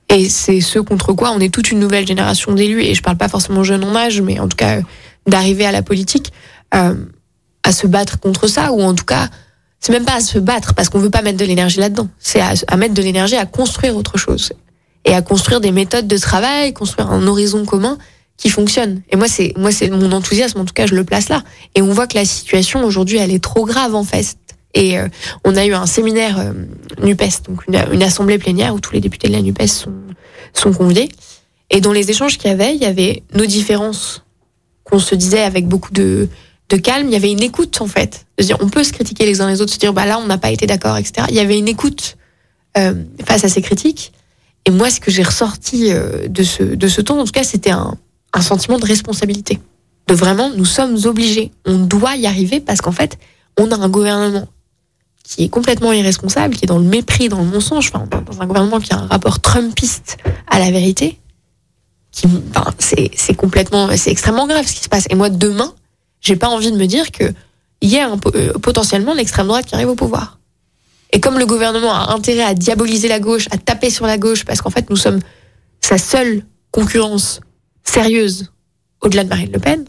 Et 0.09 0.29
c'est 0.29 0.61
ce 0.61 0.79
contre 0.79 1.13
quoi 1.13 1.31
on 1.31 1.39
est 1.39 1.53
toute 1.53 1.71
une 1.71 1.79
nouvelle 1.79 2.07
génération 2.07 2.53
d'élus, 2.53 2.81
et 2.81 2.93
je 2.93 3.01
parle 3.01 3.17
pas 3.17 3.27
forcément 3.27 3.63
jeune 3.63 3.83
en 3.83 3.95
âge, 3.95 4.21
mais 4.21 4.39
en 4.39 4.47
tout 4.47 4.55
cas 4.55 4.79
d'arriver 5.25 5.65
à 5.65 5.71
la 5.71 5.81
politique, 5.81 6.31
euh, 6.75 6.95
à 7.63 7.71
se 7.73 7.87
battre 7.87 8.19
contre 8.19 8.47
ça, 8.47 8.71
ou 8.71 8.81
en 8.81 8.95
tout 8.95 9.05
cas 9.05 9.27
c'est 9.79 9.91
même 9.91 10.05
pas 10.05 10.15
à 10.15 10.21
se 10.21 10.39
battre 10.39 10.73
parce 10.73 10.89
qu'on 10.89 10.99
veut 10.99 11.09
pas 11.09 11.21
mettre 11.21 11.37
de 11.37 11.45
l'énergie 11.45 11.79
là-dedans. 11.79 12.07
C'est 12.19 12.41
à, 12.41 12.77
mettre 12.77 12.93
de 12.93 13.01
l'énergie 13.01 13.35
à 13.35 13.45
construire 13.45 13.95
autre 13.95 14.17
chose 14.17 14.53
et 15.07 15.13
à 15.13 15.21
construire 15.21 15.61
des 15.61 15.71
méthodes 15.71 16.07
de 16.07 16.17
travail, 16.17 16.73
construire 16.73 17.09
un 17.09 17.25
horizon 17.25 17.65
commun 17.65 17.97
qui 18.35 18.49
fonctionne. 18.49 19.01
Et 19.09 19.15
moi, 19.15 19.27
c'est 19.27 19.53
moi, 19.57 19.71
c'est 19.71 19.89
mon 19.89 20.11
enthousiasme. 20.11 20.59
En 20.59 20.65
tout 20.65 20.73
cas, 20.73 20.85
je 20.85 20.93
le 20.93 21.03
place 21.03 21.29
là. 21.29 21.43
Et 21.73 21.81
on 21.81 21.91
voit 21.91 22.05
que 22.05 22.15
la 22.15 22.25
situation 22.25 22.83
aujourd'hui, 22.83 23.17
elle 23.17 23.31
est 23.31 23.43
trop 23.43 23.65
grave 23.65 23.95
en 23.95 24.03
fait. 24.03 24.37
Et 24.73 24.99
euh, 24.99 25.07
on 25.43 25.55
a 25.55 25.65
eu 25.65 25.73
un 25.73 25.87
séminaire 25.87 26.39
euh, 26.39 26.51
Nupes, 27.01 27.23
donc 27.47 27.65
une, 27.67 27.81
une, 27.93 28.03
assemblée 28.03 28.37
plénière 28.37 28.75
où 28.75 28.79
tous 28.79 28.93
les 28.93 28.99
députés 28.99 29.27
de 29.27 29.33
la 29.33 29.41
Nupes 29.41 29.65
sont 29.65 29.93
sont 30.53 30.73
conviés. 30.73 31.09
Et 31.71 31.81
dans 31.81 31.93
les 31.93 32.11
échanges 32.11 32.37
qu'il 32.37 32.49
y 32.49 32.53
avait, 32.53 32.75
il 32.75 32.81
y 32.81 32.85
avait 32.85 33.23
nos 33.33 33.45
différences 33.45 34.23
qu'on 34.83 34.99
se 34.99 35.15
disait 35.15 35.41
avec 35.41 35.67
beaucoup 35.67 35.91
de 35.93 36.27
de 36.69 36.75
calme, 36.75 37.07
il 37.07 37.13
y 37.13 37.15
avait 37.15 37.31
une 37.31 37.43
écoute 37.43 37.79
en 37.79 37.87
fait. 37.87 38.25
dire, 38.37 38.57
on 38.59 38.67
peut 38.67 38.83
se 38.83 38.91
critiquer 38.91 39.25
les 39.25 39.39
uns 39.39 39.49
les 39.49 39.61
autres, 39.61 39.71
se 39.71 39.79
dire 39.79 39.93
bah 39.93 40.05
là 40.05 40.19
on 40.19 40.25
n'a 40.25 40.37
pas 40.37 40.51
été 40.51 40.67
d'accord, 40.67 40.97
etc. 40.97 41.27
Il 41.29 41.35
y 41.35 41.39
avait 41.39 41.57
une 41.57 41.69
écoute 41.69 42.17
euh, 42.77 42.93
face 43.25 43.45
à 43.45 43.49
ces 43.49 43.61
critiques. 43.61 44.11
Et 44.67 44.69
moi, 44.69 44.89
ce 44.91 44.99
que 44.99 45.09
j'ai 45.09 45.23
ressorti 45.23 45.93
euh, 45.93 46.27
de 46.27 46.43
ce 46.43 46.61
de 46.61 46.87
ce 46.87 46.99
temps, 46.99 47.17
en 47.19 47.23
tout 47.23 47.31
cas, 47.31 47.43
c'était 47.43 47.71
un, 47.71 47.95
un 48.33 48.41
sentiment 48.41 48.77
de 48.77 48.85
responsabilité. 48.85 49.59
De 50.07 50.13
vraiment, 50.13 50.51
nous 50.55 50.65
sommes 50.65 50.97
obligés, 51.05 51.51
on 51.65 51.77
doit 51.77 52.17
y 52.17 52.27
arriver 52.27 52.59
parce 52.59 52.81
qu'en 52.81 52.91
fait, 52.91 53.17
on 53.57 53.71
a 53.71 53.75
un 53.75 53.89
gouvernement 53.89 54.47
qui 55.23 55.45
est 55.45 55.49
complètement 55.49 55.91
irresponsable, 55.93 56.55
qui 56.55 56.65
est 56.65 56.67
dans 56.67 56.79
le 56.79 56.85
mépris, 56.85 57.29
dans 57.29 57.39
le 57.39 57.45
mensonge, 57.45 57.91
enfin, 57.93 58.05
dans 58.07 58.41
un 58.41 58.45
gouvernement 58.45 58.79
qui 58.79 58.93
a 58.93 58.97
un 58.97 59.07
rapport 59.07 59.39
trumpiste 59.39 60.17
à 60.47 60.59
la 60.59 60.69
vérité. 60.69 61.17
Qui, 62.11 62.27
enfin, 62.55 62.71
c'est, 62.79 63.35
complètement, 63.35 63.89
c'est 63.95 64.11
extrêmement 64.11 64.47
grave 64.47 64.65
ce 64.65 64.73
qui 64.73 64.83
se 64.83 64.89
passe. 64.89 65.05
Et 65.09 65.15
moi, 65.15 65.29
demain, 65.29 65.73
j'ai 66.21 66.35
pas 66.35 66.47
envie 66.47 66.71
de 66.71 66.77
me 66.77 66.85
dire 66.87 67.11
que 67.11 67.25
y 67.81 67.97
a 67.97 68.09
un, 68.09 68.17
euh, 68.35 68.53
potentiellement 68.53 69.13
l'extrême 69.13 69.47
droite 69.47 69.65
qui 69.65 69.75
arrive 69.75 69.89
au 69.89 69.95
pouvoir. 69.95 70.36
Et 71.11 71.19
comme 71.19 71.39
le 71.39 71.45
gouvernement 71.45 71.93
a 71.93 72.13
intérêt 72.13 72.43
à 72.43 72.53
diaboliser 72.53 73.07
la 73.07 73.19
gauche, 73.19 73.47
à 73.51 73.57
taper 73.57 73.89
sur 73.89 74.05
la 74.05 74.17
gauche, 74.17 74.45
parce 74.45 74.61
qu'en 74.61 74.69
fait 74.69 74.89
nous 74.89 74.95
sommes 74.95 75.19
sa 75.81 75.97
seule 75.97 76.43
concurrence 76.71 77.39
sérieuse 77.83 78.51
au-delà 79.01 79.23
de 79.23 79.29
Marine 79.29 79.51
Le 79.53 79.59
Pen, 79.59 79.85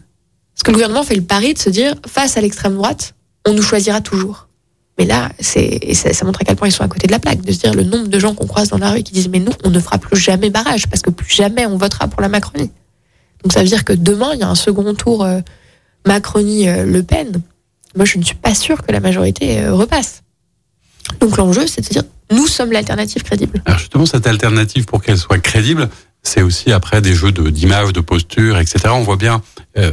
parce 0.53 0.63
que 0.63 0.71
le 0.71 0.75
gouvernement 0.75 1.03
fait 1.03 1.15
le 1.15 1.23
pari 1.23 1.53
de 1.53 1.59
se 1.59 1.69
dire 1.69 1.95
face 2.07 2.37
à 2.37 2.41
l'extrême 2.41 2.75
droite, 2.75 3.15
on 3.45 3.53
nous 3.53 3.61
choisira 3.61 4.01
toujours. 4.01 4.47
Mais 4.97 5.05
là, 5.05 5.31
c'est 5.39 5.93
ça, 5.93 6.25
montre 6.25 6.41
à 6.41 6.45
quel 6.45 6.57
point 6.57 6.67
ils 6.67 6.73
sont 6.73 6.83
à 6.83 6.87
côté 6.89 7.07
de 7.07 7.11
la 7.11 7.19
plaque, 7.19 7.41
de 7.41 7.51
se 7.53 7.59
dire 7.59 7.73
le 7.73 7.83
nombre 7.83 8.07
de 8.07 8.19
gens 8.19 8.35
qu'on 8.35 8.47
croise 8.47 8.67
dans 8.69 8.77
la 8.77 8.91
rue 8.91 9.01
qui 9.01 9.13
disent 9.13 9.29
mais 9.29 9.39
nous, 9.39 9.53
on 9.63 9.69
ne 9.69 9.79
fera 9.79 9.97
plus 9.97 10.17
jamais 10.17 10.49
barrage, 10.49 10.87
parce 10.87 11.01
que 11.01 11.09
plus 11.09 11.33
jamais 11.33 11.65
on 11.65 11.77
votera 11.77 12.07
pour 12.09 12.21
la 12.21 12.27
Macronie. 12.27 12.71
Donc 13.43 13.53
ça 13.53 13.61
veut 13.61 13.67
dire 13.67 13.85
que 13.85 13.93
demain, 13.93 14.31
il 14.33 14.39
y 14.39 14.43
a 14.43 14.49
un 14.49 14.55
second 14.55 14.93
tour. 14.93 15.23
Euh, 15.23 15.39
Macronie-Le 16.05 17.03
Pen, 17.03 17.41
moi 17.95 18.05
je 18.05 18.17
ne 18.17 18.23
suis 18.23 18.35
pas 18.35 18.55
sûre 18.55 18.83
que 18.83 18.91
la 18.91 18.99
majorité 18.99 19.67
repasse. 19.67 20.23
Donc 21.19 21.37
l'enjeu, 21.37 21.67
c'est 21.67 21.81
de 21.81 21.89
dire, 21.89 22.03
nous 22.31 22.47
sommes 22.47 22.71
l'alternative 22.71 23.23
crédible. 23.23 23.61
Alors 23.65 23.79
justement, 23.79 24.05
cette 24.05 24.27
alternative, 24.27 24.85
pour 24.85 25.01
qu'elle 25.01 25.17
soit 25.17 25.39
crédible, 25.39 25.89
c'est 26.23 26.41
aussi 26.41 26.71
après 26.71 27.01
des 27.01 27.13
jeux 27.13 27.31
d'image, 27.31 27.93
de, 27.93 28.01
posture, 28.01 28.57
etc. 28.57 28.79
On 28.89 29.03
voit 29.03 29.15
bien, 29.15 29.41
euh, 29.77 29.91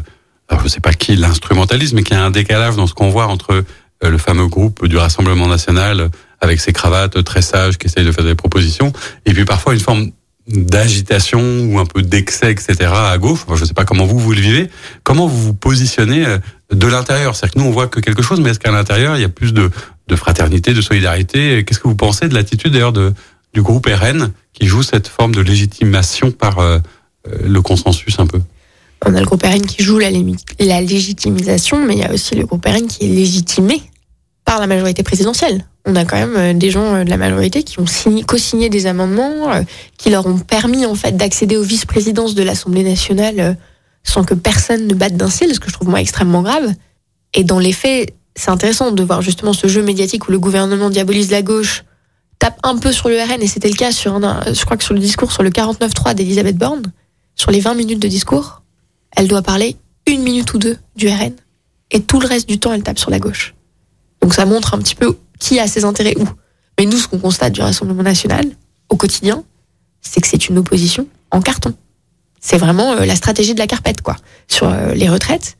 alors 0.48 0.62
je 0.62 0.68
sais 0.68 0.80
pas 0.80 0.92
qui 0.92 1.16
l'instrumentalise, 1.16 1.92
mais 1.92 2.02
qu'il 2.02 2.16
y 2.16 2.18
a 2.18 2.24
un 2.24 2.30
décalage 2.30 2.76
dans 2.76 2.86
ce 2.86 2.94
qu'on 2.94 3.10
voit 3.10 3.26
entre 3.26 3.52
euh, 3.52 4.10
le 4.10 4.18
fameux 4.18 4.46
groupe 4.46 4.86
du 4.86 4.96
Rassemblement 4.96 5.48
national 5.48 6.10
avec 6.40 6.60
ses 6.60 6.72
cravates 6.72 7.22
très 7.24 7.42
sages 7.42 7.78
qui 7.78 7.86
essayent 7.86 8.04
de 8.04 8.12
faire 8.12 8.24
des 8.24 8.34
propositions, 8.34 8.92
et 9.24 9.32
puis 9.32 9.44
parfois 9.44 9.72
une 9.72 9.80
forme 9.80 10.10
d'agitation 10.48 11.40
ou 11.64 11.78
un 11.78 11.86
peu 11.86 12.02
d'excès, 12.02 12.52
etc. 12.52 12.90
à 12.94 13.18
gauche. 13.18 13.44
je 13.48 13.60
ne 13.60 13.66
sais 13.66 13.74
pas 13.74 13.84
comment 13.84 14.04
vous, 14.04 14.18
vous 14.18 14.32
le 14.32 14.40
vivez. 14.40 14.70
Comment 15.02 15.26
vous 15.26 15.42
vous 15.42 15.54
positionnez 15.54 16.24
euh, 16.24 16.38
de 16.72 16.86
l'intérieur. 16.86 17.36
C'est-à-dire 17.36 17.54
que 17.54 17.58
nous, 17.60 17.66
on 17.66 17.70
voit 17.70 17.86
que 17.86 18.00
quelque 18.00 18.22
chose, 18.22 18.40
mais 18.40 18.50
est-ce 18.50 18.58
qu'à 18.58 18.70
l'intérieur, 18.70 19.16
il 19.16 19.22
y 19.22 19.24
a 19.24 19.28
plus 19.28 19.52
de, 19.52 19.70
fraternité, 20.14 20.74
de 20.74 20.80
solidarité? 20.80 21.64
Qu'est-ce 21.64 21.80
que 21.80 21.88
vous 21.88 21.94
pensez 21.94 22.28
de 22.28 22.34
l'attitude 22.34 22.72
d'ailleurs 22.72 22.92
du 22.92 23.62
groupe 23.62 23.86
RN 23.86 24.32
qui 24.52 24.66
joue 24.66 24.82
cette 24.82 25.08
forme 25.08 25.34
de 25.34 25.40
légitimation 25.40 26.30
par 26.30 26.58
euh, 26.58 26.78
euh, 27.28 27.36
le 27.44 27.62
consensus 27.62 28.18
un 28.18 28.26
peu? 28.26 28.40
On 29.04 29.14
a 29.14 29.20
le 29.20 29.26
groupe 29.26 29.42
RN 29.42 29.62
qui 29.62 29.82
joue 29.82 29.98
la, 29.98 30.10
la 30.58 30.80
légitimisation, 30.80 31.84
mais 31.84 31.94
il 31.94 32.00
y 32.00 32.04
a 32.04 32.12
aussi 32.12 32.34
le 32.34 32.46
groupe 32.46 32.64
RN 32.66 32.86
qui 32.86 33.04
est 33.04 33.14
légitimé 33.14 33.82
par 34.44 34.60
la 34.60 34.66
majorité 34.66 35.02
présidentielle. 35.02 35.66
On 35.84 35.94
a 35.94 36.04
quand 36.04 36.16
même 36.16 36.36
euh, 36.36 36.52
des 36.52 36.70
gens 36.70 37.04
de 37.04 37.10
la 37.10 37.16
majorité 37.16 37.62
qui 37.62 37.78
ont 37.78 37.86
signé, 37.86 38.24
co-signé 38.24 38.68
des 38.68 38.86
amendements 38.86 39.62
qui 39.98 40.10
leur 40.10 40.26
ont 40.26 40.38
permis 40.38 40.84
en 40.84 40.94
fait 40.96 41.16
d'accéder 41.16 41.56
aux 41.56 41.62
vice-présidences 41.62 42.34
de 42.34 42.42
l'Assemblée 42.42 42.82
nationale 42.82 43.56
sans 44.06 44.24
que 44.24 44.34
personne 44.34 44.86
ne 44.86 44.94
batte 44.94 45.16
d'un 45.16 45.28
cil, 45.28 45.52
ce 45.54 45.60
que 45.60 45.68
je 45.68 45.74
trouve 45.74 45.88
moi 45.88 46.00
extrêmement 46.00 46.42
grave. 46.42 46.72
Et 47.34 47.44
dans 47.44 47.58
les 47.58 47.72
faits, 47.72 48.14
c'est 48.34 48.50
intéressant 48.50 48.92
de 48.92 49.02
voir 49.02 49.20
justement 49.20 49.52
ce 49.52 49.66
jeu 49.66 49.82
médiatique 49.82 50.28
où 50.28 50.30
le 50.30 50.38
gouvernement 50.38 50.90
diabolise 50.90 51.30
la 51.30 51.42
gauche, 51.42 51.84
tape 52.38 52.58
un 52.62 52.78
peu 52.78 52.92
sur 52.92 53.08
le 53.08 53.16
RN, 53.20 53.42
et 53.42 53.46
c'était 53.46 53.68
le 53.68 53.74
cas 53.74 53.92
sur 53.92 54.14
un, 54.14 54.42
je 54.52 54.64
crois 54.64 54.76
que 54.76 54.84
sur 54.84 54.94
le 54.94 55.00
discours 55.00 55.32
sur 55.32 55.42
le 55.42 55.50
49.3 55.50 56.14
d'Elisabeth 56.14 56.56
Borne, 56.56 56.92
sur 57.34 57.50
les 57.50 57.60
20 57.60 57.74
minutes 57.74 58.00
de 58.00 58.08
discours, 58.08 58.62
elle 59.16 59.28
doit 59.28 59.42
parler 59.42 59.76
une 60.06 60.22
minute 60.22 60.52
ou 60.54 60.58
deux 60.58 60.78
du 60.94 61.08
RN, 61.08 61.32
et 61.90 62.02
tout 62.02 62.20
le 62.20 62.28
reste 62.28 62.48
du 62.48 62.58
temps, 62.58 62.72
elle 62.72 62.82
tape 62.82 62.98
sur 62.98 63.10
la 63.10 63.18
gauche. 63.18 63.54
Donc 64.22 64.34
ça 64.34 64.46
montre 64.46 64.74
un 64.74 64.78
petit 64.78 64.94
peu 64.94 65.16
qui 65.38 65.58
a 65.58 65.66
ses 65.66 65.84
intérêts 65.84 66.14
où. 66.18 66.28
Mais 66.78 66.86
nous, 66.86 66.98
ce 66.98 67.08
qu'on 67.08 67.18
constate 67.18 67.52
du 67.52 67.60
Rassemblement 67.60 68.02
national, 68.02 68.44
au 68.88 68.96
quotidien, 68.96 69.44
c'est 70.00 70.20
que 70.20 70.28
c'est 70.28 70.48
une 70.48 70.58
opposition 70.58 71.06
en 71.30 71.40
carton. 71.40 71.74
C'est 72.40 72.58
vraiment 72.58 72.92
euh, 72.92 73.04
la 73.04 73.16
stratégie 73.16 73.54
de 73.54 73.58
la 73.58 73.66
carpette, 73.66 74.02
quoi. 74.02 74.16
Sur 74.48 74.68
euh, 74.68 74.94
les 74.94 75.08
retraites, 75.08 75.56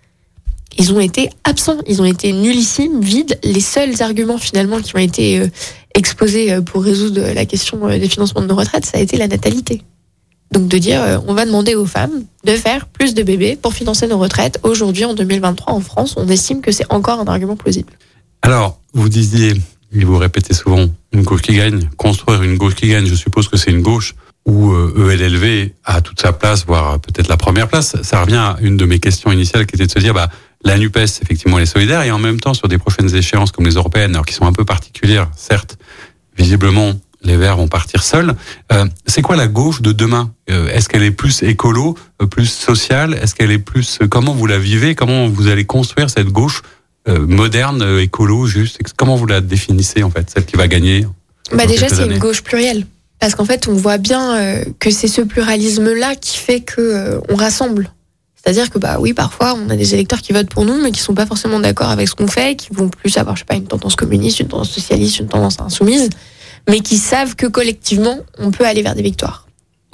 ils 0.79 0.93
ont 0.93 1.01
été 1.01 1.31
absents, 1.45 1.79
ils 1.87 2.03
ont 2.03 2.05
été 2.05 2.33
nullissimes, 2.33 3.01
vides. 3.01 3.39
Les 3.43 3.61
seuls 3.61 4.03
arguments 4.03 4.39
finalement 4.39 4.81
qui 4.81 4.95
ont 4.95 5.01
été 5.01 5.41
euh, 5.41 5.49
exposés 5.95 6.61
pour 6.63 6.85
résoudre 6.85 7.21
la 7.35 7.45
question 7.47 7.89
des 7.89 8.09
financements 8.09 8.43
de 8.43 8.47
nos 8.47 8.57
retraites, 8.57 8.85
ça 8.85 8.99
a 8.99 9.01
été 9.01 9.17
la 9.17 9.29
natalité. 9.29 9.83
Donc 10.53 10.69
de 10.69 10.79
dire, 10.79 11.23
on 11.27 11.35
va 11.35 11.47
demander 11.47 11.75
aux 11.75 11.87
femmes 11.87 12.25
de 12.45 12.53
faire 12.53 12.87
plus 12.87 13.15
de 13.15 13.23
bébés 13.23 13.57
pour 13.61 13.73
financer 13.73 14.07
nos 14.07 14.19
retraites. 14.19 14.61
Aujourd'hui, 14.63 15.07
en 15.07 15.15
2023, 15.15 15.73
en 15.73 15.81
France, 15.81 16.15
on 16.19 16.29
estime 16.29 16.61
que 16.61 16.71
c'est 16.71 16.93
encore 16.93 17.19
un 17.19 17.25
argument 17.25 17.57
plausible. 17.57 17.93
Alors, 18.43 18.79
vous 18.93 19.09
disiez, 19.09 19.55
et 19.93 20.05
vous 20.05 20.19
répétez 20.19 20.55
souvent, 20.55 20.87
une 21.13 21.23
gauche 21.23 21.43
qui 21.43 21.55
gagne, 21.55 21.89
construire 21.97 22.43
une 22.43 22.59
gauche 22.59 22.75
qui 22.75 22.89
gagne, 22.89 23.07
je 23.07 23.15
suppose 23.15 23.49
que 23.49 23.57
c'est 23.57 23.71
une 23.71 23.83
gauche 23.83 24.15
où 24.47 24.73
ELLV 24.75 25.73
a 25.85 26.01
toute 26.01 26.21
sa 26.21 26.33
place, 26.33 26.65
voire 26.67 27.01
peut-être 27.01 27.29
la 27.29 27.37
première 27.37 27.69
place. 27.69 28.01
Ça 28.03 28.21
revient 28.21 28.37
à 28.37 28.57
une 28.61 28.77
de 28.77 28.85
mes 28.85 29.01
questions 29.01 29.33
initiales 29.33 29.67
qui 29.67 29.75
était 29.75 29.87
de 29.87 29.91
se 29.91 29.99
dire, 29.99 30.15
bah, 30.15 30.29
la 30.65 30.79
NUPES, 30.79 31.21
effectivement, 31.23 31.59
elle 31.59 31.65
est 31.65 31.67
solidaire 31.67 32.03
et 32.03 32.11
en 32.11 32.19
même 32.19 32.41
temps, 32.41 32.55
sur 32.55 32.69
des 32.69 32.79
prochaines 32.79 33.15
échéances 33.15 33.53
comme 33.53 33.67
les 33.67 33.75
européennes, 33.75 34.13
alors 34.13 34.27
qui 34.27 34.35
sont 34.35 34.47
un 34.47 34.53
peu 34.53 34.65
particulières, 34.65 35.29
certes, 35.37 35.79
visiblement, 36.37 36.95
les 37.23 37.37
Verts 37.37 37.57
vont 37.57 37.69
partir 37.69 38.03
seuls. 38.03 38.35
Euh, 38.73 38.87
c'est 39.07 39.23
quoi 39.23 39.37
la 39.37 39.49
gauche 39.49 39.83
de 39.83 39.93
demain? 39.93 40.33
Euh, 40.51 40.69
Est-ce 40.69 40.89
qu'elle 40.89 41.03
est 41.03 41.11
plus 41.11 41.43
écolo, 41.43 41.97
euh, 42.23 42.27
plus 42.27 42.47
sociale? 42.47 43.19
Est-ce 43.21 43.35
qu'elle 43.35 43.51
est 43.51 43.59
plus 43.59 43.99
comment 44.09 44.33
vous 44.33 44.47
la 44.47 44.59
vivez? 44.59 44.95
Comment 44.95 45.29
vous 45.29 45.49
allez 45.49 45.65
construire 45.65 46.11
cette 46.11 46.29
gauche 46.29 46.63
moderne, 47.09 48.01
écolo, 48.01 48.47
juste? 48.49 48.81
Comment 48.97 49.15
vous 49.15 49.27
la 49.27 49.41
définissez 49.41 50.03
en 50.03 50.11
fait, 50.11 50.29
celle 50.29 50.45
qui 50.45 50.57
va 50.57 50.67
gagner? 50.67 51.07
Bah 51.53 51.65
déjà, 51.65 51.89
c'est 51.89 52.05
une 52.05 52.19
gauche 52.19 52.43
plurielle. 52.43 52.85
Parce 53.19 53.35
qu'en 53.35 53.45
fait, 53.45 53.67
on 53.69 53.73
voit 53.73 53.99
bien 53.99 54.63
que 54.79 54.91
c'est 54.91 55.09
ce 55.09 55.23
pluralisme-là 55.23 56.17
qui 56.17 56.37
fait 56.37 56.61
que 56.61 57.21
on 57.31 57.35
rassemble. 57.35 57.91
C'est-à-dire 58.47 58.71
que 58.71 58.79
bah 58.79 58.99
oui, 59.01 59.13
parfois 59.13 59.55
on 59.55 59.71
a 59.71 59.77
des 59.77 59.95
électeurs 59.95 60.21
qui 60.23 60.33
votent 60.33 60.49
pour 60.49 60.65
nous, 60.65 60.81
mais 60.81 60.93
qui 60.93 61.01
sont 61.01 61.15
pas 61.15 61.27
forcément 61.27 61.59
d'accord 61.59 61.91
avec 61.91 62.09
ce 62.09 62.15
qu'on 62.15 62.29
fait, 62.29 62.55
qui 62.55 62.69
vont 62.71 62.89
plus 62.89 63.17
avoir, 63.17 63.35
je 63.35 63.41
sais 63.41 63.45
pas, 63.45 63.57
une 63.57 63.67
tendance 63.67 63.97
communiste, 63.97 64.39
une 64.39 64.47
tendance 64.47 64.71
socialiste, 64.71 65.19
une 65.19 65.27
tendance 65.27 65.59
insoumise, 65.59 66.11
mais 66.69 66.79
qui 66.79 66.97
savent 66.97 67.35
que 67.35 67.47
collectivement 67.47 68.19
on 68.39 68.53
peut 68.53 68.65
aller 68.65 68.83
vers 68.83 68.95
des 68.95 69.03
victoires. 69.03 69.47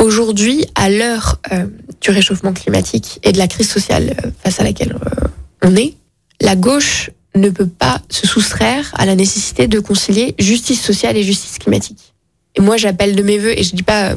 Aujourd'hui, 0.02 0.66
à 0.74 0.90
l'heure 0.90 1.40
euh, 1.52 1.66
du 2.00 2.10
réchauffement 2.10 2.52
climatique 2.52 3.20
et 3.22 3.32
de 3.32 3.38
la 3.38 3.46
crise 3.46 3.70
sociale 3.70 4.16
euh, 4.24 4.30
face 4.42 4.58
à 4.58 4.64
laquelle 4.64 4.96
euh, 4.96 5.28
on 5.62 5.76
est, 5.76 5.94
la 6.40 6.56
gauche 6.56 7.10
ne 7.34 7.48
peut 7.48 7.68
pas 7.68 8.02
se 8.10 8.26
soustraire 8.26 8.92
à 8.98 9.06
la 9.06 9.14
nécessité 9.14 9.68
de 9.68 9.80
concilier 9.80 10.34
justice 10.38 10.82
sociale 10.82 11.16
et 11.16 11.22
justice 11.22 11.58
climatique. 11.58 12.14
Et 12.56 12.60
moi, 12.60 12.76
j'appelle 12.76 13.16
de 13.16 13.22
mes 13.22 13.38
voeux, 13.38 13.58
et 13.58 13.62
je 13.62 13.74
dis 13.74 13.82
pas 13.82 14.14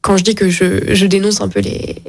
quand 0.00 0.16
je 0.16 0.24
dis 0.24 0.34
que 0.34 0.48
je, 0.48 0.94
je 0.94 1.06
dénonce 1.06 1.40
un 1.40 1.48
peu 1.48 1.60
les, 1.60 2.02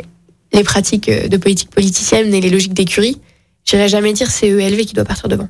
les 0.53 0.63
pratiques 0.63 1.09
euh, 1.09 1.27
de 1.27 1.37
politique 1.37 1.69
politicienne 1.69 2.33
et 2.33 2.41
les 2.41 2.49
logiques 2.49 2.73
d'écurie, 2.73 3.19
j'irai 3.65 3.87
jamais 3.87 4.13
dire 4.13 4.29
c'est 4.29 4.47
ELV 4.47 4.85
qui 4.85 4.93
doit 4.93 5.05
partir 5.05 5.27
devant. 5.27 5.49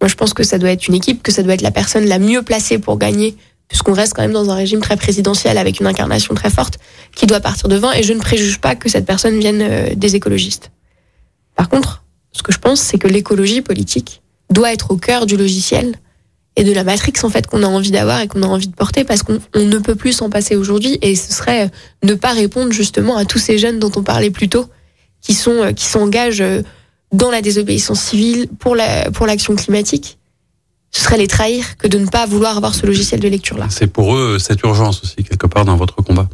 Moi, 0.00 0.08
je 0.08 0.14
pense 0.14 0.32
que 0.32 0.44
ça 0.44 0.58
doit 0.58 0.70
être 0.70 0.86
une 0.86 0.94
équipe, 0.94 1.22
que 1.22 1.32
ça 1.32 1.42
doit 1.42 1.54
être 1.54 1.62
la 1.62 1.70
personne 1.70 2.04
la 2.04 2.18
mieux 2.18 2.42
placée 2.42 2.78
pour 2.78 2.98
gagner, 2.98 3.36
puisqu'on 3.68 3.92
reste 3.92 4.14
quand 4.14 4.22
même 4.22 4.32
dans 4.32 4.50
un 4.50 4.54
régime 4.54 4.80
très 4.80 4.96
présidentiel 4.96 5.58
avec 5.58 5.80
une 5.80 5.86
incarnation 5.86 6.34
très 6.34 6.50
forte, 6.50 6.78
qui 7.14 7.26
doit 7.26 7.40
partir 7.40 7.68
devant. 7.68 7.92
Et 7.92 8.02
je 8.02 8.12
ne 8.12 8.20
préjuge 8.20 8.60
pas 8.60 8.76
que 8.76 8.88
cette 8.88 9.06
personne 9.06 9.38
vienne 9.38 9.62
euh, 9.62 9.94
des 9.94 10.14
écologistes. 10.14 10.70
Par 11.56 11.68
contre, 11.68 12.04
ce 12.32 12.42
que 12.42 12.52
je 12.52 12.58
pense, 12.58 12.80
c'est 12.80 12.98
que 12.98 13.08
l'écologie 13.08 13.60
politique 13.60 14.22
doit 14.50 14.72
être 14.72 14.92
au 14.92 14.96
cœur 14.96 15.26
du 15.26 15.36
logiciel 15.36 15.96
et 16.58 16.64
de 16.64 16.72
la 16.72 16.82
matrix 16.82 17.12
en 17.22 17.30
fait 17.30 17.46
qu'on 17.46 17.62
a 17.62 17.66
envie 17.66 17.92
d'avoir 17.92 18.20
et 18.20 18.26
qu'on 18.26 18.42
a 18.42 18.46
envie 18.46 18.66
de 18.66 18.74
porter 18.74 19.04
parce 19.04 19.22
qu'on 19.22 19.38
ne 19.54 19.78
peut 19.78 19.94
plus 19.94 20.12
s'en 20.12 20.28
passer 20.28 20.56
aujourd'hui 20.56 20.98
et 21.02 21.14
ce 21.14 21.32
serait 21.32 21.70
ne 22.02 22.14
pas 22.14 22.32
répondre 22.32 22.72
justement 22.72 23.16
à 23.16 23.24
tous 23.24 23.38
ces 23.38 23.58
jeunes 23.58 23.78
dont 23.78 23.92
on 23.94 24.02
parlait 24.02 24.30
plus 24.30 24.48
tôt 24.48 24.66
qui 25.20 25.34
sont 25.34 25.62
euh, 25.62 25.72
qui 25.72 25.84
s'engagent 25.84 26.40
euh, 26.40 26.62
dans 27.12 27.30
la 27.30 27.42
désobéissance 27.42 28.00
civile 28.00 28.48
pour 28.58 28.74
la 28.74 29.10
pour 29.12 29.24
l'action 29.24 29.54
climatique. 29.54 30.18
Ce 30.90 31.02
serait 31.04 31.16
les 31.16 31.28
trahir 31.28 31.76
que 31.76 31.86
de 31.86 31.98
ne 31.98 32.06
pas 32.06 32.26
vouloir 32.26 32.56
avoir 32.56 32.74
ce 32.74 32.86
logiciel 32.86 33.20
de 33.20 33.28
lecture 33.28 33.56
là 33.56 33.68
c'est 33.70 33.86
pour 33.86 34.16
eux 34.16 34.40
cette 34.40 34.60
urgence 34.62 35.00
aussi 35.04 35.22
quelque 35.22 35.46
part 35.46 35.64
dans 35.64 35.76
votre 35.76 36.02
combat. 36.02 36.28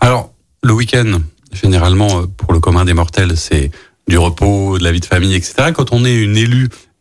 Alors 0.00 0.32
le 0.62 0.74
week-end 0.74 1.20
généralement 1.50 2.20
euh, 2.20 2.26
pour 2.36 2.52
le 2.52 2.60
commun 2.60 2.84
des 2.84 2.94
mortels 2.94 3.38
c'est 3.38 3.70
du 4.06 4.18
repos 4.18 4.76
de 4.78 4.84
la 4.84 4.92
vie 4.92 5.00
de 5.00 5.06
famille 5.06 5.34
etc 5.34 5.72
quand 5.72 5.92
on 5.92 6.04
est 6.04 6.14
une 6.14 6.36
élue 6.36 6.68
euh, 6.68 6.91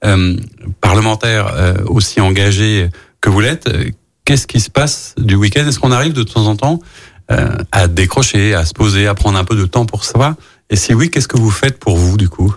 parlementaire 0.80 1.54
euh, 1.56 1.76
aussi 1.86 2.20
engagé 2.20 2.90
que 3.22 3.30
vous 3.30 3.40
l'êtes, 3.40 3.68
euh, 3.68 3.92
qu'est-ce 4.26 4.48
qui 4.48 4.60
se 4.60 4.70
passe 4.70 5.14
du 5.18 5.36
week-end? 5.36 5.68
Est-ce 5.68 5.80
qu'on 5.80 5.92
arrive 5.92 6.14
de 6.14 6.24
temps 6.24 6.46
en 6.48 6.56
temps 6.56 6.80
à 7.72 7.88
décrocher, 7.88 8.54
à 8.54 8.66
se 8.66 8.74
poser, 8.74 9.08
à 9.08 9.16
prendre 9.16 9.38
un 9.38 9.46
peu 9.46 9.56
de 9.56 9.66
temps 9.66 9.86
pour 9.86 10.04
soi 10.04 10.36
Et 10.70 10.76
si 10.76 10.94
oui, 10.94 11.10
qu'est-ce 11.10 11.30
que 11.30 11.38
vous 11.38 11.50
faites 11.50 11.80
pour 11.80 11.96
vous 11.96 12.18
du 12.18 12.28
coup? 12.28 12.54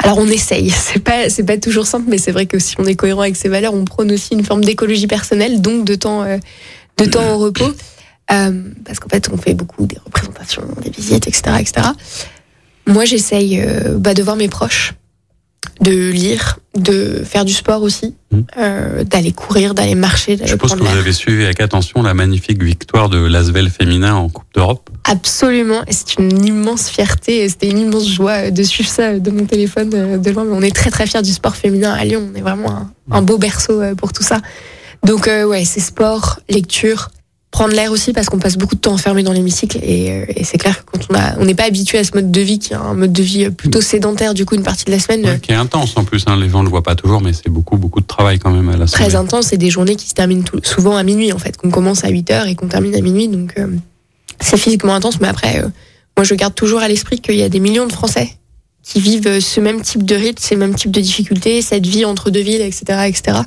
Alors 0.00 0.18
on 0.18 0.26
essaye, 0.26 0.70
c'est 0.76 0.98
pas 0.98 1.30
c'est 1.30 1.44
pas 1.44 1.56
toujours 1.56 1.86
simple, 1.86 2.06
mais 2.08 2.18
c'est 2.18 2.32
vrai 2.32 2.46
que 2.46 2.58
si 2.58 2.74
on 2.80 2.84
est 2.84 2.96
cohérent 2.96 3.20
avec 3.20 3.36
ses 3.36 3.48
valeurs, 3.48 3.74
on 3.74 3.84
prône 3.84 4.10
aussi 4.10 4.34
une 4.34 4.44
forme 4.44 4.64
d'écologie 4.64 5.06
personnelle, 5.06 5.62
donc 5.62 5.84
de 5.84 5.94
temps 5.94 6.24
de 6.98 7.04
temps 7.04 7.34
au 7.34 7.38
repos, 7.38 7.72
parce 8.26 8.98
qu'en 8.98 9.08
fait 9.08 9.28
on 9.32 9.36
fait 9.36 9.54
beaucoup 9.54 9.86
des 9.86 9.98
représentations, 10.04 10.64
des 10.82 10.90
visites, 10.90 11.28
etc., 11.28 11.42
etc. 11.60 11.86
Moi 12.88 13.04
j'essaye 13.04 13.64
bah, 13.98 14.14
de 14.14 14.22
voir 14.24 14.34
mes 14.34 14.48
proches, 14.48 14.94
de 15.82 16.10
lire, 16.10 16.58
de 16.76 17.22
faire 17.24 17.44
du 17.44 17.52
sport 17.52 17.82
aussi, 17.82 18.14
mmh. 18.30 18.38
euh, 18.56 19.04
d'aller 19.04 19.32
courir, 19.32 19.74
d'aller 19.74 19.96
marcher. 19.96 20.38
Je 20.40 20.46
suppose 20.46 20.74
que 20.74 20.78
vous 20.78 20.96
avez 20.96 21.12
suivi 21.12 21.44
avec 21.44 21.60
attention 21.60 22.02
la 22.02 22.14
magnifique 22.14 22.62
victoire 22.62 23.08
de 23.08 23.18
l'Asvel 23.18 23.68
féminin 23.68 24.14
en 24.14 24.28
Coupe 24.28 24.46
d'Europe. 24.54 24.90
Absolument, 25.04 25.82
c'est 25.90 26.18
une 26.18 26.44
immense 26.44 26.88
fierté, 26.88 27.48
c'était 27.48 27.68
une 27.68 27.78
immense 27.78 28.08
joie 28.08 28.50
de 28.50 28.62
suivre 28.62 28.88
ça 28.88 29.18
de 29.18 29.30
mon 29.30 29.44
téléphone 29.44 29.90
euh, 29.94 30.18
de 30.18 30.30
loin. 30.30 30.44
Mais 30.44 30.54
on 30.54 30.62
est 30.62 30.74
très 30.74 30.90
très 30.90 31.06
fiers 31.06 31.22
du 31.22 31.32
sport 31.32 31.56
féminin 31.56 31.92
à 31.92 32.04
Lyon, 32.04 32.30
on 32.32 32.38
est 32.38 32.42
vraiment 32.42 32.88
un, 33.10 33.22
beau 33.22 33.38
berceau 33.38 33.80
euh, 33.80 33.94
pour 33.94 34.12
tout 34.12 34.22
ça. 34.22 34.40
Donc 35.04 35.26
ouais, 35.26 35.64
c'est 35.64 35.80
sport, 35.80 36.38
lecture, 36.48 37.08
prendre 37.52 37.74
l'air 37.74 37.92
aussi 37.92 38.12
parce 38.12 38.28
qu'on 38.28 38.38
passe 38.38 38.56
beaucoup 38.56 38.74
de 38.74 38.80
temps 38.80 38.94
enfermé 38.94 39.22
dans 39.22 39.32
l'hémicycle 39.32 39.78
et, 39.82 40.10
euh, 40.10 40.24
et 40.34 40.42
c'est 40.42 40.56
clair 40.56 40.84
que 40.84 40.90
quand 40.90 41.06
on 41.10 41.14
a 41.14 41.38
on 41.38 41.44
n'est 41.44 41.54
pas 41.54 41.64
habitué 41.64 41.98
à 41.98 42.04
ce 42.04 42.12
mode 42.14 42.32
de 42.32 42.40
vie 42.40 42.58
qui 42.58 42.72
est 42.72 42.76
un 42.76 42.94
mode 42.94 43.12
de 43.12 43.22
vie 43.22 43.50
plutôt 43.50 43.82
sédentaire 43.82 44.32
du 44.32 44.46
coup 44.46 44.54
une 44.54 44.62
partie 44.62 44.86
de 44.86 44.90
la 44.90 44.98
semaine 44.98 45.24
ouais, 45.24 45.38
qui 45.38 45.52
est 45.52 45.56
intense 45.56 45.94
en 45.96 46.04
plus 46.04 46.24
hein, 46.26 46.36
les 46.36 46.48
gens 46.48 46.62
le 46.62 46.70
voient 46.70 46.82
pas 46.82 46.94
toujours 46.94 47.20
mais 47.20 47.34
c'est 47.34 47.50
beaucoup 47.50 47.76
beaucoup 47.76 48.00
de 48.00 48.06
travail 48.06 48.38
quand 48.38 48.50
même 48.50 48.70
à 48.70 48.78
la 48.78 48.86
très 48.86 49.14
intense 49.14 49.52
et 49.52 49.58
des 49.58 49.68
journées 49.68 49.96
qui 49.96 50.08
se 50.08 50.14
terminent 50.14 50.42
tout, 50.42 50.60
souvent 50.62 50.96
à 50.96 51.02
minuit 51.02 51.30
en 51.32 51.38
fait 51.38 51.58
qu'on 51.58 51.70
commence 51.70 52.04
à 52.04 52.08
8 52.08 52.30
heures 52.30 52.46
et 52.46 52.54
qu'on 52.54 52.68
termine 52.68 52.94
à 52.96 53.00
minuit 53.02 53.28
donc 53.28 53.52
euh, 53.58 53.66
c'est 54.40 54.56
physiquement 54.56 54.94
intense 54.94 55.20
mais 55.20 55.28
après 55.28 55.58
euh, 55.62 55.68
moi 56.16 56.24
je 56.24 56.34
garde 56.34 56.54
toujours 56.54 56.80
à 56.80 56.88
l'esprit 56.88 57.20
qu'il 57.20 57.36
y 57.36 57.42
a 57.42 57.50
des 57.50 57.60
millions 57.60 57.86
de 57.86 57.92
Français 57.92 58.30
qui 58.82 58.98
vivent 59.00 59.40
ce 59.40 59.60
même 59.60 59.82
type 59.82 60.04
de 60.04 60.16
rythme, 60.16 60.42
ces 60.42 60.56
mêmes 60.56 60.74
types 60.74 60.90
de 60.90 61.00
difficultés, 61.00 61.62
cette 61.62 61.86
vie 61.86 62.04
entre 62.04 62.30
deux 62.30 62.40
villes, 62.40 62.62
etc., 62.62 63.06
etc. 63.06 63.38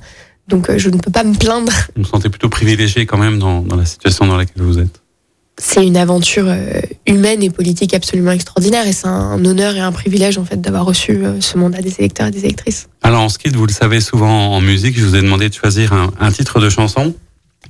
Donc 0.48 0.70
je 0.78 0.90
ne 0.90 0.98
peux 0.98 1.12
pas 1.12 1.24
me 1.24 1.34
plaindre. 1.36 1.72
Vous 1.96 2.04
vous 2.04 2.10
sentez 2.10 2.30
plutôt 2.30 2.50
privilégié 2.50 3.06
quand 3.06 3.18
même 3.18 3.40
dans, 3.40 3.62
dans 3.62 3.76
la 3.76 3.86
situation 3.86 4.28
dans 4.28 4.38
laquelle 4.38 4.64
vous 4.64 4.80
êtes 4.80 5.02
c'est 5.58 5.88
une 5.88 5.96
aventure 5.96 6.54
humaine 7.08 7.42
et 7.42 7.50
politique 7.50 7.94
absolument 7.94 8.32
extraordinaire 8.32 8.86
et 8.88 8.92
c'est 8.92 9.08
un 9.08 9.44
honneur 9.46 9.74
et 9.78 9.80
un 9.80 9.94
privilège 9.94 10.38
en 10.38 10.44
fait 10.44 10.60
d'avoir 10.60 10.84
reçu 10.84 11.24
ce 11.40 11.58
mandat 11.58 11.82
des 11.82 11.96
électeurs 11.98 12.28
et 12.28 12.32
des 12.32 12.40
électrices. 12.44 12.90
Alors 13.04 13.22
en 13.22 13.30
skill, 13.30 13.56
vous 13.56 13.66
le 13.66 13.72
savez 13.72 14.02
souvent 14.02 14.52
en 14.54 14.60
musique, 14.60 15.00
je 15.00 15.06
vous 15.06 15.16
ai 15.16 15.22
demandé 15.22 15.48
de 15.48 15.54
choisir 15.54 15.94
un, 15.94 16.12
un 16.20 16.30
titre 16.30 16.60
de 16.60 16.70
chanson. 16.70 17.14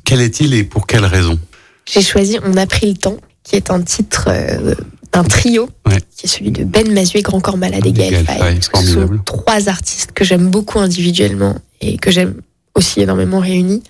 Quel 0.04 0.20
est-il 0.22 0.56
et 0.56 0.64
pour 0.64 0.88
quelle 0.88 1.06
raison? 1.06 1.38
J'ai 1.86 2.02
choisi 2.02 2.40
On 2.44 2.58
a 2.58 2.66
pris 2.66 2.88
le 2.88 2.98
temps, 2.98 3.18
qui 3.44 3.56
est 3.56 3.70
un 3.70 3.82
titre 3.82 4.30
euh, 4.30 4.74
d'un 5.12 5.24
trio, 5.24 5.70
Ouais. 5.88 6.00
qui 6.18 6.26
est 6.26 6.30
celui 6.30 6.50
de 6.50 6.64
Ben 6.64 6.92
Mazué, 6.92 7.22
Grand 7.22 7.40
Corps 7.40 7.58
Malade 7.58 7.86
et 7.86 7.92
Gaël 7.92 8.26
Faye, 8.26 8.60
ce 8.64 8.94
sont 8.94 9.10
trois 9.26 9.70
artistes 9.70 10.12
que 10.12 10.24
j'aime 10.26 10.48
beaucoup 10.50 10.80
individuellement 10.80 11.56
et 11.82 11.98
que 11.98 12.10
j'aime 12.10 12.34
aussi 12.76 13.02
énormément 13.02 13.40
réunis. 13.40 13.84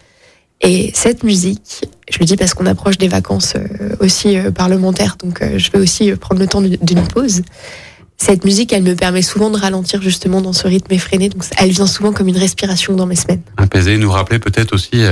Et 0.61 0.91
cette 0.93 1.23
musique, 1.23 1.85
je 2.09 2.17
le 2.19 2.25
dis 2.25 2.37
parce 2.37 2.53
qu'on 2.53 2.65
approche 2.65 2.97
des 2.97 3.07
vacances 3.07 3.55
euh, 3.55 3.95
aussi 3.99 4.37
euh, 4.37 4.51
parlementaires, 4.51 5.17
donc 5.21 5.41
euh, 5.41 5.57
je 5.57 5.69
vais 5.71 5.79
aussi 5.79 6.11
prendre 6.13 6.39
le 6.39 6.47
temps 6.47 6.61
d'une 6.61 7.07
pause. 7.07 7.41
Cette 8.17 8.45
musique, 8.45 8.71
elle 8.71 8.83
me 8.83 8.95
permet 8.95 9.21
souvent 9.21 9.49
de 9.49 9.57
ralentir 9.57 10.01
justement 10.01 10.39
dans 10.39 10.53
ce 10.53 10.67
rythme 10.67 10.93
effréné, 10.93 11.27
donc 11.27 11.43
elle 11.57 11.71
vient 11.71 11.87
souvent 11.87 12.13
comme 12.13 12.29
une 12.29 12.37
respiration 12.37 12.95
dans 12.95 13.05
mes 13.05 13.17
semaines. 13.17 13.41
Apaiser, 13.57 13.97
nous 13.97 14.09
rappeler 14.09 14.39
peut-être 14.39 14.73
aussi 14.73 15.03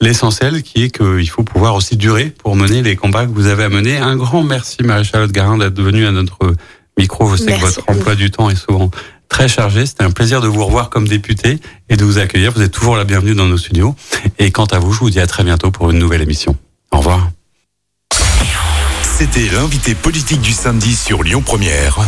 l'essentiel 0.00 0.62
qui 0.62 0.84
est 0.84 0.88
qu'il 0.88 1.28
faut 1.28 1.42
pouvoir 1.42 1.74
aussi 1.74 1.98
durer 1.98 2.32
pour 2.42 2.56
mener 2.56 2.80
les 2.80 2.96
combats 2.96 3.26
que 3.26 3.30
vous 3.30 3.46
avez 3.46 3.64
à 3.64 3.68
mener. 3.68 3.98
Un 3.98 4.16
grand 4.16 4.42
merci 4.42 4.78
Marie-Charlotte 4.82 5.32
Garin 5.32 5.58
d'être 5.58 5.78
venue 5.78 6.06
à 6.06 6.12
notre 6.12 6.54
micro. 6.98 7.30
Je 7.30 7.36
sais 7.36 7.44
Merci 7.44 7.60
que 7.60 7.66
votre 7.66 7.90
emploi 7.90 8.14
du 8.14 8.30
temps 8.30 8.48
est 8.48 8.56
souvent 8.56 8.90
très 9.28 9.48
chargé. 9.48 9.86
C'était 9.86 10.04
un 10.04 10.10
plaisir 10.10 10.40
de 10.40 10.48
vous 10.48 10.64
revoir 10.64 10.90
comme 10.90 11.06
député 11.08 11.58
et 11.88 11.96
de 11.96 12.04
vous 12.04 12.18
accueillir. 12.18 12.52
Vous 12.52 12.62
êtes 12.62 12.72
toujours 12.72 12.96
la 12.96 13.04
bienvenue 13.04 13.34
dans 13.34 13.46
nos 13.46 13.58
studios. 13.58 13.94
Et 14.38 14.50
quant 14.50 14.66
à 14.66 14.78
vous, 14.78 14.92
je 14.92 15.00
vous 15.00 15.10
dis 15.10 15.20
à 15.20 15.26
très 15.26 15.44
bientôt 15.44 15.70
pour 15.70 15.90
une 15.90 15.98
nouvelle 15.98 16.22
émission. 16.22 16.56
Au 16.92 16.98
revoir. 16.98 17.30
C'était 19.18 19.48
l'invité 19.48 19.94
politique 19.94 20.42
du 20.42 20.52
samedi 20.52 20.94
sur 20.94 21.22
Lyon 21.22 21.40
Première, 21.40 21.98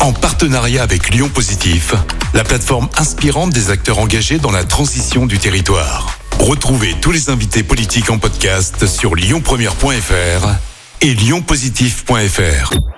en 0.00 0.12
partenariat 0.12 0.82
avec 0.82 1.08
Lyon 1.08 1.30
Positif, 1.30 1.94
la 2.34 2.44
plateforme 2.44 2.90
inspirante 2.98 3.54
des 3.54 3.70
acteurs 3.70 3.98
engagés 3.98 4.38
dans 4.38 4.50
la 4.50 4.64
transition 4.64 5.24
du 5.24 5.38
territoire. 5.38 6.18
Retrouvez 6.38 6.94
tous 7.00 7.10
les 7.10 7.30
invités 7.30 7.62
politiques 7.62 8.10
en 8.10 8.18
podcast 8.18 8.86
sur 8.86 9.14
lyonpremière.fr 9.14 10.48
et 11.00 11.14
lyonpositif.fr. 11.14 12.97